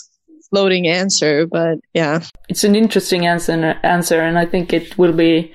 floating 0.50 0.86
answer, 0.86 1.46
but 1.46 1.78
yeah. 1.94 2.22
It's 2.48 2.64
an 2.64 2.76
interesting 2.76 3.26
answer, 3.26 3.78
answer, 3.82 4.20
and 4.20 4.38
I 4.38 4.46
think 4.46 4.72
it 4.72 4.96
will 4.98 5.12
be 5.12 5.52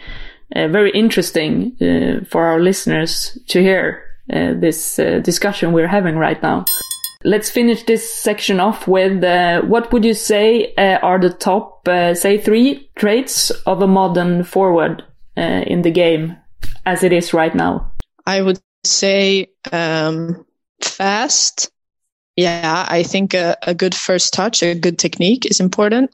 uh, 0.56 0.68
very 0.68 0.92
interesting 0.92 1.76
uh, 1.82 2.26
for 2.26 2.46
our 2.46 2.60
listeners 2.60 3.38
to 3.48 3.62
hear 3.62 4.04
uh, 4.34 4.54
this 4.56 5.00
uh, 5.00 5.20
discussion 5.20 5.72
we're 5.72 5.88
having 5.88 6.18
right 6.18 6.42
now. 6.42 6.66
Let's 7.24 7.50
finish 7.50 7.84
this 7.84 8.14
section 8.14 8.60
off 8.60 8.88
with 8.88 9.24
uh, 9.24 9.62
what 9.62 9.92
would 9.92 10.06
you 10.06 10.14
say 10.14 10.74
uh, 10.76 11.00
are 11.02 11.20
the 11.20 11.32
top, 11.32 11.88
say, 11.88 12.38
three 12.38 12.90
traits 12.96 13.50
of 13.66 13.82
a 13.82 13.88
modern 13.88 14.44
forward 14.44 15.04
in 15.38 15.82
the 15.82 15.92
game 15.92 16.38
as 16.86 17.04
it 17.04 17.14
is 17.14 17.34
right 17.34 17.54
now? 17.54 17.92
I 18.26 18.42
would 18.42 18.60
say 18.84 19.50
um, 19.72 20.46
fast. 20.82 21.72
Yeah, 22.36 22.86
I 22.90 23.04
think 23.04 23.34
a, 23.34 23.58
a 23.62 23.74
good 23.74 23.96
first 23.96 24.34
touch, 24.34 24.62
a 24.62 24.76
good 24.76 25.00
technique 25.00 25.46
is 25.46 25.60
important 25.60 26.12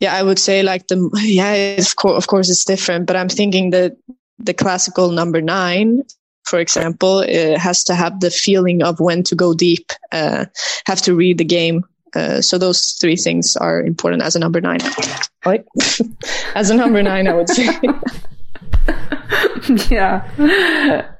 yeah, 0.00 0.14
I 0.14 0.22
would 0.22 0.38
say 0.38 0.62
like 0.62 0.88
the 0.88 1.10
yeah, 1.22 1.52
of 1.52 1.96
course, 1.96 2.16
of 2.16 2.26
course, 2.26 2.50
it's 2.50 2.64
different, 2.64 3.06
but 3.06 3.16
I'm 3.16 3.28
thinking 3.28 3.70
that 3.70 3.96
the 4.38 4.54
classical 4.54 5.10
number 5.10 5.40
nine, 5.40 6.02
for 6.44 6.58
example, 6.58 7.20
it 7.20 7.58
has 7.58 7.82
to 7.84 7.94
have 7.94 8.20
the 8.20 8.30
feeling 8.30 8.82
of 8.82 9.00
when 9.00 9.22
to 9.24 9.34
go 9.34 9.54
deep, 9.54 9.92
uh, 10.12 10.46
have 10.86 11.00
to 11.02 11.14
read 11.14 11.38
the 11.38 11.44
game. 11.44 11.84
Uh, 12.14 12.40
so 12.40 12.56
those 12.56 12.92
three 13.00 13.16
things 13.16 13.56
are 13.56 13.80
important 13.80 14.22
as 14.22 14.36
a 14.36 14.38
number 14.38 14.60
nine. 14.60 14.80
Right? 15.44 15.64
as 16.54 16.70
a 16.70 16.74
number 16.74 17.02
nine, 17.02 17.28
I 17.28 17.34
would 17.34 17.48
say. 17.48 17.68
yeah, 19.90 21.10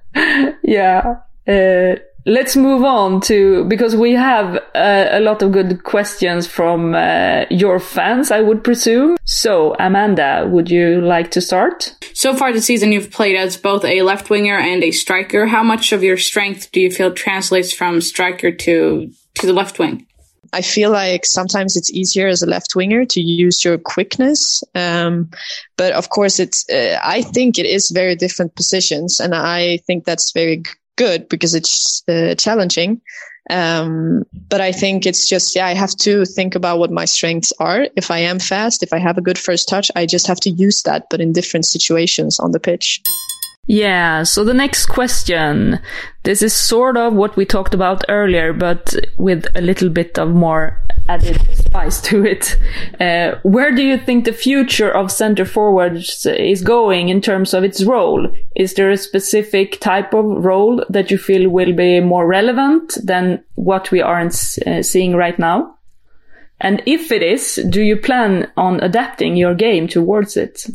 yeah. 0.62 1.16
Uh, 1.46 1.96
let's 2.26 2.56
move 2.56 2.82
on 2.82 3.20
to 3.20 3.64
because 3.64 3.94
we 3.94 4.12
have 4.12 4.56
uh, 4.74 5.06
a 5.10 5.20
lot 5.20 5.42
of 5.42 5.52
good 5.52 5.84
questions 5.84 6.46
from 6.46 6.94
uh, 6.94 7.44
your 7.50 7.78
fans, 7.78 8.30
I 8.30 8.40
would 8.40 8.64
presume. 8.64 9.16
So, 9.24 9.74
Amanda, 9.78 10.46
would 10.50 10.70
you 10.70 11.00
like 11.00 11.30
to 11.32 11.40
start? 11.40 11.94
So 12.14 12.34
far 12.34 12.52
this 12.52 12.66
season, 12.66 12.92
you've 12.92 13.10
played 13.10 13.36
as 13.36 13.56
both 13.56 13.84
a 13.84 14.02
left 14.02 14.28
winger 14.28 14.58
and 14.58 14.82
a 14.82 14.90
striker. 14.90 15.46
How 15.46 15.62
much 15.62 15.92
of 15.92 16.02
your 16.02 16.16
strength 16.16 16.72
do 16.72 16.80
you 16.80 16.90
feel 16.90 17.12
translates 17.12 17.72
from 17.72 18.00
striker 18.00 18.50
to 18.50 19.10
to 19.34 19.46
the 19.46 19.52
left 19.52 19.78
wing? 19.78 20.06
I 20.52 20.62
feel 20.62 20.90
like 20.90 21.24
sometimes 21.24 21.76
it's 21.76 21.90
easier 21.90 22.28
as 22.28 22.42
a 22.42 22.46
left 22.46 22.74
winger 22.74 23.04
to 23.06 23.20
use 23.20 23.64
your 23.64 23.78
quickness. 23.78 24.62
Um, 24.74 25.30
but 25.76 25.92
of 25.92 26.10
course, 26.10 26.38
it's, 26.38 26.68
uh, 26.70 26.98
I 27.04 27.22
think 27.22 27.58
it 27.58 27.66
is 27.66 27.90
very 27.90 28.16
different 28.16 28.54
positions. 28.54 29.20
And 29.20 29.34
I 29.34 29.78
think 29.86 30.04
that's 30.04 30.32
very 30.32 30.62
good 30.96 31.28
because 31.28 31.54
it's 31.54 32.02
uh, 32.08 32.34
challenging. 32.36 33.00
Um, 33.48 34.24
but 34.48 34.60
I 34.60 34.72
think 34.72 35.06
it's 35.06 35.28
just, 35.28 35.54
yeah, 35.54 35.66
I 35.66 35.74
have 35.74 35.94
to 35.98 36.24
think 36.24 36.54
about 36.54 36.78
what 36.78 36.90
my 36.90 37.04
strengths 37.04 37.52
are. 37.60 37.86
If 37.96 38.10
I 38.10 38.18
am 38.18 38.40
fast, 38.40 38.82
if 38.82 38.92
I 38.92 38.98
have 38.98 39.18
a 39.18 39.22
good 39.22 39.38
first 39.38 39.68
touch, 39.68 39.90
I 39.94 40.04
just 40.04 40.26
have 40.26 40.40
to 40.40 40.50
use 40.50 40.82
that, 40.82 41.06
but 41.10 41.20
in 41.20 41.32
different 41.32 41.66
situations 41.66 42.40
on 42.40 42.50
the 42.52 42.60
pitch. 42.60 43.00
Yeah, 43.66 44.22
so 44.22 44.44
the 44.44 44.54
next 44.54 44.86
question. 44.86 45.80
This 46.22 46.40
is 46.40 46.52
sort 46.52 46.96
of 46.96 47.14
what 47.14 47.36
we 47.36 47.44
talked 47.44 47.74
about 47.74 48.04
earlier, 48.08 48.52
but 48.52 48.94
with 49.16 49.46
a 49.56 49.60
little 49.60 49.88
bit 49.88 50.18
of 50.18 50.30
more 50.30 50.80
added 51.08 51.40
spice 51.52 52.00
to 52.02 52.24
it. 52.24 52.56
Uh, 53.00 53.38
where 53.42 53.74
do 53.74 53.82
you 53.82 53.98
think 53.98 54.24
the 54.24 54.32
future 54.32 54.90
of 54.90 55.10
center 55.10 55.44
forwards 55.44 56.26
is 56.26 56.62
going 56.62 57.08
in 57.08 57.20
terms 57.20 57.54
of 57.54 57.64
its 57.64 57.82
role? 57.82 58.28
Is 58.54 58.74
there 58.74 58.90
a 58.90 58.96
specific 58.96 59.80
type 59.80 60.14
of 60.14 60.24
role 60.24 60.84
that 60.88 61.10
you 61.10 61.18
feel 61.18 61.48
will 61.48 61.72
be 61.72 62.00
more 62.00 62.26
relevant 62.26 62.96
than 63.02 63.44
what 63.54 63.90
we 63.90 64.00
are 64.00 64.20
uh, 64.20 64.30
seeing 64.82 65.16
right 65.16 65.38
now? 65.38 65.76
And 66.60 66.82
if 66.86 67.12
it 67.12 67.22
is, 67.22 67.60
do 67.68 67.82
you 67.82 67.96
plan 67.96 68.50
on 68.56 68.80
adapting 68.80 69.36
your 69.36 69.54
game 69.54 69.88
towards 69.88 70.36
it? 70.36 70.66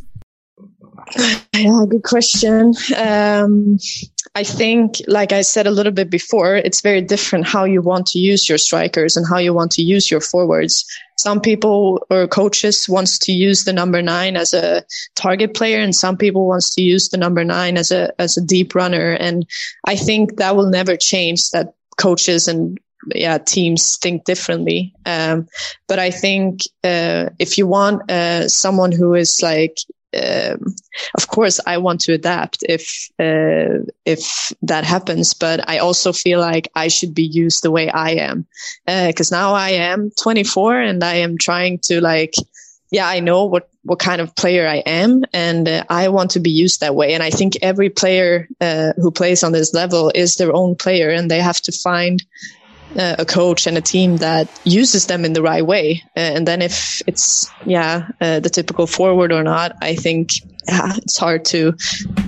Yeah, 1.53 1.85
good 1.87 2.03
question. 2.03 2.73
Um, 2.97 3.77
I 4.33 4.43
think, 4.43 4.95
like 5.07 5.31
I 5.31 5.41
said 5.41 5.67
a 5.67 5.71
little 5.71 5.91
bit 5.91 6.09
before, 6.09 6.55
it's 6.55 6.81
very 6.81 7.01
different 7.01 7.45
how 7.45 7.65
you 7.65 7.81
want 7.81 8.07
to 8.07 8.19
use 8.19 8.47
your 8.47 8.57
strikers 8.57 9.15
and 9.15 9.27
how 9.29 9.37
you 9.37 9.53
want 9.53 9.71
to 9.73 9.83
use 9.83 10.09
your 10.09 10.21
forwards. 10.21 10.85
Some 11.17 11.39
people 11.39 12.03
or 12.09 12.27
coaches 12.27 12.87
wants 12.89 13.19
to 13.19 13.31
use 13.31 13.65
the 13.65 13.73
number 13.73 14.01
nine 14.01 14.37
as 14.37 14.53
a 14.53 14.83
target 15.15 15.53
player, 15.53 15.81
and 15.81 15.93
some 15.93 16.17
people 16.17 16.47
wants 16.47 16.73
to 16.75 16.81
use 16.81 17.09
the 17.09 17.17
number 17.17 17.43
nine 17.43 17.77
as 17.77 17.91
a 17.91 18.11
as 18.19 18.37
a 18.37 18.41
deep 18.41 18.73
runner. 18.73 19.11
And 19.11 19.45
I 19.85 19.97
think 19.97 20.37
that 20.37 20.55
will 20.55 20.69
never 20.69 20.95
change. 20.95 21.51
That 21.51 21.73
coaches 21.97 22.47
and 22.47 22.79
yeah 23.15 23.37
teams 23.37 23.97
think 23.97 24.25
differently 24.25 24.93
um, 25.05 25.47
but 25.87 25.97
i 25.97 26.11
think 26.11 26.61
uh, 26.83 27.29
if 27.39 27.57
you 27.57 27.65
want 27.65 28.09
uh, 28.11 28.47
someone 28.47 28.91
who 28.91 29.15
is 29.15 29.41
like 29.41 29.75
um, 30.13 30.75
of 31.15 31.27
course 31.27 31.59
I 31.65 31.77
want 31.77 32.01
to 32.01 32.13
adapt 32.13 32.63
if 32.67 33.09
uh, 33.19 33.85
if 34.05 34.51
that 34.61 34.83
happens, 34.83 35.33
but 35.33 35.67
I 35.69 35.77
also 35.77 36.11
feel 36.11 36.39
like 36.39 36.69
I 36.75 36.89
should 36.89 37.13
be 37.13 37.23
used 37.23 37.63
the 37.63 37.71
way 37.71 37.89
I 37.89 38.11
am. 38.11 38.45
Because 38.85 39.31
uh, 39.31 39.37
now 39.37 39.53
I 39.53 39.69
am 39.69 40.11
24 40.21 40.81
and 40.81 41.03
I 41.03 41.15
am 41.15 41.37
trying 41.37 41.79
to 41.83 42.01
like 42.01 42.33
yeah 42.91 43.07
I 43.07 43.21
know 43.21 43.45
what 43.45 43.69
what 43.83 43.99
kind 43.99 44.21
of 44.21 44.35
player 44.35 44.67
I 44.67 44.77
am 44.77 45.23
and 45.33 45.67
uh, 45.67 45.83
I 45.89 46.09
want 46.09 46.31
to 46.31 46.39
be 46.39 46.51
used 46.51 46.81
that 46.81 46.95
way. 46.95 47.13
And 47.13 47.23
I 47.23 47.31
think 47.31 47.57
every 47.61 47.89
player 47.89 48.47
uh, 48.59 48.93
who 48.97 49.11
plays 49.11 49.43
on 49.43 49.53
this 49.53 49.73
level 49.73 50.11
is 50.13 50.35
their 50.35 50.53
own 50.53 50.75
player 50.75 51.09
and 51.09 51.31
they 51.31 51.39
have 51.39 51.61
to 51.61 51.71
find 51.71 52.23
uh, 52.97 53.15
a 53.19 53.25
coach 53.25 53.67
and 53.67 53.77
a 53.77 53.81
team 53.81 54.17
that 54.17 54.47
uses 54.63 55.07
them 55.07 55.25
in 55.25 55.33
the 55.33 55.41
right 55.41 55.65
way. 55.65 56.03
Uh, 56.15 56.19
and 56.19 56.47
then 56.47 56.61
if 56.61 57.01
it's 57.07 57.51
yeah 57.65 58.09
uh, 58.19 58.39
the 58.39 58.49
typical 58.49 58.87
forward 58.87 59.31
or 59.31 59.43
not, 59.43 59.75
I 59.81 59.95
think 59.95 60.31
yeah, 60.67 60.93
it's 60.97 61.17
hard 61.17 61.45
to 61.45 61.73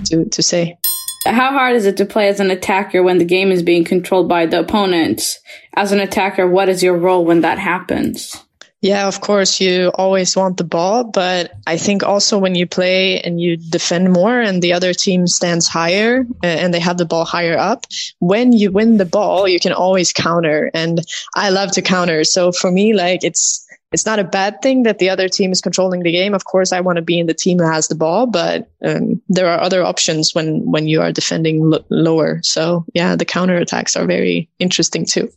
to 0.06 0.24
to 0.26 0.42
say. 0.42 0.78
How 1.26 1.52
hard 1.52 1.74
is 1.74 1.86
it 1.86 1.96
to 1.98 2.04
play 2.04 2.28
as 2.28 2.38
an 2.38 2.50
attacker 2.50 3.02
when 3.02 3.16
the 3.16 3.24
game 3.24 3.50
is 3.50 3.62
being 3.62 3.84
controlled 3.84 4.28
by 4.28 4.44
the 4.44 4.60
opponent? 4.60 5.38
As 5.74 5.90
an 5.90 6.00
attacker, 6.00 6.46
what 6.46 6.68
is 6.68 6.82
your 6.82 6.98
role 6.98 7.24
when 7.24 7.40
that 7.40 7.58
happens? 7.58 8.44
Yeah, 8.84 9.08
of 9.08 9.22
course, 9.22 9.62
you 9.62 9.90
always 9.94 10.36
want 10.36 10.58
the 10.58 10.62
ball, 10.62 11.04
but 11.04 11.52
I 11.66 11.78
think 11.78 12.02
also 12.02 12.36
when 12.36 12.54
you 12.54 12.66
play 12.66 13.18
and 13.18 13.40
you 13.40 13.56
defend 13.56 14.12
more 14.12 14.38
and 14.38 14.60
the 14.60 14.74
other 14.74 14.92
team 14.92 15.26
stands 15.26 15.66
higher 15.66 16.26
uh, 16.42 16.46
and 16.46 16.74
they 16.74 16.80
have 16.80 16.98
the 16.98 17.06
ball 17.06 17.24
higher 17.24 17.56
up, 17.56 17.86
when 18.18 18.52
you 18.52 18.70
win 18.70 18.98
the 18.98 19.06
ball, 19.06 19.48
you 19.48 19.58
can 19.58 19.72
always 19.72 20.12
counter. 20.12 20.70
And 20.74 21.00
I 21.34 21.48
love 21.48 21.70
to 21.72 21.80
counter. 21.80 22.24
So 22.24 22.52
for 22.52 22.70
me, 22.70 22.92
like 22.92 23.24
it's, 23.24 23.66
it's 23.90 24.04
not 24.04 24.18
a 24.18 24.24
bad 24.24 24.60
thing 24.60 24.82
that 24.82 24.98
the 24.98 25.08
other 25.08 25.30
team 25.30 25.50
is 25.50 25.62
controlling 25.62 26.02
the 26.02 26.12
game. 26.12 26.34
Of 26.34 26.44
course, 26.44 26.70
I 26.70 26.80
want 26.80 26.96
to 26.96 27.02
be 27.02 27.18
in 27.18 27.26
the 27.26 27.32
team 27.32 27.56
that 27.58 27.72
has 27.72 27.88
the 27.88 27.94
ball, 27.94 28.26
but 28.26 28.70
um, 28.84 29.22
there 29.30 29.48
are 29.48 29.62
other 29.62 29.82
options 29.82 30.34
when 30.34 30.60
when 30.70 30.88
you 30.88 31.00
are 31.00 31.10
defending 31.10 31.72
lower. 31.88 32.40
So 32.42 32.84
yeah, 32.92 33.16
the 33.16 33.24
counter 33.24 33.56
attacks 33.56 33.96
are 33.96 34.04
very 34.04 34.50
interesting 34.58 35.06
too. 35.06 35.30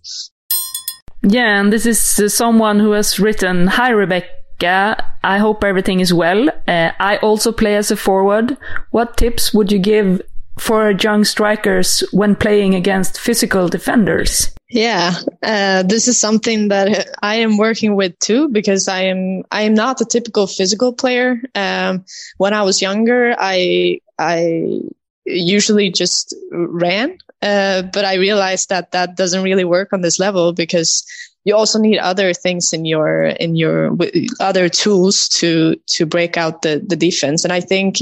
Yeah, 1.30 1.60
and 1.60 1.74
this 1.74 1.86
is 1.86 2.20
uh, 2.20 2.30
someone 2.30 2.80
who 2.80 2.92
has 2.92 3.20
written, 3.20 3.68
Hi, 3.68 3.92
Rebecka. 3.92 4.96
I 5.24 5.38
hope 5.40 5.64
everything 5.64 6.00
is 6.00 6.14
well. 6.14 6.50
Uh, 6.68 6.92
I 7.00 7.18
also 7.18 7.52
play 7.52 7.76
as 7.76 7.92
a 7.92 7.98
forward. 7.98 8.56
What 8.92 9.18
tips 9.18 9.54
would 9.54 9.70
you 9.72 9.80
give 9.80 10.22
for 10.58 10.92
young 10.92 11.26
strikers 11.26 12.00
when 12.12 12.36
playing 12.36 12.76
against 12.76 13.20
physical 13.20 13.68
defenders? 13.68 14.56
Yeah, 14.70 15.16
uh, 15.44 15.84
this 15.84 16.08
is 16.08 16.20
something 16.20 16.70
that 16.70 17.10
I 17.22 17.36
am 17.36 17.58
working 17.58 17.96
with 17.96 18.18
too 18.20 18.50
because 18.50 18.88
I 18.88 19.04
am 19.04 19.44
I 19.52 19.62
am 19.62 19.74
not 19.74 20.02
a 20.02 20.06
typical 20.06 20.48
physical 20.48 20.94
player. 20.94 21.42
Um, 21.56 22.06
when 22.38 22.54
I 22.54 22.64
was 22.64 22.82
younger, 22.82 23.36
I 23.38 24.00
I 24.18 24.82
usually 25.26 25.90
just 25.92 26.36
ran 26.52 27.18
uh, 27.42 27.84
but 27.84 28.06
I 28.06 28.16
realized 28.16 28.70
that 28.70 28.92
that 28.92 29.16
doesn't 29.16 29.44
really 29.44 29.66
work 29.66 29.94
on 29.94 30.02
this 30.02 30.20
level 30.20 30.54
because 30.54 31.06
you 31.48 31.56
also 31.56 31.80
need 31.80 31.98
other 32.00 32.34
things 32.34 32.74
in 32.74 32.84
your 32.84 33.28
in 33.28 33.56
your 33.56 33.96
other 34.42 34.68
tools 34.68 35.30
to 35.30 35.78
to 35.88 36.06
break 36.06 36.36
out 36.36 36.62
the 36.62 36.84
the 36.86 36.98
defense. 36.98 37.46
And 37.46 37.54
I 37.54 37.62
think 37.62 38.00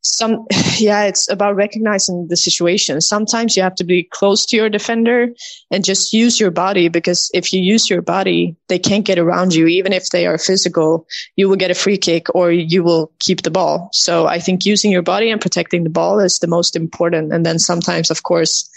some 0.00 0.46
yeah 0.78 1.04
it's 1.04 1.30
about 1.30 1.54
recognizing 1.54 2.26
the 2.26 2.36
situation. 2.36 3.00
Sometimes 3.00 3.56
you 3.56 3.62
have 3.62 3.76
to 3.76 3.84
be 3.84 4.02
close 4.02 4.44
to 4.46 4.56
your 4.56 4.68
defender 4.68 5.28
and 5.70 5.84
just 5.84 6.12
use 6.12 6.40
your 6.40 6.50
body 6.50 6.88
because 6.88 7.30
if 7.34 7.52
you 7.52 7.62
use 7.62 7.88
your 7.88 8.02
body 8.02 8.56
they 8.66 8.80
can't 8.80 9.06
get 9.06 9.18
around 9.18 9.54
you. 9.54 9.68
Even 9.68 9.92
if 9.92 10.10
they 10.10 10.26
are 10.26 10.38
physical 10.38 11.06
you 11.36 11.48
will 11.48 11.56
get 11.56 11.70
a 11.70 11.74
free 11.74 11.98
kick 11.98 12.26
or 12.34 12.50
you 12.50 12.82
will 12.82 13.12
keep 13.20 13.42
the 13.42 13.50
ball. 13.50 13.90
So 13.92 14.26
i 14.26 14.40
think 14.40 14.66
using 14.66 14.90
your 14.90 15.02
body 15.02 15.30
and 15.30 15.40
protecting 15.40 15.84
the 15.84 15.90
ball 16.00 16.18
is 16.18 16.40
the 16.40 16.48
most 16.48 16.74
important. 16.74 17.32
And 17.32 17.46
then 17.46 17.60
sometimes 17.60 18.10
of 18.10 18.24
course 18.24 18.68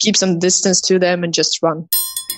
keep 0.00 0.16
some 0.16 0.38
distance 0.38 0.80
to 0.80 0.98
them 0.98 1.22
and 1.22 1.32
just 1.32 1.62
run 1.62 1.88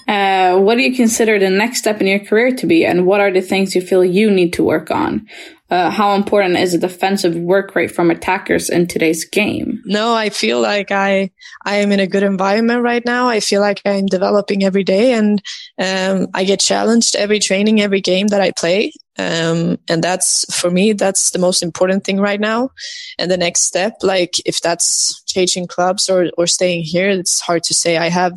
uh, 0.08 0.58
what 0.58 0.76
do 0.76 0.82
you 0.82 0.94
consider 0.94 1.38
the 1.38 1.50
next 1.50 1.78
step 1.78 2.00
in 2.00 2.06
your 2.06 2.18
career 2.18 2.50
to 2.50 2.66
be, 2.66 2.84
and 2.84 3.06
what 3.06 3.20
are 3.20 3.32
the 3.32 3.40
things 3.40 3.74
you 3.74 3.80
feel 3.80 4.04
you 4.04 4.30
need 4.30 4.52
to 4.52 4.64
work 4.64 4.90
on? 4.90 5.26
Uh, 5.70 5.90
how 5.90 6.14
important 6.14 6.58
is 6.58 6.74
a 6.74 6.78
defensive 6.78 7.34
work 7.34 7.74
rate 7.74 7.90
from 7.90 8.10
attackers 8.10 8.68
in 8.68 8.86
today's 8.86 9.24
game? 9.24 9.80
No, 9.86 10.12
I 10.12 10.28
feel 10.28 10.60
like 10.60 10.90
I 10.90 11.30
I 11.64 11.76
am 11.76 11.92
in 11.92 12.00
a 12.00 12.06
good 12.06 12.24
environment 12.24 12.82
right 12.82 13.02
now. 13.06 13.28
I 13.28 13.40
feel 13.40 13.62
like 13.62 13.80
I'm 13.86 14.06
developing 14.06 14.64
every 14.64 14.84
day, 14.84 15.12
and 15.12 15.40
um, 15.78 16.26
I 16.34 16.44
get 16.44 16.60
challenged 16.60 17.16
every 17.16 17.38
training, 17.38 17.80
every 17.80 18.00
game 18.00 18.26
that 18.28 18.40
I 18.40 18.50
play. 18.50 18.92
Um, 19.18 19.78
and 19.88 20.02
that's 20.02 20.44
for 20.54 20.70
me, 20.70 20.94
that's 20.94 21.30
the 21.30 21.38
most 21.38 21.62
important 21.62 22.04
thing 22.04 22.18
right 22.18 22.40
now. 22.40 22.70
And 23.18 23.30
the 23.30 23.36
next 23.36 23.62
step, 23.62 23.94
like 24.02 24.34
if 24.46 24.60
that's 24.60 25.22
changing 25.24 25.66
clubs 25.66 26.08
or, 26.08 26.30
or 26.38 26.46
staying 26.46 26.84
here, 26.84 27.10
it's 27.10 27.40
hard 27.40 27.62
to 27.64 27.74
say. 27.74 27.98
I 27.98 28.08
have 28.08 28.32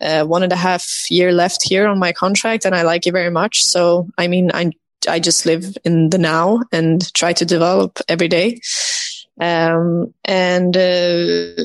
uh, 0.00 0.24
one 0.24 0.42
and 0.42 0.52
a 0.52 0.56
half 0.56 0.84
year 1.10 1.32
left 1.32 1.62
here 1.62 1.86
on 1.86 1.98
my 1.98 2.12
contract 2.12 2.64
and 2.64 2.74
I 2.74 2.82
like 2.82 3.06
it 3.06 3.12
very 3.12 3.30
much. 3.30 3.62
So, 3.62 4.08
I 4.18 4.26
mean, 4.26 4.50
I, 4.52 4.72
I 5.08 5.20
just 5.20 5.46
live 5.46 5.76
in 5.84 6.10
the 6.10 6.18
now 6.18 6.62
and 6.72 7.12
try 7.14 7.32
to 7.34 7.44
develop 7.44 7.98
every 8.08 8.28
day. 8.28 8.60
Um, 9.40 10.12
and, 10.24 10.76
uh, 10.76 11.62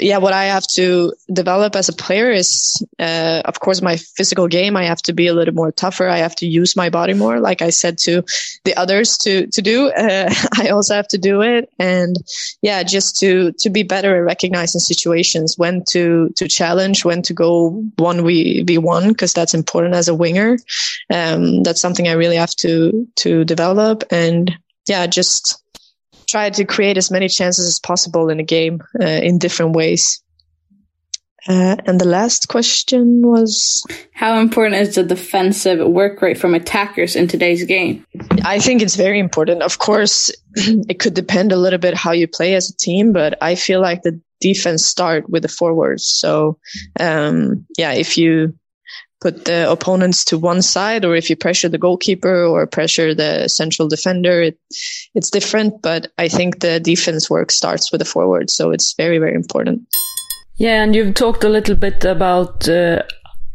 yeah, 0.00 0.18
what 0.18 0.32
I 0.32 0.44
have 0.44 0.66
to 0.74 1.12
develop 1.32 1.76
as 1.76 1.88
a 1.88 1.92
player 1.92 2.30
is, 2.30 2.84
uh, 2.98 3.42
of 3.44 3.60
course, 3.60 3.82
my 3.82 3.96
physical 3.96 4.48
game. 4.48 4.76
I 4.76 4.84
have 4.84 5.02
to 5.02 5.12
be 5.12 5.26
a 5.26 5.34
little 5.34 5.54
more 5.54 5.72
tougher. 5.72 6.08
I 6.08 6.18
have 6.18 6.34
to 6.36 6.46
use 6.46 6.76
my 6.76 6.90
body 6.90 7.14
more, 7.14 7.40
like 7.40 7.62
I 7.62 7.70
said 7.70 7.98
to 7.98 8.22
the 8.64 8.76
others 8.76 9.18
to 9.18 9.46
to 9.48 9.62
do. 9.62 9.90
Uh, 9.90 10.32
I 10.58 10.68
also 10.68 10.94
have 10.94 11.08
to 11.08 11.18
do 11.18 11.42
it, 11.42 11.70
and 11.78 12.16
yeah, 12.62 12.82
just 12.82 13.18
to 13.20 13.52
to 13.58 13.70
be 13.70 13.82
better 13.82 14.16
at 14.16 14.20
recognizing 14.20 14.80
situations, 14.80 15.58
when 15.58 15.84
to 15.90 16.30
to 16.36 16.48
challenge, 16.48 17.04
when 17.04 17.22
to 17.22 17.34
go 17.34 17.70
one 17.96 18.24
v 18.24 18.78
one, 18.78 19.08
because 19.08 19.32
that's 19.32 19.54
important 19.54 19.94
as 19.94 20.08
a 20.08 20.14
winger. 20.14 20.58
Um, 21.10 21.62
that's 21.62 21.80
something 21.80 22.08
I 22.08 22.12
really 22.12 22.36
have 22.36 22.54
to 22.56 23.06
to 23.16 23.44
develop, 23.44 24.04
and 24.10 24.56
yeah, 24.86 25.06
just 25.06 25.63
try 26.34 26.50
to 26.50 26.64
create 26.64 26.96
as 26.96 27.12
many 27.12 27.28
chances 27.28 27.64
as 27.64 27.78
possible 27.78 28.28
in 28.28 28.40
a 28.40 28.42
game 28.42 28.82
uh, 29.00 29.20
in 29.28 29.38
different 29.38 29.76
ways. 29.76 30.20
Uh, 31.46 31.76
and 31.86 32.00
the 32.00 32.08
last 32.08 32.48
question 32.48 33.22
was 33.22 33.86
How 34.14 34.40
important 34.40 34.80
is 34.80 34.96
the 34.96 35.04
defensive 35.04 35.86
work 35.86 36.20
rate 36.20 36.36
from 36.36 36.54
attackers 36.54 37.14
in 37.14 37.28
today's 37.28 37.62
game? 37.64 38.04
I 38.44 38.58
think 38.58 38.82
it's 38.82 38.96
very 38.96 39.20
important. 39.20 39.62
Of 39.62 39.78
course, 39.78 40.32
it 40.88 40.98
could 40.98 41.14
depend 41.14 41.52
a 41.52 41.56
little 41.56 41.78
bit 41.78 41.94
how 41.94 42.10
you 42.10 42.26
play 42.26 42.54
as 42.56 42.68
a 42.68 42.76
team, 42.76 43.12
but 43.12 43.40
I 43.40 43.54
feel 43.54 43.80
like 43.80 44.02
the 44.02 44.18
defense 44.40 44.84
start 44.84 45.30
with 45.30 45.42
the 45.42 45.48
forwards. 45.48 46.04
So, 46.04 46.58
um, 46.98 47.64
yeah, 47.78 47.92
if 47.92 48.18
you 48.18 48.54
put 49.24 49.46
the 49.46 49.70
opponents 49.70 50.22
to 50.22 50.36
one 50.36 50.60
side 50.60 51.02
or 51.02 51.16
if 51.16 51.30
you 51.30 51.36
pressure 51.36 51.70
the 51.70 51.78
goalkeeper 51.78 52.44
or 52.44 52.66
pressure 52.66 53.14
the 53.14 53.48
central 53.48 53.88
defender 53.88 54.42
it, 54.42 54.58
it's 55.14 55.30
different 55.30 55.80
but 55.80 56.12
i 56.18 56.28
think 56.28 56.60
the 56.60 56.78
defense 56.78 57.30
work 57.30 57.50
starts 57.50 57.90
with 57.90 58.00
the 58.00 58.04
forward 58.04 58.50
so 58.50 58.70
it's 58.70 58.92
very 58.94 59.18
very 59.18 59.34
important. 59.34 59.80
Yeah 60.56 60.82
and 60.82 60.94
you've 60.94 61.14
talked 61.14 61.42
a 61.42 61.48
little 61.48 61.74
bit 61.74 62.04
about 62.04 62.68
uh, 62.68 63.02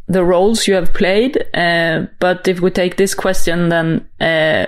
the 0.07 0.23
roles 0.23 0.67
you 0.67 0.73
have 0.73 0.91
played 0.91 1.37
uh, 1.53 2.07
but 2.19 2.47
if 2.47 2.61
we 2.61 2.71
take 2.71 2.97
this 2.97 3.13
question 3.13 3.69
then 3.69 3.87
uh, 4.19 4.65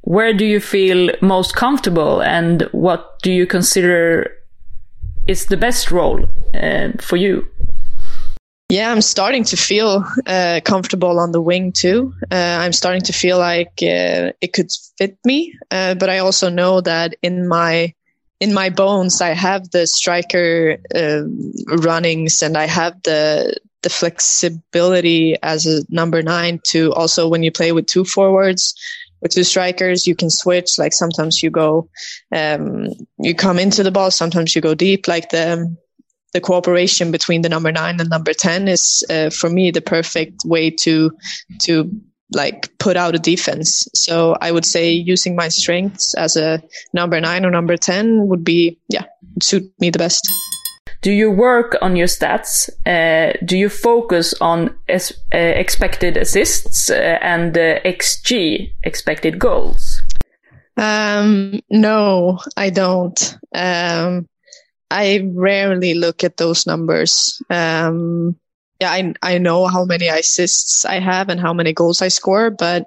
where 0.00 0.32
do 0.32 0.46
you 0.46 0.60
feel 0.60 1.10
most 1.20 1.54
comfortable 1.54 2.22
and 2.22 2.62
what 2.72 3.18
do 3.22 3.30
you 3.30 3.46
consider 3.46 4.32
is 5.26 5.46
the 5.46 5.56
best 5.56 5.90
role 5.90 6.26
uh, 6.54 6.88
for 7.00 7.16
you 7.16 7.46
yeah, 8.72 8.90
I'm 8.90 9.02
starting 9.02 9.44
to 9.44 9.56
feel 9.58 10.02
uh, 10.26 10.60
comfortable 10.64 11.20
on 11.20 11.30
the 11.30 11.42
wing 11.42 11.72
too. 11.72 12.14
Uh, 12.30 12.56
I'm 12.62 12.72
starting 12.72 13.02
to 13.02 13.12
feel 13.12 13.36
like 13.36 13.74
uh, 13.82 14.32
it 14.40 14.54
could 14.54 14.70
fit 14.96 15.18
me, 15.26 15.54
uh, 15.70 15.94
but 15.94 16.08
I 16.08 16.20
also 16.20 16.48
know 16.48 16.80
that 16.80 17.14
in 17.20 17.46
my 17.46 17.92
in 18.40 18.54
my 18.54 18.70
bones, 18.70 19.20
I 19.20 19.34
have 19.34 19.70
the 19.72 19.86
striker 19.86 20.78
um, 20.94 21.52
runnings, 21.84 22.40
and 22.40 22.56
I 22.56 22.64
have 22.64 22.94
the 23.02 23.54
the 23.82 23.90
flexibility 23.90 25.36
as 25.42 25.66
a 25.66 25.82
number 25.90 26.22
nine 26.22 26.58
to 26.68 26.94
also 26.94 27.28
when 27.28 27.42
you 27.42 27.52
play 27.52 27.72
with 27.72 27.84
two 27.84 28.06
forwards 28.06 28.74
or 29.20 29.28
two 29.28 29.44
strikers, 29.44 30.06
you 30.06 30.16
can 30.16 30.30
switch. 30.30 30.78
Like 30.78 30.94
sometimes 30.94 31.42
you 31.42 31.50
go, 31.50 31.90
um, 32.34 32.88
you 33.18 33.34
come 33.34 33.58
into 33.58 33.82
the 33.82 33.92
ball, 33.92 34.10
sometimes 34.10 34.54
you 34.54 34.62
go 34.62 34.74
deep. 34.74 35.08
Like 35.08 35.28
the 35.28 35.76
the 36.32 36.40
cooperation 36.40 37.10
between 37.10 37.42
the 37.42 37.48
number 37.48 37.70
nine 37.72 38.00
and 38.00 38.10
number 38.10 38.32
10 38.32 38.68
is 38.68 39.04
uh, 39.10 39.30
for 39.30 39.48
me 39.50 39.70
the 39.70 39.80
perfect 39.80 40.42
way 40.44 40.70
to 40.70 41.10
to 41.60 41.90
like 42.34 42.76
put 42.78 42.96
out 42.96 43.14
a 43.14 43.18
defense. 43.18 43.86
So 43.94 44.36
i 44.40 44.50
would 44.50 44.64
say 44.64 44.90
using 44.90 45.36
my 45.36 45.48
strengths 45.48 46.14
as 46.14 46.36
a 46.36 46.62
number 46.92 47.20
nine 47.20 47.44
or 47.44 47.50
number 47.50 47.76
10 47.76 48.28
would 48.28 48.44
be 48.44 48.78
yeah 48.88 49.04
suit 49.42 49.70
me 49.78 49.90
the 49.90 49.98
best. 49.98 50.26
Do 51.02 51.10
you 51.10 51.30
work 51.32 51.76
on 51.82 51.96
your 51.96 52.06
stats? 52.06 52.70
Uh, 52.86 53.36
do 53.44 53.58
you 53.58 53.68
focus 53.68 54.34
on 54.40 54.68
uh, 54.88 55.00
expected 55.32 56.16
assists 56.16 56.90
uh, 56.90 57.18
and 57.20 57.58
uh, 57.58 57.80
xg 57.80 58.72
expected 58.84 59.38
goals? 59.38 60.00
Um 60.76 61.60
no 61.68 62.38
i 62.56 62.70
don't. 62.70 63.36
Um 63.54 64.26
I 64.92 65.28
rarely 65.34 65.94
look 65.94 66.22
at 66.22 66.36
those 66.36 66.66
numbers. 66.66 67.42
Um, 67.50 68.36
yeah, 68.80 68.90
I 68.90 69.14
I 69.22 69.38
know 69.38 69.66
how 69.66 69.84
many 69.84 70.08
assists 70.08 70.84
I 70.84 71.00
have 71.00 71.28
and 71.28 71.40
how 71.40 71.54
many 71.54 71.72
goals 71.72 72.02
I 72.02 72.08
score, 72.08 72.50
but 72.50 72.86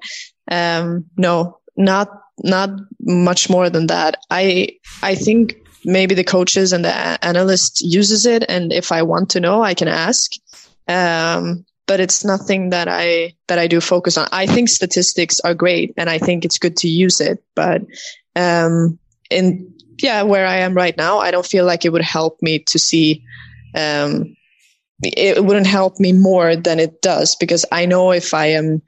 um, 0.52 1.06
no, 1.18 1.60
not 1.78 2.10
not 2.44 2.70
much 3.02 3.50
more 3.50 3.70
than 3.70 3.88
that. 3.88 4.18
I 4.30 4.78
I 5.02 5.16
think 5.16 5.56
maybe 5.86 6.16
the 6.16 6.24
coaches 6.24 6.74
and 6.74 6.84
the 6.84 7.26
analyst 7.26 7.82
uses 7.82 8.26
it, 8.26 8.44
and 8.50 8.74
if 8.74 8.92
I 8.92 9.02
want 9.04 9.30
to 9.32 9.40
know, 9.40 9.64
I 9.64 9.74
can 9.74 9.88
ask. 9.88 10.32
Um, 10.88 11.66
but 11.88 12.00
it's 12.00 12.26
nothing 12.26 12.72
that 12.72 12.88
I 12.88 13.34
that 13.48 13.60
I 13.60 13.68
do 13.68 13.80
focus 13.80 14.18
on. 14.18 14.28
I 14.32 14.48
think 14.48 14.70
statistics 14.70 15.40
are 15.40 15.54
great, 15.54 15.94
and 15.98 16.10
I 16.10 16.18
think 16.18 16.46
it's 16.46 16.60
good 16.60 16.78
to 16.78 16.88
use 16.88 17.22
it, 17.22 17.44
but 17.56 17.82
um, 18.36 19.00
in 19.30 19.75
yeah, 20.00 20.24
where 20.24 20.46
I 20.46 20.58
am 20.58 20.74
right 20.74 20.96
now, 20.98 21.20
I 21.20 21.32
don't 21.32 21.46
feel 21.46 21.66
like 21.66 21.86
it 21.86 21.92
would 21.92 22.02
help 22.02 22.42
me 22.42 22.60
to 22.60 22.80
see. 22.80 23.24
Um, 23.76 24.36
it 25.04 25.44
wouldn't 25.44 25.68
help 25.68 26.00
me 26.00 26.14
more 26.14 26.56
than 26.56 26.80
it 26.80 27.02
does 27.02 27.36
because 27.36 27.66
I 27.72 27.86
know 27.86 28.12
if 28.12 28.34
I 28.34 28.48
am 28.48 28.82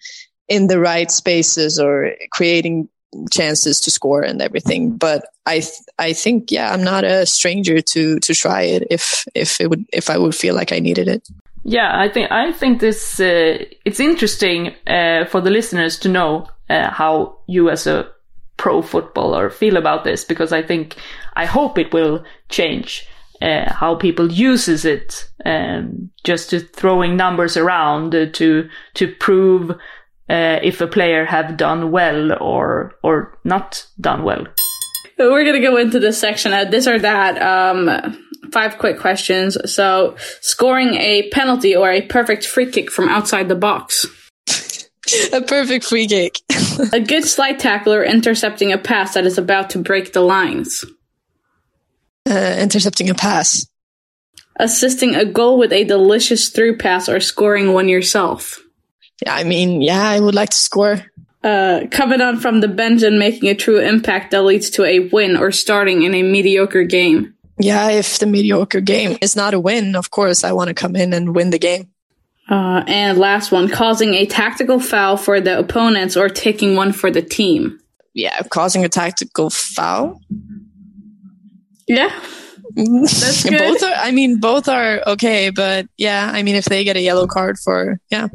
in 0.47 0.68
the 0.68 0.80
right 0.80 1.12
spaces 1.12 1.78
or 1.80 2.14
creating 2.32 2.88
chances 3.32 3.82
to 3.82 3.91
score 3.91 4.22
and 4.22 4.41
everything. 4.41 4.95
But 4.97 5.26
I, 5.45 5.60
th- 5.60 5.74
I 5.99 6.14
think, 6.14 6.51
yeah, 6.51 6.72
I'm 6.72 6.84
not 6.84 7.03
a 7.03 7.26
stranger 7.26 7.82
to 7.82 8.20
to 8.20 8.34
try 8.34 8.62
it 8.62 8.88
if 8.89 9.26
if 9.36 9.60
it 9.60 9.70
would 9.70 9.86
if 9.91 10.10
I 10.10 10.18
would 10.18 10.36
feel 10.36 10.55
like 10.55 10.72
I 10.72 10.80
needed 10.80 11.08
it. 11.08 11.28
Yeah, 11.64 11.91
I 11.99 12.10
think 12.10 12.32
I 12.32 12.51
think 12.51 12.80
this 12.80 13.20
uh, 13.20 13.64
it's 13.84 13.99
interesting 13.99 14.74
uh, 14.88 15.26
for 15.26 15.41
the 15.41 15.49
listeners 15.49 15.99
to 15.99 16.10
know 16.10 16.47
uh, 16.70 16.89
how 16.91 17.39
you 17.47 17.70
as 17.70 17.88
a 17.88 18.10
pro 18.68 18.82
footballer 18.82 19.49
feel 19.49 19.78
about 19.78 20.03
this 20.03 20.26
because 20.26 20.51
I 20.51 20.61
think 20.61 20.97
I 21.38 21.45
hope 21.45 21.78
it 21.78 21.93
will 21.93 22.26
change 22.49 23.07
uh, 23.41 23.72
how 23.72 23.95
people 23.95 24.30
uses 24.30 24.84
it 24.84 25.30
um, 25.45 26.09
just 26.26 26.49
to 26.49 26.59
throwing 26.59 27.15
numbers 27.15 27.55
around 27.55 28.13
uh, 28.13 28.26
to 28.34 28.68
to 28.95 29.15
prove 29.22 29.72
uh, 29.72 30.59
if 30.61 30.82
a 30.82 30.88
player 30.88 31.24
have 31.24 31.55
done 31.55 31.91
well 31.91 32.34
or 32.43 32.93
or 33.03 33.39
not 33.45 33.88
done 34.01 34.26
well. 34.26 34.45
We're 35.18 35.45
gonna 35.45 35.61
go 35.61 35.78
into 35.78 35.99
this 36.01 36.20
section 36.20 36.51
at 36.51 36.70
this 36.70 36.88
or 36.88 36.99
that. 36.99 37.41
Um, 37.41 37.89
five 38.51 38.78
quick 38.80 38.99
questions. 38.99 39.57
So, 39.74 40.18
scoring 40.41 40.95
a 40.95 41.30
penalty 41.30 41.74
or 41.74 41.89
a 41.89 42.01
perfect 42.01 42.45
free 42.45 42.70
kick 42.70 42.91
from 42.91 43.07
outside 43.07 43.47
the 43.47 43.55
box. 43.55 44.05
a 45.32 45.39
perfect 45.39 45.86
free 45.86 46.07
kick. 46.07 46.41
a 46.93 46.99
good 46.99 47.25
slide 47.25 47.59
tackler 47.59 48.03
intercepting 48.03 48.71
a 48.71 48.78
pass 48.78 49.13
that 49.13 49.25
is 49.25 49.38
about 49.38 49.71
to 49.71 49.80
break 49.80 50.13
the 50.13 50.21
lines. 50.21 50.86
Uh, 52.30 52.55
intercepting 52.59 53.09
a 53.09 53.15
pass. 53.15 53.67
Assisting 54.59 55.15
a 55.15 55.25
goal 55.25 55.57
with 55.57 55.71
a 55.71 55.84
delicious 55.84 56.49
through 56.49 56.78
pass 56.78 57.07
or 57.07 57.19
scoring 57.19 57.73
one 57.73 57.88
yourself. 57.88 58.59
Yeah, 59.23 59.36
I 59.36 59.43
mean, 59.43 59.82
yeah, 59.82 60.07
I 60.07 60.19
would 60.19 60.36
like 60.36 60.49
to 60.49 60.57
score. 60.57 61.05
Uh, 61.43 61.86
coming 61.91 62.21
on 62.21 62.39
from 62.39 62.59
the 62.61 62.67
bench 62.67 63.03
and 63.03 63.19
making 63.19 63.49
a 63.49 63.55
true 63.55 63.80
impact 63.80 64.32
that 64.32 64.43
leads 64.43 64.69
to 64.71 64.84
a 64.84 64.99
win 64.99 65.38
or 65.38 65.51
starting 65.51 66.03
in 66.03 66.13
a 66.13 66.23
mediocre 66.23 66.84
game. 66.84 67.34
Yeah, 67.59 67.89
if 67.89 68.19
the 68.19 68.25
mediocre 68.25 68.82
game 68.82 69.17
is 69.21 69.36
not 69.36 69.53
a 69.53 69.59
win, 69.59 69.95
of 69.95 70.11
course, 70.11 70.43
I 70.43 70.51
want 70.51 70.67
to 70.67 70.73
come 70.73 70.95
in 70.95 71.13
and 71.13 71.36
win 71.36 71.49
the 71.49 71.59
game. 71.59 71.89
Uh, 72.50 72.84
and 72.88 73.18
last 73.18 73.52
one, 73.52 73.68
causing 73.68 74.14
a 74.14 74.26
tactical 74.26 74.80
foul 74.80 75.18
for 75.18 75.41
the 75.41 75.58
opponents 75.58 76.16
or 76.16 76.30
taking 76.30 76.76
one 76.76 76.93
for 76.93 77.12
the 77.12 77.22
team. 77.22 77.80
Yeah, 78.14 78.41
causing 78.50 78.86
a 78.86 78.89
tactical 78.89 79.50
foul. 79.50 80.22
Yeah. 81.88 82.10
That's 82.76 83.43
good. 83.43 83.58
both 83.58 83.84
are, 83.84 83.93
I 83.95 84.12
mean, 84.12 84.39
both 84.39 84.70
are 84.70 85.02
okay, 85.08 85.50
but 85.50 85.88
yeah, 85.98 86.30
I 86.34 86.43
mean, 86.43 86.56
if 86.56 86.66
they 86.66 86.84
get 86.84 86.95
a 86.95 87.02
yellow 87.02 87.28
card 87.28 87.58
for, 87.60 88.00
yeah. 88.10 88.28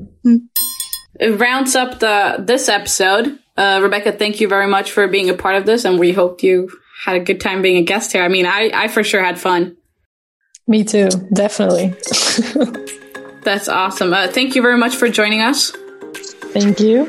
It 1.21 1.39
rounds 1.39 1.77
up 1.77 2.01
the 2.01 2.37
this 2.39 2.69
episode. 2.69 3.39
Uh, 3.57 3.81
Rebecka, 3.81 4.19
thank 4.19 4.41
you 4.41 4.49
very 4.49 4.67
much 4.67 4.91
for 4.93 5.07
being 5.09 5.31
a 5.31 5.35
part 5.35 5.57
of 5.57 5.67
this, 5.67 5.85
and 5.85 5.99
we 5.99 6.13
hope 6.13 6.43
you 6.43 6.71
had 7.05 7.17
a 7.17 7.21
good 7.21 7.41
time 7.41 7.63
being 7.63 7.77
a 7.77 7.83
guest 7.83 8.13
here. 8.13 8.23
I 8.23 8.29
mean, 8.29 8.47
I, 8.47 8.71
I 8.75 8.89
for 8.89 9.05
sure 9.05 9.23
had 9.23 9.39
fun. 9.39 9.77
Me 10.67 10.85
too, 10.85 11.09
definitely. 11.33 11.95
That's 13.43 13.69
awesome. 13.69 14.13
Uh, 14.13 14.29
thank 14.29 14.55
you 14.55 14.63
very 14.63 14.79
much 14.79 14.97
for 14.97 15.09
joining 15.09 15.43
us. 15.43 15.73
Thank 16.53 16.81
you. 16.81 17.09